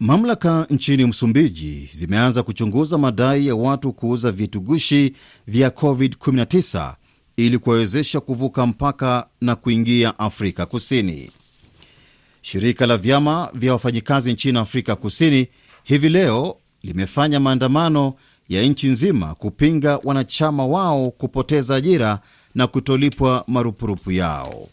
Mamlaka 0.00 0.66
nchini 0.70 1.06
Msumbiji 1.06 1.88
zimeanza 1.92 2.42
kuchunguza 2.42 2.98
madai 2.98 3.46
ya 3.46 3.54
watu 3.54 3.92
kuuza 3.92 4.32
vitu 4.32 4.60
gushi 4.60 5.12
vya 5.46 5.68
COVID-19 5.68 6.94
ili 7.36 7.58
kuwawezesha 7.58 8.20
kuvuka 8.20 8.66
mpaka 8.66 9.26
na 9.40 9.56
kuingia 9.56 10.18
Afrika 10.18 10.66
Kusini. 10.66 11.30
Shirika 12.42 12.86
la 12.86 12.96
vyama 12.96 13.50
vya 13.54 13.72
wafanyikazi 13.72 14.32
nchini 14.32 14.58
Afrika 14.58 14.96
Kusini 14.96 15.48
hivi 15.84 16.08
leo 16.08 16.56
limefanya 16.82 17.40
maandamano 17.40 18.14
ya 18.48 18.62
nchi 18.62 18.88
nzima 18.88 19.34
kupinga 19.34 20.00
wanachama 20.04 20.66
wao 20.66 21.10
kupoteza 21.10 21.74
ajira 21.76 22.18
na 22.54 22.66
kutolipwa 22.66 23.44
marupurupu 23.46 24.10
yao. 24.12 24.68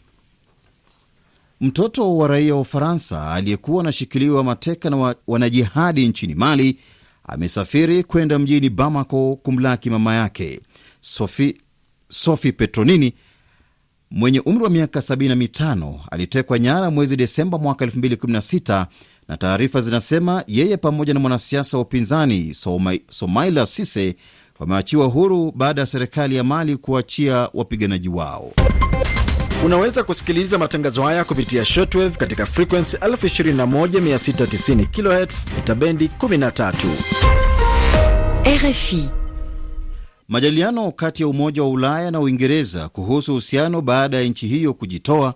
Mtoto 1.60 2.16
wa 2.16 2.28
raia 2.28 2.54
wa 2.54 2.60
Ufaransa 2.60 3.32
aliyekuwa 3.32 3.82
anashikiliwa 3.82 4.44
mateka 4.44 4.90
na 4.90 5.14
wanajihadi 5.26 6.08
nchini 6.08 6.34
Mali 6.34 6.78
amesafiri 7.24 8.04
kwenda 8.04 8.38
mjini 8.38 8.70
Bamako 8.70 9.36
kumlaki 9.42 9.90
mama 9.90 10.14
yake 10.14 10.60
Sophie, 11.00 11.56
Sophie 12.08 12.52
Petronini 12.52 13.14
mwenye 14.10 14.40
umri 14.40 14.64
wa 14.64 14.70
miaka 14.70 15.00
75 15.00 15.94
alitekwa 16.10 16.58
nyara 16.58 16.90
mwezi 16.90 17.16
Desemba 17.16 17.58
mwaka 17.58 17.86
2016 17.86 18.86
na 19.30 19.36
taarifa 19.36 19.80
zinasema 19.80 20.44
yeye 20.46 20.76
pamoja 20.76 21.14
na 21.14 21.20
mwanasiasa 21.20 21.76
wa 21.76 21.82
upinzani 21.82 22.54
Somaila 23.10 23.66
Sise 23.66 24.16
wameachiwa 24.58 25.06
huru 25.06 25.52
baada 25.56 25.80
ya 25.80 25.86
serikali 25.86 26.36
ya 26.36 26.44
Mali 26.44 26.76
kuachia 26.76 27.48
wapiganaji 27.54 28.08
wao. 28.08 28.52
Unaweza 29.64 30.02
kusikiliza 30.02 30.58
matangazo 30.58 31.02
haya 31.02 31.24
kupitia 31.24 31.64
shortwave 31.64 32.16
katika 32.16 32.46
frequency 32.46 32.96
21690 32.96 34.86
kHz 35.26 35.46
mita 35.56 35.74
bendi 35.74 36.06
13. 36.18 36.72
RFI. 38.56 39.08
Majadiliano 40.28 40.92
kati 40.92 41.22
ya 41.22 41.28
Umoja 41.28 41.62
wa 41.62 41.68
Ulaya 41.70 42.10
na 42.10 42.20
Uingereza 42.20 42.88
kuhusu 42.88 43.32
uhusiano 43.32 43.80
baada 43.80 44.16
ya 44.16 44.24
nchi 44.24 44.46
hiyo 44.46 44.74
kujitoa 44.74 45.34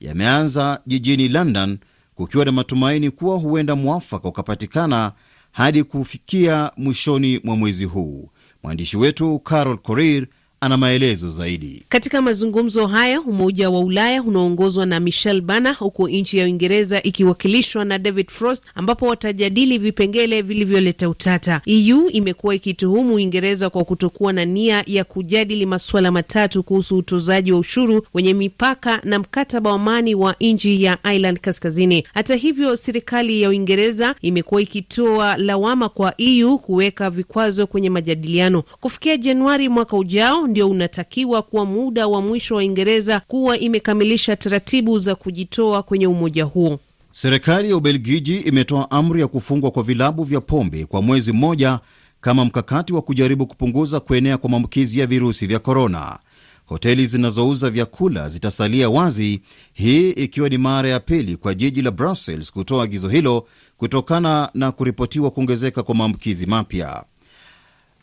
yameanza 0.00 0.80
jijini 0.86 1.28
London, 1.28 1.78
kukiwa 2.14 2.44
na 2.44 2.52
matumaini 2.52 3.10
kuwa 3.10 3.36
huenda 3.36 3.76
mwafaka 3.76 4.28
ukapatikana 4.28 5.12
hadi 5.52 5.84
kufikia 5.84 6.70
mwishoni 6.76 7.40
mwa 7.44 7.56
mwezi 7.56 7.84
huu. 7.84 8.28
Mwandishi 8.62 8.96
wetu 8.96 9.38
Carol 9.38 9.78
Korir 9.78 10.26
ana 10.64 10.76
maelezo 10.76 11.30
zaidi. 11.30 11.82
Katika 11.88 12.22
mazungumzo 12.22 12.86
haya 12.86 13.20
Umoja 13.20 13.70
wa 13.70 13.80
Ulaya 13.80 14.22
unaoongozwa 14.22 14.86
na 14.86 15.00
Michel 15.00 15.40
Bana, 15.40 15.72
huku 15.72 16.08
nchi 16.08 16.38
ya 16.38 16.44
Uingereza 16.44 17.02
ikiwakilishwa 17.02 17.84
na 17.84 17.98
David 17.98 18.30
Frost, 18.30 18.64
ambapo 18.74 19.06
watajadili 19.06 19.78
vipengele 19.78 20.42
vilivyoleta 20.42 21.08
utata. 21.08 21.60
EU 21.66 22.08
imekuwa 22.10 22.54
ikituhumu 22.54 23.14
Uingereza 23.14 23.70
kwa 23.70 23.84
kutokuwa 23.84 24.32
na 24.32 24.44
nia 24.44 24.84
ya 24.86 25.04
kujadili 25.04 25.66
masuala 25.66 26.10
matatu 26.12 26.62
kuhusu 26.62 26.96
utozaji 26.96 27.52
wa 27.52 27.58
ushuru 27.58 28.06
wenye 28.14 28.34
mipaka 28.34 29.00
na 29.04 29.18
mkataba 29.18 29.70
wa 29.70 29.76
amani 29.76 30.14
wa 30.14 30.34
nchi 30.40 30.82
ya 30.82 30.98
Ireland 31.04 31.40
Kaskazini. 31.40 32.06
Hata 32.14 32.34
hivyo, 32.36 32.76
serikali 32.76 33.42
ya 33.42 33.48
Uingereza 33.48 34.14
imekuwa 34.22 34.62
ikitoa 34.62 35.36
lawama 35.36 35.88
kwa 35.88 36.14
EU 36.20 36.58
kuweka 36.58 37.10
vikwazo 37.10 37.66
kwenye 37.66 37.90
majadiliano. 37.90 38.62
Kufikia 38.80 39.16
Januari 39.16 39.68
mwaka 39.68 39.96
ujao 39.96 40.46
ndio 40.54 40.70
unatakiwa 40.70 41.42
kuwa 41.42 41.64
muda 41.66 42.06
wa 42.06 42.20
mwisho 42.22 42.54
wa 42.54 42.58
Uingereza 42.60 43.20
kuwa 43.20 43.58
imekamilisha 43.58 44.36
taratibu 44.36 44.98
za 44.98 45.14
kujitoa 45.14 45.82
kwenye 45.82 46.06
umoja 46.06 46.44
huo. 46.44 46.78
Serikali 47.12 47.70
ya 47.70 47.76
Ubelgiji 47.76 48.36
imetoa 48.38 48.90
amri 48.90 49.20
ya 49.20 49.28
kufungwa 49.28 49.70
kwa 49.70 49.82
vilabu 49.82 50.24
vya 50.24 50.40
pombe 50.40 50.84
kwa 50.86 51.02
mwezi 51.02 51.32
mmoja 51.32 51.80
kama 52.20 52.44
mkakati 52.44 52.92
wa 52.94 53.02
kujaribu 53.02 53.46
kupunguza 53.46 54.00
kuenea 54.00 54.38
kwa 54.38 54.50
maambukizi 54.50 55.00
ya 55.00 55.06
virusi 55.06 55.46
vya 55.46 55.58
korona. 55.58 56.18
Hoteli 56.66 57.06
zinazouza 57.06 57.70
vyakula 57.70 58.28
zitasalia 58.28 58.90
wazi, 58.90 59.40
hii 59.72 60.10
ikiwa 60.10 60.48
ni 60.48 60.58
mara 60.58 60.88
ya 60.88 61.00
pili 61.00 61.36
kwa 61.36 61.54
jiji 61.54 61.82
la 61.82 61.90
Brussels 61.90 62.52
kutoa 62.52 62.84
agizo 62.84 63.08
hilo 63.08 63.46
kutokana 63.76 64.50
na 64.54 64.72
kuripotiwa 64.72 65.30
kuongezeka 65.30 65.82
kwa 65.82 65.94
maambukizi 65.94 66.46
mapya. 66.46 67.04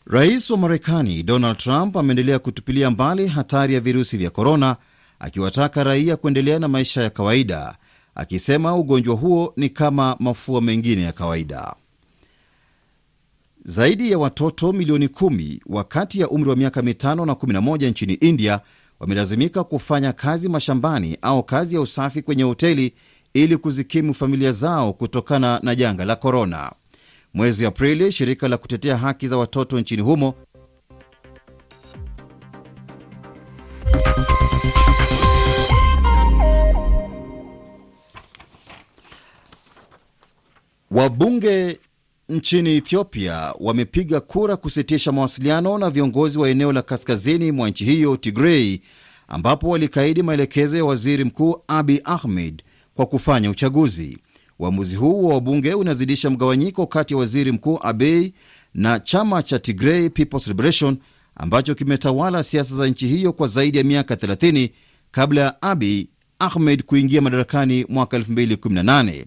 Rais 0.06 0.50
wa 0.50 0.58
Marekani 0.58 1.22
Donald 1.22 1.56
Trump 1.58 1.96
ameendelea 1.96 2.38
kutupilia 2.38 2.90
mbali 2.90 3.26
hatari 3.28 3.74
ya 3.74 3.80
virusi 3.80 4.16
vya 4.16 4.30
korona, 4.30 4.76
akiwataka 5.18 5.84
raia 5.84 6.16
kuendelea 6.16 6.58
na 6.58 6.68
maisha 6.68 7.02
ya 7.02 7.10
kawaida, 7.10 7.76
akisema 8.14 8.74
ugonjwa 8.76 9.14
huo 9.16 9.52
ni 9.56 9.68
kama 9.70 10.16
mafua 10.18 10.60
mengine 10.60 11.02
ya 11.02 11.12
kawaida. 11.12 11.74
Zaidi 13.64 14.10
ya 14.12 14.18
watoto 14.18 14.72
milioni 14.72 15.08
kumi 15.08 15.60
wa 15.66 15.84
kati 15.84 16.20
ya 16.20 16.28
umri 16.28 16.50
wa 16.50 16.56
miaka 16.56 16.82
mitano 16.82 17.26
na 17.26 17.32
11 17.32 17.90
nchini 17.90 18.14
India 18.14 18.60
wamelazimika 19.00 19.64
kufanya 19.64 20.12
kazi 20.12 20.48
mashambani 20.48 21.18
au 21.22 21.42
kazi 21.42 21.74
ya 21.74 21.80
usafi 21.80 22.22
kwenye 22.22 22.42
hoteli 22.42 22.94
ili 23.34 23.56
kuzikimu 23.56 24.14
familia 24.14 24.52
zao 24.52 24.92
kutokana 24.92 25.60
na 25.62 25.74
janga 25.74 26.04
la 26.04 26.16
korona. 26.16 26.72
Mwezi 27.34 27.66
Aprili, 27.66 28.12
shirika 28.12 28.48
la 28.48 28.56
kutetea 28.56 28.96
haki 28.96 29.28
za 29.28 29.36
watoto 29.36 29.80
nchini 29.80 30.02
humo 30.02 30.34
wabunge 40.90 41.78
nchini 42.28 42.70
Ethiopia 42.76 43.54
wamepiga 43.60 44.20
kura 44.20 44.56
kusitisha 44.56 45.12
mawasiliano 45.12 45.78
na 45.78 45.90
viongozi 45.90 46.38
wa 46.38 46.48
eneo 46.50 46.72
la 46.72 46.82
kaskazini 46.82 47.52
mwa 47.52 47.68
nchi 47.70 47.84
hiyo 47.84 48.16
Tigrei, 48.16 48.82
ambapo 49.28 49.68
walikaidi 49.68 50.22
maelekezo 50.22 50.76
ya 50.76 50.84
waziri 50.84 51.24
mkuu 51.24 51.56
Abi 51.68 52.00
Ahmed 52.04 52.62
kwa 52.94 53.06
kufanya 53.06 53.50
uchaguzi. 53.50 54.18
Uamuzi 54.62 54.96
huu 54.96 55.28
wa 55.28 55.34
wabunge 55.34 55.74
unazidisha 55.74 56.30
mgawanyiko 56.30 56.86
kati 56.86 57.14
ya 57.14 57.18
waziri 57.20 57.52
mkuu 57.52 57.78
Abiy 57.82 58.28
na 58.74 59.00
chama 59.00 59.42
cha 59.42 59.58
Tigray 59.58 60.08
People's 60.08 60.46
Liberation 60.46 60.96
ambacho 61.36 61.74
kimetawala 61.74 62.42
siasa 62.42 62.74
za 62.76 62.86
nchi 62.86 63.06
hiyo 63.06 63.32
kwa 63.32 63.46
zaidi 63.46 63.78
ya 63.78 63.84
miaka 63.84 64.14
30 64.14 64.70
kabla 65.10 65.40
ya 65.40 65.62
Abiy 65.62 66.04
Ahmed 66.38 66.82
kuingia 66.82 67.20
madarakani 67.20 67.86
mwaka 67.88 68.18
2018. 68.18 69.24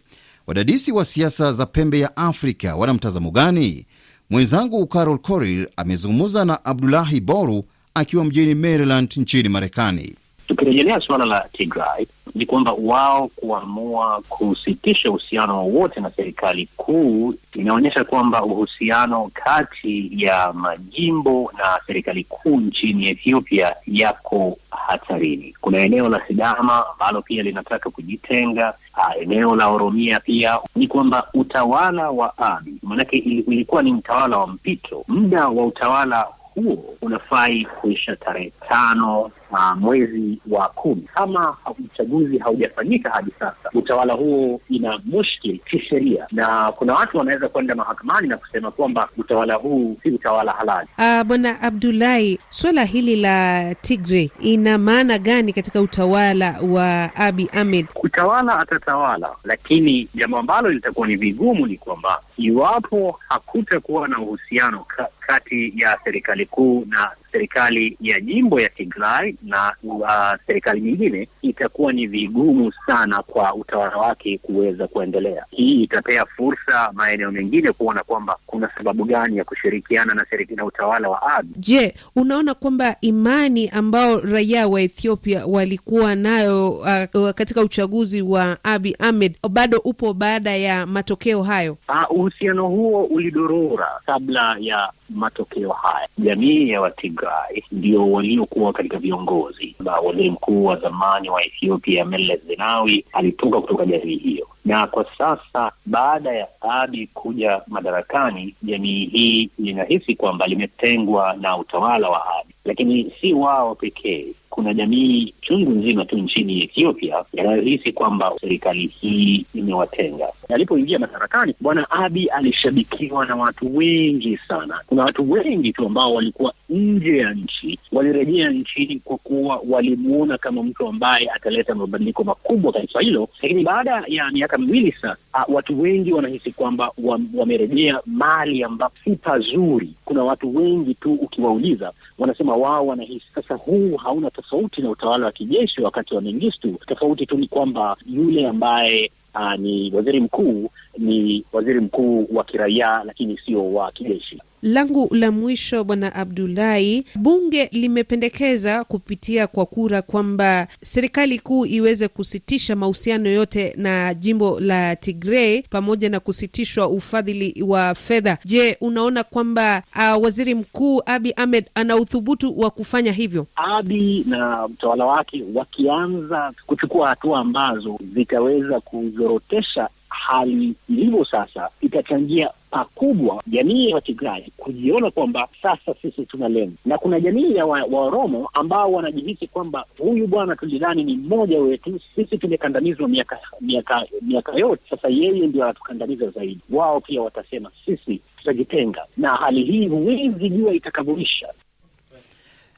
Wadadisi 0.47 0.91
wa 0.91 1.05
siasa 1.05 1.53
za 1.53 1.65
pembe 1.65 1.99
ya 1.99 2.17
Afrika 2.17 2.75
wana 2.75 2.93
mtazamo 2.93 3.31
gani? 3.31 3.85
Mwenzangu 4.29 4.87
Carol 4.87 5.17
Korir 5.19 5.67
amezungumza 5.77 6.45
na 6.45 6.65
Abdulahi 6.65 7.21
Boru 7.21 7.65
akiwa 7.93 8.25
mjini 8.25 8.55
Maryland 8.55 9.13
nchini 9.17 9.49
Marekani. 9.49 10.15
Tukirejelea 10.47 10.99
suala 10.99 11.25
la 11.25 11.49
Tigray 11.53 12.07
ni 12.35 12.45
kwamba 12.45 12.73
wao 12.79 13.27
kuamua 13.27 14.21
kusitisha 14.29 15.09
uhusiano 15.09 15.57
wowote 15.67 15.99
na 16.01 16.11
serikali 16.11 16.69
kuu 16.77 17.33
inaonyesha 17.53 18.03
kwamba 18.03 18.43
uhusiano 18.43 19.31
kati 19.33 20.09
ya 20.23 20.53
majimbo 20.53 21.51
na 21.57 21.79
serikali 21.87 22.23
kuu 22.23 22.59
nchini 22.59 23.07
Ethiopia 23.09 23.75
yako 23.87 24.57
hatarini. 24.69 25.55
Kuna 25.61 25.77
eneo 25.79 26.09
la 26.09 26.21
Sidama 26.27 26.85
ambalo 26.91 27.21
pia 27.21 27.43
linataka 27.43 27.89
kujitenga. 27.89 28.73
Uh, 28.97 29.21
eneo 29.21 29.55
la 29.55 29.67
Oromia 29.67 30.19
pia 30.19 30.59
ni 30.75 30.87
kwamba 30.87 31.27
utawala 31.33 32.09
wa 32.11 32.37
Abiy 32.37 32.73
maanake 32.83 33.17
ilikuwa 33.17 33.83
ni 33.83 33.93
mtawala 33.93 34.37
wa 34.37 34.47
mpito. 34.47 35.03
Muda 35.07 35.47
wa 35.47 35.65
utawala 35.65 36.27
huo 36.55 36.85
unafai 37.01 37.65
kuisha 37.65 38.15
tarehe 38.15 38.51
tano 38.69 39.31
uh, 39.51 39.77
mwezi 39.77 40.39
wa 40.49 40.67
kumi. 40.69 41.01
Kama 41.13 41.57
uchaguzi 41.85 42.37
haujafanyika 42.37 43.09
hadi 43.09 43.31
sasa, 43.39 43.69
utawala 43.73 44.13
huo 44.13 44.61
ina 44.69 44.99
mushkil 45.05 45.59
kisheria, 45.59 46.27
na 46.31 46.71
kuna 46.71 46.93
watu 46.93 47.17
wanaweza 47.17 47.47
kwenda 47.49 47.75
mahakamani 47.75 48.27
na 48.27 48.37
kusema 48.37 48.71
kwamba 48.71 49.09
utawala 49.17 49.55
huu 49.55 49.97
si 50.03 50.09
utawala 50.09 50.51
halali. 50.51 50.87
Uh, 50.97 51.23
Bwana 51.23 51.61
Abdulahi, 51.61 52.39
suala 52.49 52.83
hili 52.85 53.15
la 53.15 53.75
Tigre 53.81 54.31
ina 54.39 54.77
maana 54.77 55.17
gani 55.19 55.53
katika 55.53 55.81
utawala 55.81 56.59
wa 56.69 57.15
Abi 57.15 57.49
Ahmed? 57.53 57.85
Utawala 58.03 58.59
atatawala, 58.59 59.29
lakini 59.43 60.07
jambo 60.15 60.37
ambalo 60.37 60.69
litakuwa 60.69 61.07
ni 61.07 61.15
vigumu 61.15 61.67
ni 61.67 61.77
kwamba 61.77 62.21
iwapo 62.37 63.19
hakutakuwa 63.29 64.07
na 64.07 64.19
uhusiano 64.19 64.79
ka, 64.79 65.07
kati 65.19 65.73
ya 65.75 65.97
serikali 66.03 66.45
kuu 66.45 66.85
na 66.89 67.11
serikali 67.35 67.97
ya 68.01 68.19
jimbo 68.19 68.59
ya 68.59 68.69
Tigray 68.69 69.35
na 69.43 69.73
uh, 69.83 70.07
serikali 70.47 70.81
nyingine, 70.81 71.27
itakuwa 71.41 71.93
ni 71.93 72.07
vigumu 72.07 72.71
sana 72.87 73.23
kwa 73.23 73.53
utawala 73.55 73.97
wake 73.97 74.37
kuweza 74.37 74.87
kuendelea. 74.87 75.45
Hii 75.51 75.83
itapea 75.83 76.25
fursa 76.25 76.91
maeneo 76.93 77.31
mengine 77.31 77.71
kuona 77.71 78.03
kwamba 78.03 78.37
kuna 78.47 78.69
sababu 78.77 79.03
gani 79.05 79.37
ya 79.37 79.43
kushirikiana 79.43 80.13
na 80.13 80.25
serikali 80.29 80.55
na 80.55 80.65
utawala 80.65 81.09
wa 81.09 81.21
Abiy. 81.35 81.53
Je, 81.57 81.95
unaona 82.15 82.53
kwamba 82.53 82.95
imani 83.01 83.69
ambao 83.69 84.19
raia 84.19 84.67
wa 84.67 84.81
Ethiopia 84.81 85.45
walikuwa 85.45 86.15
nayo 86.15 86.69
uh, 87.13 87.29
katika 87.29 87.61
uchaguzi 87.61 88.21
wa 88.21 88.57
Abiy 88.63 88.93
Ahmed 88.99 89.35
bado 89.49 89.77
upo 89.77 90.13
baada 90.13 90.55
ya 90.55 90.85
matokeo 90.85 91.43
hayo? 91.43 91.77
Uh, 91.89 92.17
uhusiano 92.19 92.67
huo 92.67 93.03
ulidorora 93.03 93.87
kabla 94.05 94.57
ya 94.59 94.91
matokeo 95.09 95.69
haya. 95.71 96.07
Jamii 96.17 96.69
ya 96.69 96.81
Watigray 96.81 97.24
Tigray 97.25 97.63
ndio 97.71 98.11
waliokuwa 98.11 98.73
katika 98.73 98.97
viongozi. 98.97 99.75
Waziri 100.03 100.29
mkuu 100.31 100.65
wa 100.65 100.75
zamani 100.75 101.29
wa 101.29 101.43
Ethiopia 101.45 102.05
Meles 102.05 102.41
Zenawi 102.47 103.05
alitoka 103.13 103.61
kutoka 103.61 103.85
jamii 103.85 104.15
hiyo, 104.17 104.47
na 104.65 104.87
kwa 104.87 105.05
sasa 105.17 105.71
baada 105.85 106.31
ya 106.31 106.47
Abiy 106.61 107.07
kuja 107.13 107.61
madarakani, 107.67 108.55
jamii 108.63 109.05
hii 109.05 109.49
linahisi 109.59 110.15
kwamba 110.15 110.47
limetengwa 110.47 111.33
na 111.41 111.57
utawala 111.57 112.09
wa 112.09 112.39
Abiy, 112.39 112.54
lakini 112.65 113.11
si 113.21 113.33
wao 113.33 113.75
pekee 113.75 114.25
kuna 114.55 114.73
jamii 114.73 115.33
chungu 115.41 115.71
nzima 115.71 116.05
tu 116.05 116.17
nchini 116.17 116.63
Ethiopia 116.63 117.23
yanayohisi 117.33 117.91
kwamba 117.93 118.31
serikali 118.41 118.87
hii 118.87 119.45
imewatenga. 119.53 120.27
Alipoingia 120.49 120.99
madarakani, 120.99 121.53
bwana 121.59 121.89
Abi 121.91 122.25
alishabikiwa 122.27 123.25
na 123.25 123.35
watu 123.35 123.77
wengi 123.77 124.37
sana. 124.47 124.79
Kuna 124.87 125.03
watu 125.03 125.31
wengi 125.31 125.73
tu 125.73 125.85
ambao 125.85 126.13
walikuwa 126.13 126.53
nje 126.69 127.17
ya 127.17 127.33
nchi 127.33 127.79
walirejea 127.91 128.49
nchini 128.49 128.99
kwa 128.99 129.17
kuwa 129.17 129.61
walimuona 129.69 130.37
kama 130.37 130.63
mtu 130.63 130.87
ambaye 130.87 131.29
ataleta 131.29 131.75
mabadiliko 131.75 132.23
makubwa 132.23 132.71
taifa 132.73 132.99
hilo. 133.01 133.29
Lakini 133.41 133.63
baada 133.63 134.03
ya 134.07 134.31
miaka 134.31 134.57
miwili 134.57 134.91
sasa, 134.91 135.17
watu 135.47 135.81
wengi 135.81 136.13
wanahisi 136.13 136.51
kwamba 136.51 136.91
wamerejea 137.33 137.99
mali 138.05 138.63
ambapo 138.63 138.95
si 139.03 139.15
pazuri. 139.15 139.93
Kuna 140.05 140.23
watu 140.23 140.55
wengi 140.55 140.93
tu 140.93 141.13
ukiwauliza, 141.13 141.91
wanasema 142.19 142.55
wao 142.55 142.87
wanahisi 142.87 143.25
sasa 143.35 143.55
huu 143.55 143.95
hauna 143.97 144.31
tofauti 144.31 144.81
na 144.81 144.89
utawala 144.89 145.25
wa 145.25 145.31
kijeshi 145.31 145.81
wakati 145.81 146.15
wa 146.15 146.21
Mengistu. 146.21 146.79
Tofauti 146.87 147.25
tu 147.25 147.37
ni 147.37 147.47
kwamba 147.47 147.97
yule 148.05 148.47
ambaye 148.47 149.11
aa, 149.35 149.57
ni 149.57 149.91
waziri 149.95 150.19
mkuu 150.19 150.69
ni 150.97 151.43
waziri 151.53 151.79
mkuu 151.79 152.27
wa 152.33 152.43
kiraia, 152.43 153.01
lakini 153.05 153.37
sio 153.37 153.73
wa 153.73 153.91
kijeshi. 153.91 154.41
Langu 154.65 155.07
la 155.15 155.31
mwisho, 155.31 155.83
Bwana 155.83 156.15
Abdulahi, 156.15 157.05
bunge 157.15 157.69
limependekeza 157.71 158.83
kupitia 158.83 159.47
kwa 159.47 159.65
kura 159.65 160.01
kwamba 160.01 160.67
serikali 160.81 161.39
kuu 161.39 161.65
iweze 161.65 162.07
kusitisha 162.07 162.75
mahusiano 162.75 163.29
yote 163.29 163.73
na 163.77 164.13
jimbo 164.13 164.59
la 164.59 164.95
Tigray 164.95 165.61
pamoja 165.61 166.09
na 166.09 166.19
kusitishwa 166.19 166.87
ufadhili 166.87 167.63
wa 167.63 167.95
fedha. 167.95 168.37
Je, 168.45 168.77
unaona 168.81 169.23
kwamba 169.23 169.83
uh, 169.95 170.23
waziri 170.23 170.55
mkuu 170.55 171.01
Abi 171.05 171.33
Ahmed 171.35 171.65
ana 171.75 171.95
uthubutu 171.95 172.59
wa 172.59 172.69
kufanya 172.69 173.11
hivyo? 173.11 173.47
Abi 173.55 174.25
na 174.27 174.67
mtawala 174.67 175.05
wake 175.05 175.43
wakianza 175.53 176.53
kuchukua 176.65 177.07
hatua 177.09 177.39
ambazo 177.39 177.99
zitaweza 178.13 178.79
kuzorotesha 178.79 179.89
hali 180.27 180.73
ilivyo 180.89 181.25
sasa, 181.25 181.69
itachangia 181.81 182.49
pakubwa 182.71 183.43
jamii 183.47 183.89
ya 183.89 183.95
Watigrai 183.95 184.51
kujiona 184.57 185.11
kwamba 185.11 185.47
sasa 185.61 185.95
sisi 186.01 186.25
tuna 186.25 186.49
lengo, 186.49 186.73
na 186.85 186.97
kuna 186.97 187.19
jamii 187.19 187.55
ya 187.55 187.65
Waoromo 187.65 188.41
wa 188.43 188.49
ambao 188.53 188.91
wanajihisi 188.91 189.47
kwamba 189.47 189.85
huyu 189.97 190.27
bwana 190.27 190.55
tulidhani 190.55 191.03
ni 191.03 191.17
mmoja 191.17 191.59
wetu, 191.59 191.99
sisi 192.15 192.37
tumekandamizwa 192.37 193.07
miaka 193.07 193.39
miaka 193.61 194.05
miaka 194.21 194.51
yote, 194.55 194.81
sasa 194.89 195.07
yeye 195.09 195.47
ndio 195.47 195.63
anatukandamiza 195.63 196.29
zaidi. 196.29 196.59
Wao 196.69 197.01
pia 197.01 197.21
watasema 197.21 197.71
sisi 197.85 198.19
tutajitenga, 198.37 199.01
na 199.17 199.35
hali 199.35 199.63
hii 199.63 199.87
huwezi 199.87 200.49
jua 200.49 200.73
itakavyoisha. 200.73 201.47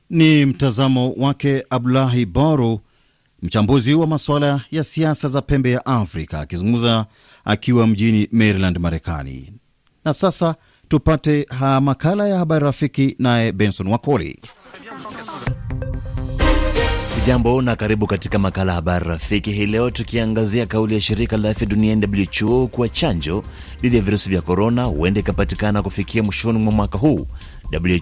Ni 0.10 0.46
mtazamo 0.46 1.14
wake 1.18 1.66
Abdulahi 1.70 2.26
Boru, 2.26 2.80
mchambuzi 3.42 3.94
wa 3.94 4.08
masuala 4.08 4.62
ya 4.72 4.84
siasa 4.84 5.28
za 5.28 5.42
pembe 5.42 5.72
ya 5.72 5.86
Afrika, 5.86 6.40
akizungumza 6.40 7.06
akiwa 7.48 7.88
mjini 7.88 8.28
Maryland, 8.32 8.78
Marekani. 8.80 9.54
Na 10.06 10.14
sasa 10.14 10.56
tupate 10.88 11.46
ha 11.60 11.82
makala 11.82 12.28
ya 12.28 12.38
habari 12.38 12.66
rafiki, 12.66 13.16
naye 13.20 13.52
Benson 13.52 13.88
Wakoli. 13.88 14.40
Jambo 17.28 17.62
na 17.62 17.76
karibu 17.76 18.08
katika 18.08 18.40
makala 18.40 18.74
habari 18.74 19.06
rafiki. 19.06 19.52
Hii 19.52 19.66
leo 19.66 19.90
tukiangazia 19.90 20.66
kauli 20.66 20.96
ya 20.96 21.02
shirika 21.02 21.38
la 21.38 21.50
afya 21.50 21.68
duniani 21.68 22.26
WHO 22.44 22.68
kuwa 22.68 22.90
chanjo 22.90 23.44
dhidi 23.82 23.96
ya 23.96 24.02
virusi 24.02 24.30
vya 24.30 24.42
korona 24.42 24.84
huenda 24.84 25.20
ikapatikana 25.20 25.82
kufikia 25.84 26.24
mwishoni 26.24 26.60
mwa 26.60 26.74
mwaka 26.74 26.98
huu, 26.98 27.28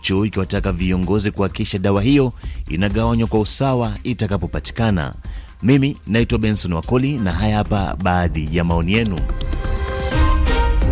WHO 0.10 0.26
ikiwataka 0.26 0.72
viongozi 0.72 1.32
kuhakikisha 1.32 1.78
dawa 1.78 2.02
hiyo 2.02 2.34
inagawanywa 2.70 3.28
kwa 3.28 3.40
usawa 3.40 3.98
itakapopatikana. 4.04 5.14
Mimi 5.64 5.98
naitwa 6.08 6.40
Benson 6.40 6.74
Wakoli 6.74 7.18
na 7.18 7.32
haya 7.32 7.58
hapa 7.58 7.96
baadhi 8.04 8.50
ya 8.58 8.64
maoni 8.64 8.94
yenu. 8.94 9.20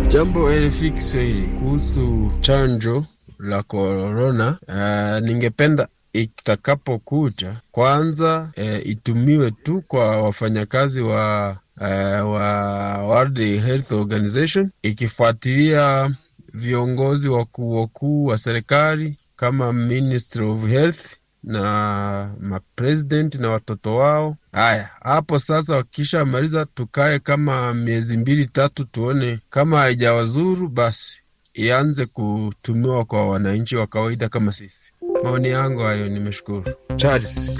Jambo 0.08 0.50
RFI 0.50 0.90
Kiswahili 0.90 1.46
kuhusu 1.46 2.30
chanjo 2.40 3.06
la 3.38 3.62
korona. 3.62 4.58
Uh, 4.68 5.26
ningependa 5.28 5.88
itakapokuja 6.12 7.54
kwanza, 7.70 8.50
uh, 8.56 8.86
itumiwe 8.86 9.50
tu 9.50 9.82
kwa 9.88 10.22
wafanyakazi 10.22 11.00
wa 11.00 11.56
uh, 11.80 11.86
wa 12.32 12.98
World 13.02 13.38
Health 13.38 13.92
Organization 13.92 14.70
ikifuatilia 14.82 16.14
viongozi 16.54 17.28
wakuu 17.28 17.76
wakuu 17.80 18.24
wa 18.24 18.38
serikali 18.38 19.18
kama 19.36 19.72
Ministry 19.72 20.44
of 20.46 20.66
Health 20.66 21.16
na 21.44 22.30
mapresident 22.40 23.34
na 23.34 23.50
watoto 23.50 23.96
wao. 23.96 24.36
Haya, 24.54 24.88
hapo 25.02 25.38
sasa, 25.38 25.76
wakisha 25.76 26.24
maliza, 26.24 26.66
tukae 26.74 27.18
kama 27.18 27.74
miezi 27.74 28.16
mbili 28.16 28.44
tatu, 28.46 28.84
tuone 28.84 29.38
kama 29.50 29.78
haijawazuru, 29.78 30.68
basi 30.68 31.22
ianze 31.54 32.06
kutumiwa 32.06 33.04
kwa 33.04 33.30
wananchi 33.30 33.76
wa 33.76 33.86
kawaida 33.86 34.28
kama 34.28 34.52
sisi. 34.52 34.92
Maoni 35.24 35.48
yangu 35.48 35.80
hayo, 35.80 36.08
nimeshukuru. 36.08 36.64
Charles. 36.96 37.52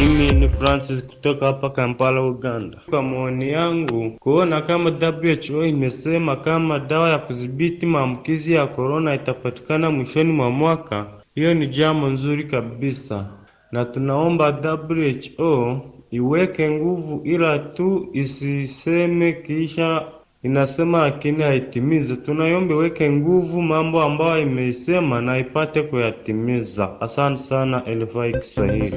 Mimi 0.00 0.30
ni 0.32 0.48
Francis 0.48 1.02
kutoka 1.04 1.46
hapa 1.46 1.70
Kampala, 1.70 2.22
Uganda. 2.22 2.78
Kwa 2.90 3.02
maoni 3.02 3.50
yangu, 3.50 4.10
kuona 4.18 4.62
kama 4.62 4.90
WHO 4.90 5.66
imesema 5.66 6.36
kama 6.36 6.78
dawa 6.78 7.10
ya 7.10 7.18
kudhibiti 7.18 7.86
maambukizi 7.86 8.52
ya 8.52 8.66
korona 8.66 9.14
itapatikana 9.14 9.90
mwishoni 9.90 10.32
mwa 10.32 10.50
mwaka, 10.50 11.06
hiyo 11.34 11.54
ni 11.54 11.66
jambo 11.68 12.08
nzuri 12.08 12.44
kabisa, 12.44 13.28
na 13.72 13.84
tunaomba 13.84 14.48
WHO 14.88 15.80
iweke 16.10 16.70
nguvu, 16.70 17.20
ila 17.24 17.58
tu 17.58 18.08
isiseme 18.12 19.32
kisha 19.32 20.02
inasema 20.42 20.98
lakini 20.98 21.42
haitimize. 21.42 22.16
Tunaiomba 22.16 22.74
iweke 22.74 23.10
nguvu 23.10 23.62
mambo 23.62 24.02
ambayo 24.02 24.38
imeisema 24.42 25.20
na 25.20 25.38
ipate 25.38 25.82
kuyatimiza. 25.82 27.00
Asante 27.00 27.36
sana 27.40 27.82
RFI 27.86 28.32
Kiswahili. 28.40 28.94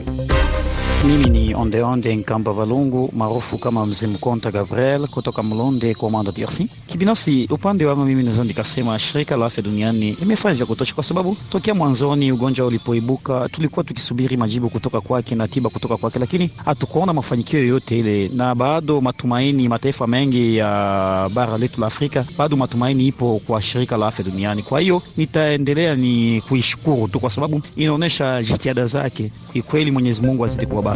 Mimi 1.08 1.30
ni 1.30 1.56
Ondeonde 1.56 2.16
Nkamba 2.16 2.54
Valungu 2.54 3.10
maarufu 3.16 3.58
kama 3.58 3.86
Mzee 3.86 4.08
Mkonta 4.08 4.52
Gabriel 4.52 5.08
kutoka 5.08 5.44
Mlonde 5.44 5.94
Komanda 5.94 6.32
DRC. 6.32 6.62
Kibinafsi 6.88 7.48
upande 7.52 7.86
wangu 7.86 8.06
mimi 8.06 8.24
naweza 8.24 8.44
nikasema 8.44 9.00
shirika 9.00 9.38
la 9.38 9.46
afya 9.46 9.64
duniani 9.64 10.10
imefanya 10.22 10.56
vya 10.56 10.66
kutosha, 10.66 10.96
kwa 10.96 11.04
sababu 11.04 11.38
tokea 11.50 11.74
mwanzoni 11.74 12.32
ugonjwa 12.32 12.68
ulipoibuka 12.68 13.50
tulikuwa 13.50 13.84
tukisubiri 13.84 14.38
majibu 14.38 14.70
kutoka 14.70 15.02
kwake 15.02 15.36
na 15.36 15.48
tiba 15.48 15.70
kutoka 15.70 15.98
kwake, 15.98 16.20
lakini 16.20 16.50
hatukuona 16.66 17.14
mafanikio 17.14 17.60
yoyote 17.60 18.00
ile, 18.00 18.30
na 18.34 18.56
bado 18.56 19.02
matumaini, 19.02 19.68
mataifa 19.70 20.08
mengi 20.08 20.58
ya 20.58 21.30
bara 21.34 21.58
letu 21.58 21.82
la 21.82 21.88
Afrika, 21.88 22.26
bado 22.38 22.58
matumaini 22.58 23.08
ipo 23.08 23.42
kwa 23.48 23.62
shirika 23.62 23.98
la 23.98 24.08
afya 24.08 24.26
duniani. 24.26 24.64
Kwa 24.64 24.80
hiyo 24.80 25.02
nitaendelea 25.18 25.96
ni 25.96 26.42
kuishukuru 26.42 27.08
tu, 27.08 27.20
kwa 27.20 27.30
sababu 27.30 27.62
inaonyesha 27.76 28.44
jitihada 28.44 28.86
zake. 28.88 29.32
Kikweli 29.54 29.92
Mwenyezi 29.92 30.22
Mungu 30.22 30.46
azidi 30.46 30.66
kuwabariki. 30.66 30.93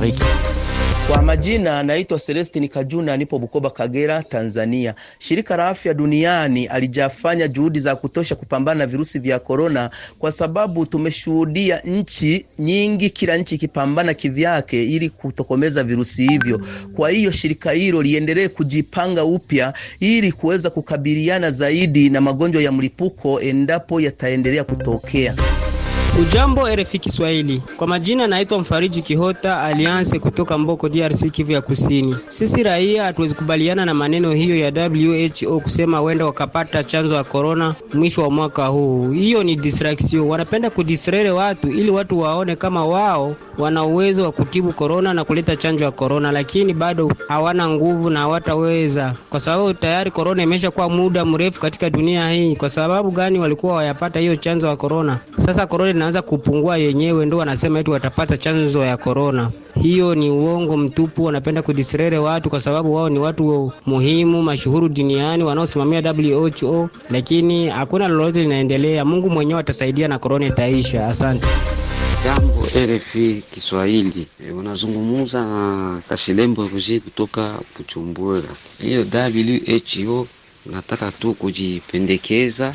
Kwa 1.08 1.22
majina 1.22 1.84
naitwa 1.84 2.20
Celestin 2.20 2.68
Kajuna, 2.68 3.18
nipo 3.18 3.40
Bukoba, 3.40 3.70
Kagera, 3.70 4.24
Tanzania. 4.24 4.94
Shirika 5.20 5.58
la 5.58 5.68
Afya 5.68 5.94
Duniani 5.94 6.66
alijafanya 6.66 7.48
juhudi 7.48 7.80
za 7.80 7.96
kutosha 7.96 8.36
kupambana 8.36 8.78
na 8.80 8.88
virusi 8.88 9.20
vya 9.20 9.40
korona, 9.40 9.90
kwa 10.20 10.32
sababu 10.32 10.86
tumeshuhudia 10.86 11.80
nchi 11.80 12.46
nyingi, 12.60 13.10
kila 13.10 13.38
nchi 13.38 13.56
ikipambana 13.56 14.14
kivyake 14.14 14.84
ili 14.84 15.10
kutokomeza 15.10 15.84
virusi 15.84 16.28
hivyo. 16.28 16.62
Kwa 16.96 17.10
hiyo 17.10 17.32
shirika 17.32 17.72
hilo 17.72 18.02
liendelee 18.02 18.48
kujipanga 18.48 19.26
upya 19.26 19.74
ili 20.00 20.32
kuweza 20.32 20.70
kukabiliana 20.70 21.52
zaidi 21.52 22.10
na 22.10 22.22
magonjwa 22.22 22.62
ya 22.62 22.72
mlipuko 22.72 23.42
endapo 23.42 24.02
yataendelea 24.02 24.64
kutokea. 24.64 25.36
Ujambo 26.22 26.68
RFI 26.76 27.00
Kiswahili, 27.00 27.62
kwa 27.78 27.88
majina 27.88 28.28
naitwa 28.28 28.60
Mfariji 28.60 29.02
Kihota 29.02 29.62
Alianse 29.62 30.20
kutoka 30.20 30.58
Mboko, 30.58 30.90
DRC, 30.90 31.32
Kivu 31.32 31.52
ya 31.52 31.62
Kusini. 31.62 32.16
Sisi 32.28 32.64
raia 32.64 33.04
hatuwezi 33.04 33.36
kubaliana 33.36 33.86
na 33.86 33.94
maneno 33.94 34.32
hiyo 34.34 34.56
ya 34.58 34.90
WHO 34.90 35.60
kusema 35.60 36.02
wenda 36.02 36.26
wakapata 36.26 36.84
chanzo 36.84 37.16
ya 37.16 37.24
korona 37.24 37.76
mwisho 37.94 38.22
wa 38.24 38.30
mwaka 38.30 38.66
huu. 38.68 39.12
Hiyo 39.12 39.44
ni 39.44 39.56
distraction, 39.56 40.22
wanapenda 40.28 40.70
kudistraire 40.70 41.32
watu 41.32 41.68
ili 41.72 41.92
watu 41.92 42.20
waone 42.20 42.56
kama 42.56 42.86
wao 42.86 43.36
wana 43.58 43.84
uwezo 43.84 44.24
wa 44.24 44.32
kutibu 44.32 44.74
korona 44.74 45.14
na 45.14 45.24
kuleta 45.24 45.56
chanjo 45.56 45.84
ya 45.86 45.92
korona, 45.92 46.32
lakini 46.32 46.74
bado 46.74 47.12
hawana 47.28 47.70
nguvu 47.70 48.10
na 48.10 48.20
hawataweza, 48.20 49.14
kwa 49.30 49.40
sababu 49.40 49.74
tayari 49.74 50.12
korona 50.12 50.44
imesha 50.44 50.72
kuwa 50.72 50.90
muda 50.90 51.26
mrefu 51.26 51.60
katika 51.60 51.90
dunia 51.90 52.32
hii. 52.32 52.56
Kwa 52.56 52.70
sababu 52.70 53.12
gani 53.12 53.40
walikuwa 53.40 53.76
wayapata 53.76 54.20
hiyo 54.20 54.36
chanzo 54.36 54.68
ya 54.68 54.76
korona? 54.76 55.20
Sasa 55.46 55.68
korona 55.68 55.94
inaanza 56.08 56.22
kupungua 56.22 56.78
yenyewe, 56.78 57.26
ndo 57.26 57.38
wanasema 57.38 57.80
eti 57.80 57.90
watapata 57.92 58.38
chanzo 58.38 58.86
ya 58.86 58.98
korona. 58.98 59.52
Hiyo 59.82 60.16
ni 60.16 60.30
uongo 60.30 60.78
mtupu, 60.78 61.24
wanapenda 61.24 61.62
kudisrere 61.62 62.18
watu 62.18 62.50
kwa 62.50 62.62
sababu 62.62 62.96
wao 62.96 63.10
ni 63.10 63.20
watu 63.20 63.72
muhimu 63.86 64.44
mashuhuru 64.44 64.90
duniani 64.90 65.44
wanaosimamia 65.44 66.14
WHO, 66.18 66.90
lakini 67.10 67.70
hakuna 67.70 68.08
lolote 68.08 68.40
linaendelea. 68.42 69.06
Mungu 69.06 69.30
mwenyewe 69.30 69.60
atasaidia 69.60 70.08
na 70.08 70.20
korona 70.20 70.46
itaisha. 70.46 71.08
Asante. 71.08 71.48
Jambo 72.24 72.64
RFI 72.76 73.44
Kiswahili, 73.52 74.28
e, 74.48 74.52
unazungumza 74.52 75.42
na 75.46 76.02
Kashilembo 76.10 76.70
Roger 76.74 77.00
kutoka 77.02 77.60
Bujumbura. 77.78 78.50
Hiyo 78.82 79.06
WHO 80.06 80.28
nataka 80.66 81.12
tu 81.12 81.34
kujipendekeza, 81.34 82.74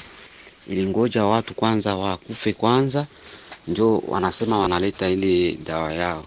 ilingoja 0.71 1.25
watu 1.25 1.55
kwanza 1.55 1.95
wakufe 1.97 2.53
kwanza, 2.53 3.07
njo 3.69 4.03
wanasema 4.09 4.59
wanaleta 4.59 5.09
ile 5.09 5.59
dawa 5.67 5.93
yao. 5.93 6.25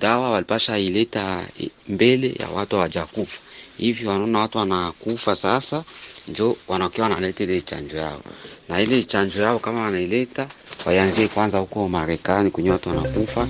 Dawa 0.00 0.30
walipasha 0.30 0.78
ileta 0.78 1.44
mbele 1.88 2.34
ya 2.40 2.48
watu 2.48 2.76
hawajakufa 2.76 3.38
hivi, 3.78 4.06
wanaona 4.06 4.38
watu 4.38 4.58
wanakufa 4.58 5.36
sasa, 5.36 5.84
njo 6.28 6.56
wanakiwa 6.68 7.08
wanaleta 7.08 7.44
ile 7.44 7.60
chanjo 7.60 7.96
yao, 7.96 8.20
na 8.68 8.80
ile 8.80 9.02
chanjo 9.02 9.42
yao 9.42 9.58
kama 9.58 9.82
wanaileta 9.82 10.46
waanzie 10.86 11.28
kwanza 11.28 11.58
huko 11.58 11.88
Marekani 11.88 12.50
kwenye 12.50 12.70
watu 12.70 12.88
wanakufa. 12.88 13.48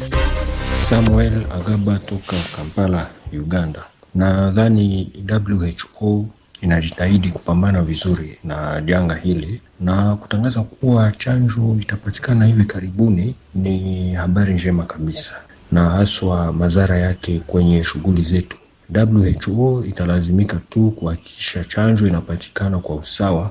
Samuel 0.88 1.46
Agaba 1.52 1.98
toka 1.98 2.36
Kampala, 2.56 3.10
Uganda. 3.32 3.84
Nadhani 4.14 5.12
WHO 5.30 6.26
inajitahidi 6.66 7.28
kupambana 7.30 7.82
vizuri 7.82 8.38
na 8.44 8.80
janga 8.80 9.14
hili 9.14 9.60
na 9.80 10.16
kutangaza 10.16 10.62
kuwa 10.62 11.12
chanjo 11.18 11.76
itapatikana 11.80 12.46
hivi 12.46 12.64
karibuni 12.64 13.34
ni 13.54 14.14
habari 14.14 14.54
njema 14.54 14.84
kabisa, 14.84 15.32
na 15.72 15.90
haswa 15.90 16.52
madhara 16.52 16.98
yake 16.98 17.40
kwenye 17.46 17.84
shughuli 17.84 18.22
zetu. 18.22 18.56
WHO 18.96 19.84
italazimika 19.84 20.56
tu 20.70 20.90
kuhakikisha 20.90 21.64
chanjo 21.64 22.06
inapatikana 22.06 22.78
kwa 22.78 22.96
usawa 22.96 23.50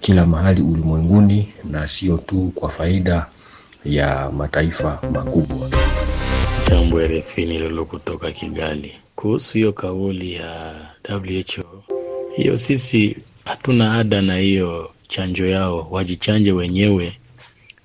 kila 0.00 0.26
mahali 0.26 0.62
ulimwenguni 0.62 1.48
na 1.70 1.88
sio 1.88 2.16
tu 2.16 2.52
kwa 2.54 2.68
faida 2.70 3.26
ya 3.84 4.30
mataifa 4.36 5.02
makubwa. 5.12 5.70
Jambo 6.70 7.00
RFI 7.02 7.46
nililo 7.46 7.84
kutoka 7.84 8.30
Kigali. 8.32 8.92
Kuhusu 9.16 9.54
hiyo 9.54 9.72
kauli 9.72 10.32
ya 10.34 10.74
WHO, 11.10 11.99
hiyo 12.36 12.56
sisi 12.56 13.16
hatuna 13.44 13.94
ada 13.94 14.20
na 14.22 14.36
hiyo 14.36 14.90
chanjo 15.08 15.46
yao, 15.46 15.88
wajichanje 15.90 16.52
wenyewe. 16.52 17.16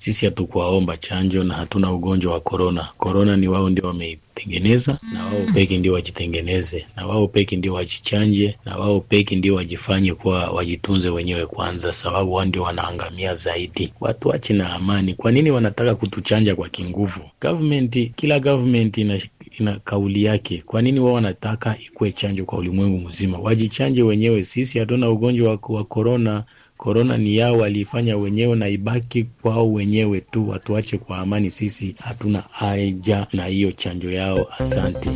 Sisi 0.05 0.25
hatukuwaomba 0.25 0.97
chanjo 0.97 1.43
na 1.43 1.53
hatuna 1.53 1.91
ugonjwa 1.93 2.33
wa 2.33 2.39
korona. 2.39 2.87
Korona 2.97 3.37
ni 3.37 3.47
wao 3.47 3.69
ndio 3.69 3.87
wameitengeneza, 3.87 4.99
na 5.13 5.25
wao 5.25 5.45
peki 5.53 5.77
ndio 5.77 5.93
wajitengeneze, 5.93 6.85
na 6.95 7.07
wao 7.07 7.27
peki 7.27 7.55
ndio 7.55 7.73
wajichanje, 7.73 8.57
na 8.65 8.77
wao 8.77 8.99
peki 8.99 9.35
ndio 9.35 9.55
wajifanye 9.55 10.13
kuwa 10.13 10.49
wajitunze 10.51 11.09
wenyewe 11.09 11.45
kwanza, 11.45 11.93
sababu 11.93 12.33
wao 12.33 12.45
ndio 12.45 12.63
wanaangamia 12.63 13.35
zaidi. 13.35 13.93
Watu 13.99 14.27
wache 14.29 14.53
na 14.53 14.73
amani. 14.73 15.13
Kwa 15.13 15.31
nini 15.31 15.51
wanataka 15.51 15.95
kutuchanja 15.95 16.55
kwa 16.55 16.69
kinguvu? 16.69 17.21
Government, 17.41 18.11
kila 18.15 18.39
government 18.39 18.97
ina 18.97 19.19
ina 19.59 19.79
kauli 19.79 20.23
yake. 20.23 20.63
Kwa 20.65 20.81
nini 20.81 20.99
wao 20.99 21.13
wanataka 21.13 21.77
ikuwe 21.85 22.11
chanjo 22.11 22.45
kwa 22.45 22.57
ulimwengu 22.57 23.07
mzima? 23.07 23.39
Wajichanje 23.39 24.03
wenyewe. 24.03 24.43
Sisi 24.43 24.79
hatuna 24.79 25.09
ugonjwa 25.09 25.59
wa 25.69 25.83
korona. 25.83 26.43
Korona 26.77 27.17
ni 27.17 27.37
yao 27.37 27.57
waliifanya 27.57 28.17
wenyewe 28.17 28.55
na 28.55 28.67
ibaki 28.69 29.23
kwao 29.23 29.73
wenyewe 29.73 30.21
tu, 30.21 30.49
watuache 30.49 30.97
kwa 30.97 31.17
amani. 31.17 31.51
Sisi 31.51 31.95
hatuna 32.03 32.43
haja 32.51 33.27
na 33.33 33.45
hiyo 33.45 33.71
chanjo 33.71 34.11
yao. 34.11 34.47
Asante. 34.59 35.09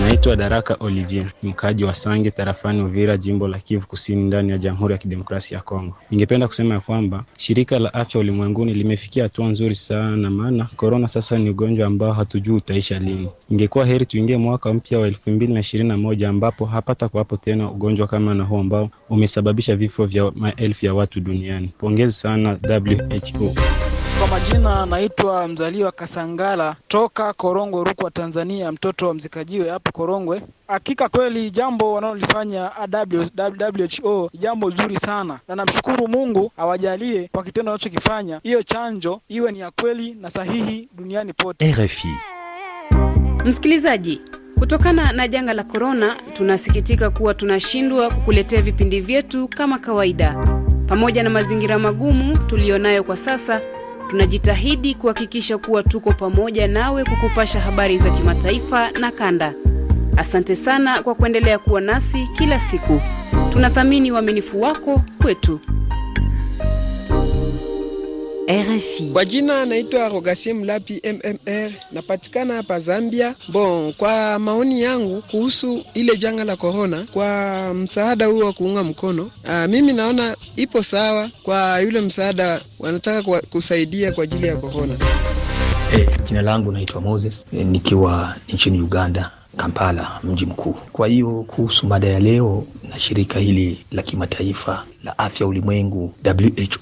Naitwa 0.00 0.36
Daraka 0.36 0.76
Olivier, 0.80 1.26
mkaaji 1.42 1.84
wa 1.84 1.94
Sange 1.94 2.30
tarafani 2.30 2.82
Uvira, 2.82 3.16
jimbo 3.16 3.48
la 3.48 3.58
Kivu 3.58 3.86
Kusini, 3.86 4.22
ndani 4.24 4.50
ya 4.50 4.58
Jamhuri 4.58 4.92
ya 4.92 4.98
Kidemokrasia 4.98 5.56
ya 5.56 5.62
Kongo. 5.62 5.96
Ningependa 6.10 6.48
kusema 6.48 6.74
ya 6.74 6.80
kwamba 6.80 7.24
shirika 7.36 7.78
la 7.78 7.94
afya 7.94 8.20
ulimwenguni 8.20 8.74
limefikia 8.74 9.22
hatua 9.22 9.46
nzuri 9.48 9.74
sana, 9.74 10.30
maana 10.30 10.68
korona 10.76 11.08
sasa 11.08 11.38
ni 11.38 11.50
ugonjwa 11.50 11.86
ambao 11.86 12.12
hatujui 12.12 12.56
utaisha 12.56 12.98
lini. 12.98 13.28
Ingekuwa 13.50 13.86
heri 13.86 14.06
tuingie 14.06 14.36
mwaka 14.36 14.72
mpya 14.74 14.98
wa 14.98 15.06
elfu 15.06 15.30
mbili 15.30 15.52
na 15.52 15.60
ishirini 15.60 15.88
na 15.88 15.96
moja 15.96 16.28
ambapo 16.28 16.64
hapata 16.66 17.08
kuwapo 17.08 17.36
tena 17.36 17.70
ugonjwa 17.70 18.06
kama 18.06 18.34
na 18.34 18.44
huo 18.44 18.60
ambao 18.60 18.90
umesababisha 19.10 19.76
vifo 19.76 20.06
vya 20.06 20.32
maelfu 20.34 20.86
ya 20.86 20.94
watu 20.94 21.20
duniani. 21.20 21.70
Pongezi 21.78 22.12
sana 22.12 22.58
WHO. 22.86 23.54
Majina 24.32 24.86
naitwa 24.86 25.48
Mzaliwa 25.48 25.92
Kasangala 25.92 26.76
toka 26.88 27.32
Korongwe, 27.32 27.84
Rukwa, 27.84 28.10
Tanzania, 28.10 28.72
mtoto 28.72 29.08
wa 29.08 29.14
mzikajiwe 29.14 29.70
hapo 29.70 29.92
Korongwe. 29.92 30.42
Hakika 30.68 31.08
kweli 31.08 31.50
jambo 31.50 31.92
wanalolifanya 31.92 32.70
WHO 34.02 34.30
jambo 34.34 34.70
zuri 34.70 34.96
sana, 34.96 35.38
na 35.48 35.54
namshukuru 35.56 36.08
Mungu 36.08 36.52
awajalie 36.56 37.28
kwa 37.32 37.42
kitendo 37.42 37.72
wanachokifanya, 37.72 38.40
hiyo 38.42 38.62
chanjo 38.62 39.20
iwe 39.28 39.52
ni 39.52 39.58
ya 39.60 39.70
kweli 39.70 40.16
na 40.20 40.30
sahihi 40.30 40.88
duniani 40.96 41.32
pote. 41.32 41.72
RFI. 41.72 42.08
Msikilizaji, 43.44 44.20
kutokana 44.58 45.12
na 45.12 45.28
janga 45.28 45.52
la 45.52 45.64
korona, 45.64 46.16
tunasikitika 46.32 47.10
kuwa 47.10 47.34
tunashindwa 47.34 48.10
kukuletea 48.10 48.62
vipindi 48.62 49.00
vyetu 49.00 49.48
kama 49.48 49.78
kawaida. 49.78 50.36
Pamoja 50.86 51.22
na 51.22 51.30
mazingira 51.30 51.78
magumu 51.78 52.38
tuliyonayo 52.38 53.04
kwa 53.04 53.16
sasa 53.16 53.60
tunajitahidi 54.12 54.94
kuhakikisha 54.94 55.58
kuwa 55.58 55.82
tuko 55.82 56.12
pamoja 56.12 56.68
nawe 56.68 57.04
kukupasha 57.04 57.60
habari 57.60 57.98
za 57.98 58.10
kimataifa 58.10 58.90
na 58.90 59.10
kanda. 59.10 59.54
Asante 60.16 60.54
sana 60.54 61.02
kwa 61.02 61.14
kuendelea 61.14 61.58
kuwa 61.58 61.80
nasi 61.80 62.28
kila 62.38 62.60
siku. 62.60 63.00
Tunathamini 63.52 64.12
uaminifu 64.12 64.60
wako 64.60 65.00
kwetu. 65.22 65.60
RFI. 68.52 69.10
Kwa 69.12 69.24
jina 69.24 69.66
naitwa 69.66 70.08
Rogasie 70.08 70.54
Mlapi 70.54 71.02
MMR, 71.04 71.72
napatikana 71.92 72.54
hapa 72.54 72.80
Zambia. 72.80 73.34
Bon, 73.48 73.92
kwa 73.92 74.38
maoni 74.38 74.82
yangu 74.82 75.22
kuhusu 75.30 75.84
ile 75.94 76.16
janga 76.16 76.44
la 76.44 76.56
korona, 76.56 77.06
kwa 77.12 77.74
msaada 77.74 78.26
huo 78.26 78.44
wa 78.44 78.52
kuunga 78.52 78.82
mkono, 78.84 79.30
aa, 79.44 79.68
mimi 79.68 79.92
naona 79.92 80.36
ipo 80.56 80.82
sawa 80.82 81.30
kwa 81.42 81.80
yule 81.80 82.00
msaada 82.00 82.60
wanataka 82.78 83.22
kwa, 83.22 83.40
kusaidia 83.40 84.12
kwa 84.12 84.24
ajili 84.24 84.46
ya 84.46 84.56
korona. 84.56 84.94
Eh, 85.98 86.08
jina 86.28 86.42
langu 86.42 86.72
naitwa 86.72 87.00
Moses 87.00 87.44
eh, 87.52 87.66
nikiwa 87.66 88.34
nchini 88.48 88.80
Uganda 88.80 89.30
Kampala, 89.56 90.20
mji 90.24 90.46
mkuu. 90.46 90.72
Kwa 90.92 91.08
hiyo 91.08 91.44
kuhusu 91.46 91.86
mada 91.86 92.08
ya 92.08 92.20
leo 92.20 92.64
na 92.90 92.98
shirika 93.00 93.38
hili 93.38 93.84
la 93.92 94.02
kimataifa 94.02 94.84
la 95.04 95.18
afya 95.18 95.46
ulimwengu 95.46 96.14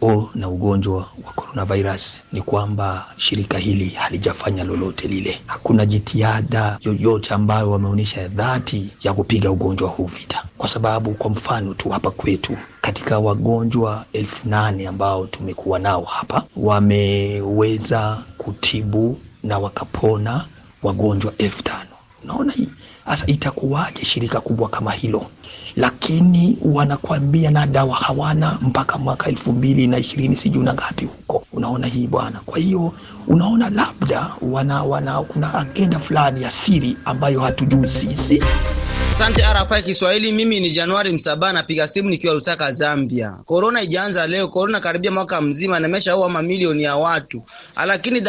WHO 0.02 0.30
na 0.34 0.48
ugonjwa 0.48 0.96
wa 0.96 1.32
coronavirus, 1.36 2.20
ni 2.32 2.42
kwamba 2.42 3.06
shirika 3.16 3.58
hili 3.58 3.88
halijafanya 3.88 4.64
lolote 4.64 5.08
lile. 5.08 5.40
Hakuna 5.46 5.86
jitihada 5.86 6.78
yoyote 6.80 7.34
ambayo 7.34 7.70
wameonyesha 7.70 8.28
dhati 8.28 8.90
ya 9.02 9.12
kupiga 9.14 9.50
ugonjwa 9.50 9.88
huu 9.88 10.06
vita, 10.06 10.44
kwa 10.58 10.68
sababu 10.68 11.14
kwa 11.14 11.30
mfano 11.30 11.74
tu 11.74 11.88
hapa 11.88 12.10
kwetu 12.10 12.56
katika 12.80 13.18
wagonjwa 13.18 14.04
elfu 14.12 14.48
nane 14.48 14.86
ambao 14.88 15.26
tumekuwa 15.26 15.78
nao 15.78 16.04
hapa 16.04 16.44
wameweza 16.56 18.22
kutibu 18.38 19.18
na 19.42 19.58
wakapona 19.58 20.44
wagonjwa 20.82 21.32
elfu 21.38 21.62
tano. 21.62 21.90
Unaona 22.24 22.52
hii 22.52 22.68
sasa, 23.06 23.26
itakuwaje 23.26 24.04
shirika 24.04 24.40
kubwa 24.40 24.68
kama 24.68 24.92
hilo, 24.92 25.26
lakini 25.76 26.58
wanakwambia 26.62 27.50
na 27.50 27.66
dawa 27.66 27.94
hawana 27.96 28.58
mpaka 28.62 28.98
mwaka 28.98 29.28
elfu 29.28 29.52
mbili 29.52 29.86
na 29.86 29.98
ishirini 29.98 30.36
sijui 30.36 30.64
na 30.64 30.74
ngapi 30.74 31.04
huko. 31.04 31.44
Unaona 31.52 31.86
hii 31.86 32.06
bwana. 32.06 32.40
Kwa 32.46 32.58
hiyo 32.58 32.92
unaona 33.30 33.70
labda 33.70 34.30
wana, 34.42 34.82
wana 34.82 35.22
kuna 35.22 35.54
agenda 35.54 35.98
fulani 35.98 36.42
ya 36.42 36.50
siri 36.50 36.96
ambayo 37.04 37.40
hatujui 37.40 37.88
sisi. 37.88 38.42
Asante 39.20 39.42
RFI 39.42 39.82
Kiswahili. 39.82 40.32
Mimi 40.32 40.60
ni 40.60 40.70
Januari 40.70 41.12
Msaba, 41.12 41.52
napiga 41.52 41.88
simu 41.88 42.10
nikiwa 42.10 42.34
Lusaka, 42.34 42.72
Zambia. 42.72 43.30
Korona 43.44 43.82
ijaanza 43.82 44.26
leo, 44.26 44.48
korona 44.48 44.80
karibia 44.80 45.10
mwaka 45.10 45.40
mzima 45.40 45.80
na 45.80 45.88
imeshaua 45.88 46.28
mamilioni 46.28 46.82
ya 46.82 46.96
watu, 46.96 47.42
lakini 47.86 48.22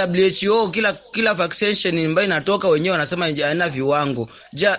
WHO 0.48 0.70
kila 0.70 0.94
kila 1.12 1.34
vaccination 1.34 2.06
ambayo 2.06 2.28
inatoka 2.28 2.68
wenyewe 2.68 2.92
wanasema 2.92 3.26
haina 3.26 3.70
viwango. 3.70 4.30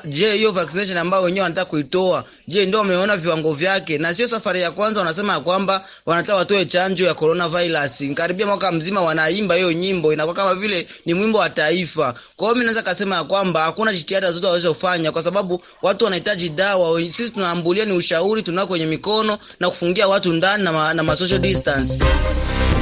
Je, 0.04 0.32
hiyo 0.36 0.52
vaccination 0.52 0.98
ambayo 0.98 1.22
wenyewe 1.22 1.42
wanataka 1.42 1.70
kuitoa, 1.70 2.24
je, 2.48 2.66
ndio 2.66 2.78
wameona 2.78 3.16
viwango 3.16 3.54
vyake? 3.54 3.98
Na 3.98 4.14
sio 4.14 4.28
safari 4.28 4.60
ya 4.60 4.70
kwanza 4.70 5.00
wanasema 5.00 5.32
ya 5.32 5.40
kwamba 5.40 5.84
wanataka 6.06 6.36
watoe 6.36 6.64
chanjo 6.64 7.04
ya 7.04 7.14
coronavirus. 7.14 8.04
Karibia 8.14 8.46
mwaka 8.46 8.72
mzima 8.72 9.00
wanaimba 9.00 9.54
hiyo 9.54 9.72
nyimbo, 9.72 10.11
inakuwa 10.12 10.34
kama 10.34 10.54
vile 10.54 10.88
ni 11.06 11.14
mwimbo 11.14 11.38
wa 11.38 11.50
taifa. 11.50 12.14
Kwa 12.36 12.46
hiyo 12.46 12.54
mimi 12.54 12.64
naweza 12.64 12.82
kusema 12.92 13.16
ya 13.16 13.24
kwamba 13.24 13.62
hakuna 13.62 13.92
jitihada 13.92 14.32
zote 14.32 14.46
wawezofanya 14.46 15.12
kwa 15.12 15.22
sababu 15.22 15.62
watu 15.82 16.04
wanahitaji 16.04 16.48
dawa. 16.48 17.00
Sisi 17.00 17.30
tunaambulia 17.30 17.84
ni 17.84 17.92
ushauri 17.92 18.42
tunao 18.42 18.66
kwenye 18.66 18.86
mikono 18.86 19.38
na 19.60 19.70
kufungia 19.70 20.08
watu 20.08 20.32
ndani 20.32 20.64
na, 20.64 20.72
ma, 20.72 20.94
na 20.94 21.02
ma 21.02 21.16
social 21.16 21.40
distance. 21.40 21.98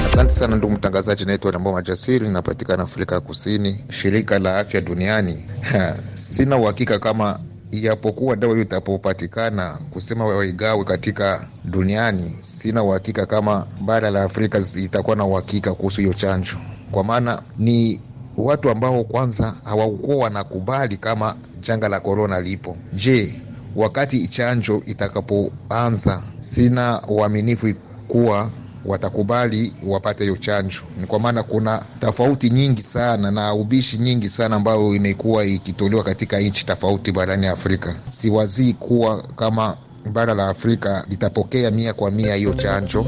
Asante 0.06 0.30
sana 0.32 0.56
ndugu 0.56 0.72
mtangazaji, 0.74 1.24
naitwa 1.24 1.52
Nambo 1.52 1.72
Majasiri, 1.72 2.28
napatikana 2.28 2.82
Afrika 2.82 3.14
ya 3.14 3.20
Kusini, 3.20 3.84
shirika 3.90 4.38
la 4.38 4.58
afya 4.58 4.80
duniani. 4.80 5.44
Sina 6.14 6.56
uhakika 6.56 6.98
kama 6.98 7.40
ijapokuwa 7.70 8.36
dawa 8.36 8.52
hiyo 8.52 8.64
itapopatikana 8.64 9.78
kusema 9.90 10.26
waigawe 10.26 10.84
katika 10.84 11.48
duniani, 11.64 12.36
sina 12.40 12.82
uhakika 12.82 13.26
kama 13.26 13.66
bara 13.80 14.10
la 14.10 14.22
Afrika 14.22 14.62
itakuwa 14.76 15.16
na 15.16 15.24
uhakika 15.24 15.74
kuhusu 15.74 16.00
hiyo 16.00 16.12
chanjo, 16.12 16.56
kwa 16.90 17.04
maana 17.04 17.42
ni 17.58 18.00
watu 18.36 18.70
ambao 18.70 19.04
kwanza 19.04 19.54
hawakuwa 19.64 20.16
wanakubali 20.16 20.96
kama 20.96 21.34
janga 21.60 21.88
la 21.88 22.00
korona 22.00 22.40
lipo. 22.40 22.76
Je, 22.92 23.34
wakati 23.76 24.28
chanjo 24.28 24.82
itakapoanza, 24.86 26.22
sina 26.40 27.02
uaminifu 27.08 27.74
kuwa 28.08 28.50
watakubali 28.84 29.72
wapate 29.86 30.24
hiyo 30.24 30.36
chanjo. 30.36 30.78
Ni 31.00 31.06
kwa 31.06 31.18
maana 31.20 31.42
kuna 31.42 31.82
tofauti 32.00 32.50
nyingi 32.50 32.82
sana 32.82 33.30
na 33.30 33.54
ubishi 33.54 33.98
nyingi 33.98 34.28
sana 34.28 34.56
ambayo 34.56 34.94
imekuwa 34.94 35.44
ikitolewa 35.44 36.04
katika 36.04 36.40
nchi 36.40 36.66
tofauti 36.66 37.12
barani 37.12 37.46
Afrika. 37.46 37.94
Siwazii 38.10 38.72
kuwa 38.72 39.22
kama 39.36 39.76
bara 40.12 40.34
la 40.34 40.48
Afrika 40.48 41.04
litapokea 41.08 41.70
mia 41.70 41.92
kwa 41.92 42.10
mia 42.10 42.34
hiyo 42.34 42.54
chanjo. 42.54 43.06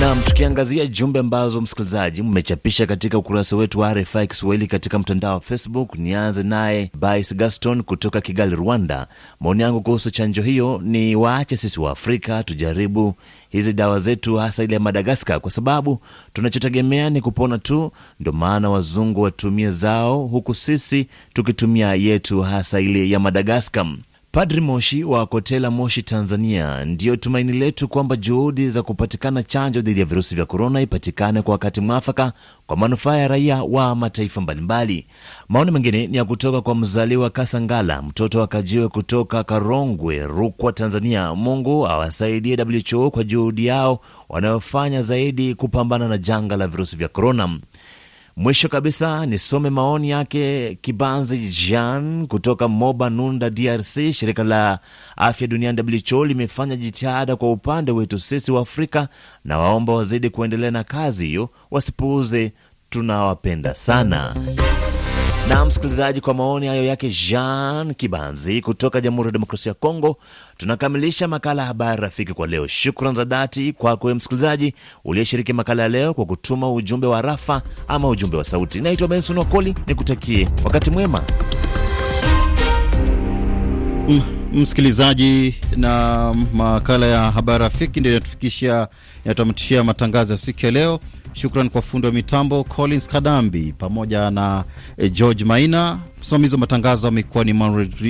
Nam, 0.00 0.22
tukiangazia 0.24 0.86
jumbe 0.86 1.18
ambazo 1.20 1.60
msikilizaji 1.60 2.22
mmechapisha 2.22 2.86
katika 2.86 3.18
ukurasa 3.18 3.56
wetu 3.56 3.80
wa 3.80 3.94
RFI 3.94 4.26
Kiswahili 4.26 4.66
katika 4.66 4.98
mtandao 4.98 5.34
wa 5.34 5.40
Facebook. 5.40 5.94
Nianze 5.98 6.42
naye 6.42 6.90
Bais 7.00 7.34
Gaston 7.36 7.82
kutoka 7.82 8.20
Kigali, 8.20 8.56
Rwanda. 8.56 9.06
Maoni 9.40 9.62
yangu 9.62 9.80
kuhusu 9.82 10.10
chanjo 10.10 10.42
hiyo 10.42 10.80
ni 10.84 11.16
waache 11.16 11.56
sisi 11.56 11.80
wa 11.80 11.90
Afrika 11.90 12.42
tujaribu 12.42 13.14
hizi 13.48 13.72
dawa 13.72 14.00
zetu, 14.00 14.36
hasa 14.36 14.64
ile 14.64 14.74
ya 14.74 14.80
Madagaskar, 14.80 15.40
kwa 15.40 15.50
sababu 15.50 15.98
tunachotegemea 16.32 17.10
ni 17.10 17.20
kupona 17.20 17.58
tu. 17.58 17.92
Ndo 18.20 18.32
maana 18.32 18.70
wazungu 18.70 19.20
watumie 19.22 19.70
zao, 19.70 20.26
huku 20.26 20.54
sisi 20.54 21.08
tukitumia 21.32 21.94
yetu, 21.94 22.42
hasa 22.42 22.80
ile 22.80 23.10
ya 23.10 23.20
Madagaskar. 23.20 23.86
Padri 24.36 24.60
Moshi 24.60 25.04
wa 25.04 25.26
Kotela, 25.26 25.70
Moshi, 25.70 26.02
Tanzania, 26.02 26.84
ndiyo 26.84 27.16
tumaini 27.16 27.52
letu 27.52 27.88
kwamba 27.88 28.16
juhudi 28.16 28.70
za 28.70 28.82
kupatikana 28.82 29.42
chanjo 29.42 29.80
dhidi 29.80 30.00
ya 30.00 30.06
virusi 30.06 30.34
vya 30.34 30.46
korona 30.46 30.80
ipatikane 30.80 31.42
kwa 31.42 31.52
wakati 31.52 31.80
mwafaka 31.80 32.32
kwa 32.66 32.76
manufaa 32.76 33.16
ya 33.16 33.28
raia 33.28 33.62
wa 33.62 33.94
mataifa 33.94 34.40
mbalimbali. 34.40 35.06
Maoni 35.48 35.70
mengine 35.70 36.06
ni 36.06 36.16
ya 36.16 36.24
kutoka 36.24 36.60
kwa 36.60 36.74
mzaliwa 36.74 37.30
Kasangala, 37.30 38.02
mtoto 38.02 38.38
wa 38.40 38.46
Kajiwe 38.46 38.88
kutoka 38.88 39.44
Karongwe, 39.44 40.26
Rukwa, 40.26 40.72
Tanzania. 40.72 41.34
Mungu 41.34 41.86
awasaidie 41.86 42.56
WHO 42.92 43.10
kwa 43.10 43.24
juhudi 43.24 43.66
yao 43.66 44.00
wanayofanya 44.28 45.02
zaidi 45.02 45.54
kupambana 45.54 46.08
na 46.08 46.18
janga 46.18 46.56
la 46.56 46.68
virusi 46.68 46.96
vya 46.96 47.08
korona. 47.08 47.58
Mwisho 48.36 48.68
kabisa 48.68 49.26
nisome 49.26 49.70
maoni 49.70 50.10
yake 50.10 50.74
Kibanzi 50.80 51.38
Jean 51.38 52.26
kutoka 52.26 52.68
Moba 52.68 53.10
Nunda, 53.10 53.50
DRC. 53.50 54.12
Shirika 54.12 54.44
la 54.44 54.78
afya 55.16 55.46
duniani 55.46 55.82
WHO 56.12 56.24
limefanya 56.24 56.76
jitihada 56.76 57.36
kwa 57.36 57.50
upande 57.52 57.92
wetu 57.92 58.18
sisi 58.18 58.52
wa 58.52 58.60
Afrika, 58.60 59.08
na 59.44 59.58
waomba 59.58 59.92
wazidi 59.92 60.30
kuendelea 60.30 60.70
na 60.70 60.84
kazi 60.84 61.26
hiyo, 61.26 61.50
wasipuuze. 61.70 62.52
Tunawapenda 62.90 63.74
sana. 63.74 64.34
Na 65.48 65.64
msikilizaji, 65.64 66.20
kwa 66.20 66.34
maoni 66.34 66.66
hayo 66.66 66.84
yake 66.84 67.08
Jean 67.28 67.94
Kibanzi 67.94 68.60
kutoka 68.62 69.00
Jamhuri 69.00 69.26
ya 69.28 69.32
Demokrasia 69.32 69.70
ya 69.70 69.74
Kongo, 69.74 70.16
tunakamilisha 70.56 71.28
makala 71.28 71.62
ya 71.62 71.68
habari 71.68 72.02
rafiki 72.02 72.32
kwa 72.34 72.46
leo. 72.46 72.66
Shukran 72.66 73.14
za 73.14 73.24
dhati 73.24 73.72
kwako 73.72 74.14
msikilizaji 74.14 74.74
uliyeshiriki 75.04 75.52
makala 75.52 75.82
ya 75.82 75.88
leo 75.88 76.14
kwa 76.14 76.24
kutuma 76.26 76.72
ujumbe 76.72 77.06
wa 77.06 77.22
rafa 77.22 77.62
ama 77.88 78.08
ujumbe 78.08 78.36
wa 78.36 78.44
sauti. 78.44 78.80
Naitwa 78.80 79.08
Benson 79.08 79.38
Wakoli, 79.38 79.74
nikutakie 79.86 80.48
wakati 80.64 80.90
mwema. 80.90 81.22
M 84.08 84.20
msikilizaji, 84.52 85.54
na 85.76 86.34
makala 86.52 87.06
ya 87.06 87.30
habari 87.32 87.64
rafiki 87.64 88.00
ndio 88.00 88.12
inatufikisha 88.12 88.88
inatamatishia 89.24 89.84
matangazo 89.84 90.32
ya 90.32 90.38
siku 90.38 90.66
ya 90.66 90.72
leo. 90.72 91.00
Shukran 91.36 91.68
kwa 91.70 91.82
fundi 91.82 92.06
wa 92.06 92.12
mitambo 92.12 92.64
Collins 92.64 93.08
Kadambi 93.08 93.74
pamoja 93.78 94.30
na 94.30 94.64
eh, 94.98 95.12
George 95.12 95.44
Maina. 95.44 95.98
Msimamizi 96.20 96.54
wa 96.54 96.58
matangazo 96.60 97.08
amekuwa 97.08 97.44
ni 97.44 97.50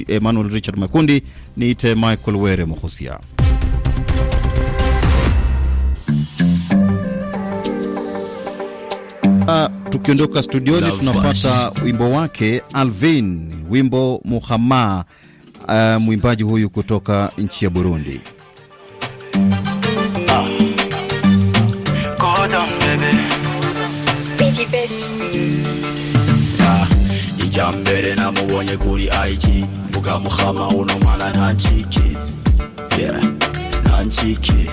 Emmanuel, 0.09 0.49
Richard 0.53 0.79
Makundi. 0.79 1.23
Niite 1.57 1.95
Michael 1.95 2.37
Were 2.37 2.65
Muhusia. 2.65 3.19
Uh, 9.49 9.67
tukiondoka 9.91 10.43
studioni 10.43 10.87
tunapata 10.99 11.73
wimbo 11.85 12.11
wake 12.11 12.63
Alvin, 12.73 13.55
wimbo 13.71 14.21
Muhama, 14.25 15.05
uh, 15.69 16.03
mwimbaji 16.03 16.43
huyu 16.43 16.71
kutoka 16.71 17.33
nchi 17.39 17.65
ya 17.65 17.71
Burundi. 17.71 18.21
Ijya 27.45 27.73
mbere 27.73 28.15
namubonye 28.15 28.77
kuri 28.77 29.05
IG 29.31 29.65
vuga 29.93 30.19
muhama 30.19 30.69
uno 30.69 30.99
mwana 30.99 31.31
ntancike 31.31 32.17
yeah, 32.99 33.23
ntancike 33.85 34.71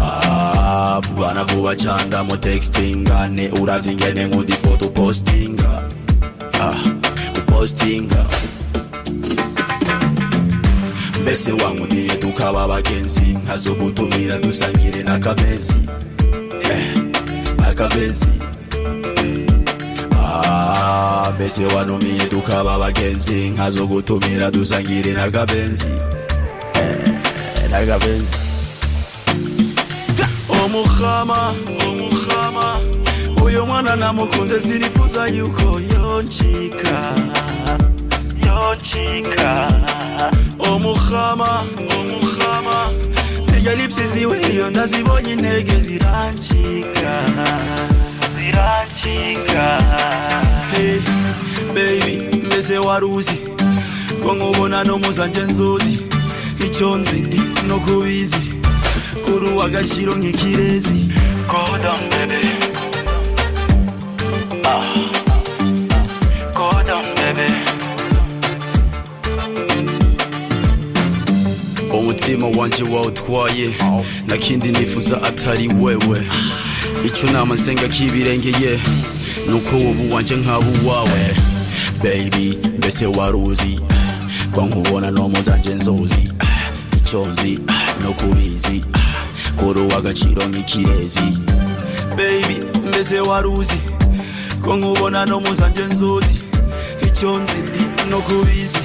Ah, 0.00 1.00
vuba 1.00 1.34
na 1.34 1.44
vuba 1.44 1.74
canga 1.76 2.24
mu 2.24 2.36
textingane 2.36 3.48
uravye 3.60 3.92
ingene 3.92 4.24
nkunda 4.24 4.54
ifoto 4.54 4.86
upostinga. 4.86 5.82
Ah, 6.60 6.74
upostinga. 7.38 8.24
Mbese 11.22 11.52
wankundiye 11.52 12.16
tukaba 12.16 12.62
abagenzi 12.62 13.20
nkazogutumira 13.44 14.38
dusangire 14.38 15.02
n'akabenzi 15.02 15.80
eh, 16.62 16.97
akabenzi 17.68 18.26
Ah, 20.16 21.32
mbese 21.34 21.66
wanumiye 21.66 22.26
tukaba 22.26 22.74
abagenzi 22.74 23.50
nkazogutumira 23.50 24.50
dusangire 24.50 25.12
n'akabenzi 25.12 25.92
eh, 26.74 27.70
n'akabenzi 27.70 28.36
Ska! 29.98 30.28
omuhama 30.64 31.54
omuhama 31.88 32.78
uyu 33.44 33.66
mwana 33.66 33.96
namukunze 33.96 34.60
sinifuza 34.60 35.26
yuko 35.26 35.80
yoncika 35.94 37.14
yoncika 38.46 39.68
omuhama 40.58 41.62
omuhama 41.98 42.90
zirya 43.68 43.82
lipsi 43.82 44.06
ziwe 44.06 44.40
iyo 44.52 44.70
ndazibonye 44.70 45.32
intege 45.32 45.74
zirancika 45.76 47.12
zirancika 48.38 49.66
hey, 50.72 50.98
baby 51.74 52.36
mbese 52.46 52.78
waruzi. 52.78 53.36
Ko 54.22 54.34
nkubona 54.34 54.84
no 54.84 54.98
muzanje 54.98 55.40
nzuzi. 55.40 56.00
Icyo 56.66 56.96
nzi 56.96 57.20
no 57.68 57.80
kubizi. 57.80 58.42
Kuri 59.24 59.46
uw'agaciro 59.52 60.12
nk'ikirezi 60.16 60.98
baby. 61.48 62.40
Ah. 64.64 65.07
Umutima 71.98 72.46
wanje 72.46 72.82
wawutwaye 72.82 73.70
na 74.26 74.36
kindi 74.36 74.68
nifuza 74.72 75.22
atari 75.22 75.68
wewe. 75.68 76.22
Icyo 77.04 77.30
nama 77.30 77.54
nsenga 77.54 77.88
kibirengeye 77.88 78.78
nuko 79.50 79.76
ubu 79.76 80.14
wanje 80.14 80.36
nkaba 80.36 80.66
uwawe. 80.84 81.36
Baby 82.02 82.58
mbese 82.78 83.06
waruzi 83.06 83.80
ko 84.54 84.62
nkubona 84.62 85.10
no 85.10 85.28
muzanje 85.28 85.74
nzuzi 85.74 86.32
icyo 86.98 87.26
nzi 87.26 87.60
no 88.02 88.12
kubizi 88.12 88.84
kuri 89.56 89.80
uw'agaciro 89.80 90.42
nk'ikirezi. 90.48 91.38
Baby 92.16 92.56
mbese 92.88 93.20
waruzi 93.20 93.78
ko 94.64 94.76
nkubona 94.76 95.26
no 95.26 95.40
muzanje 95.40 95.82
nzuzi 95.82 96.34
icyo 97.06 97.38
nzi 97.38 97.58
no 98.10 98.20
kubizi 98.20 98.78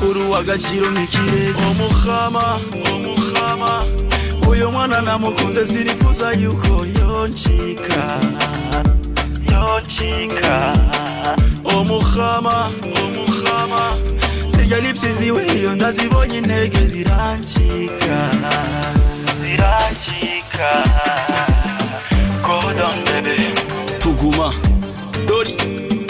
mukuru 0.00 0.30
w'agaciro 0.32 0.86
nk'ikirezi 0.90 1.62
umuhama 1.70 2.44
umuhama 2.94 3.72
uyu 4.50 4.70
mwana 4.70 5.00
namukunze 5.00 5.66
sinifuza 5.66 6.32
yuko 6.32 6.86
yoncika 6.98 8.02
yoncika 9.52 10.56
umuhama 11.78 12.70
umuhama 13.04 13.82
zijya 14.56 14.80
nipsiziwe 14.80 15.42
iyo 15.58 15.74
ndazibonye 15.74 16.38
intege 16.38 16.86
zirancika 16.86 18.16
zirancika 19.42 20.70
godon 22.46 22.96
bebe 23.04 23.54
tuguma. 23.98 24.52
Dori. 25.28 25.56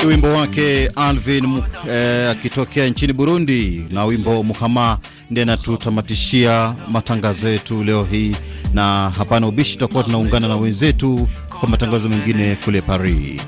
Wimbo 0.09 0.29
wake 0.29 0.91
Alvin 0.97 1.63
eh, 1.91 2.31
akitokea 2.31 2.87
nchini 2.87 3.13
Burundi 3.13 3.87
na 3.91 4.05
wimbo 4.05 4.43
Muhama 4.43 4.99
ndiye 5.31 5.43
anatutamatishia 5.43 6.75
matangazo 6.91 7.49
yetu 7.49 7.85
leo 7.85 8.05
hii, 8.11 8.37
na 8.75 9.11
hapana 9.19 9.47
ubishi, 9.47 9.73
tutakuwa 9.73 10.03
tunaungana 10.05 10.49
na 10.49 10.57
wenzetu 10.57 11.29
kwa 11.61 11.69
matangazo 11.69 12.09
mengine 12.09 12.57
kule 12.65 12.81
Paris. 12.83 13.41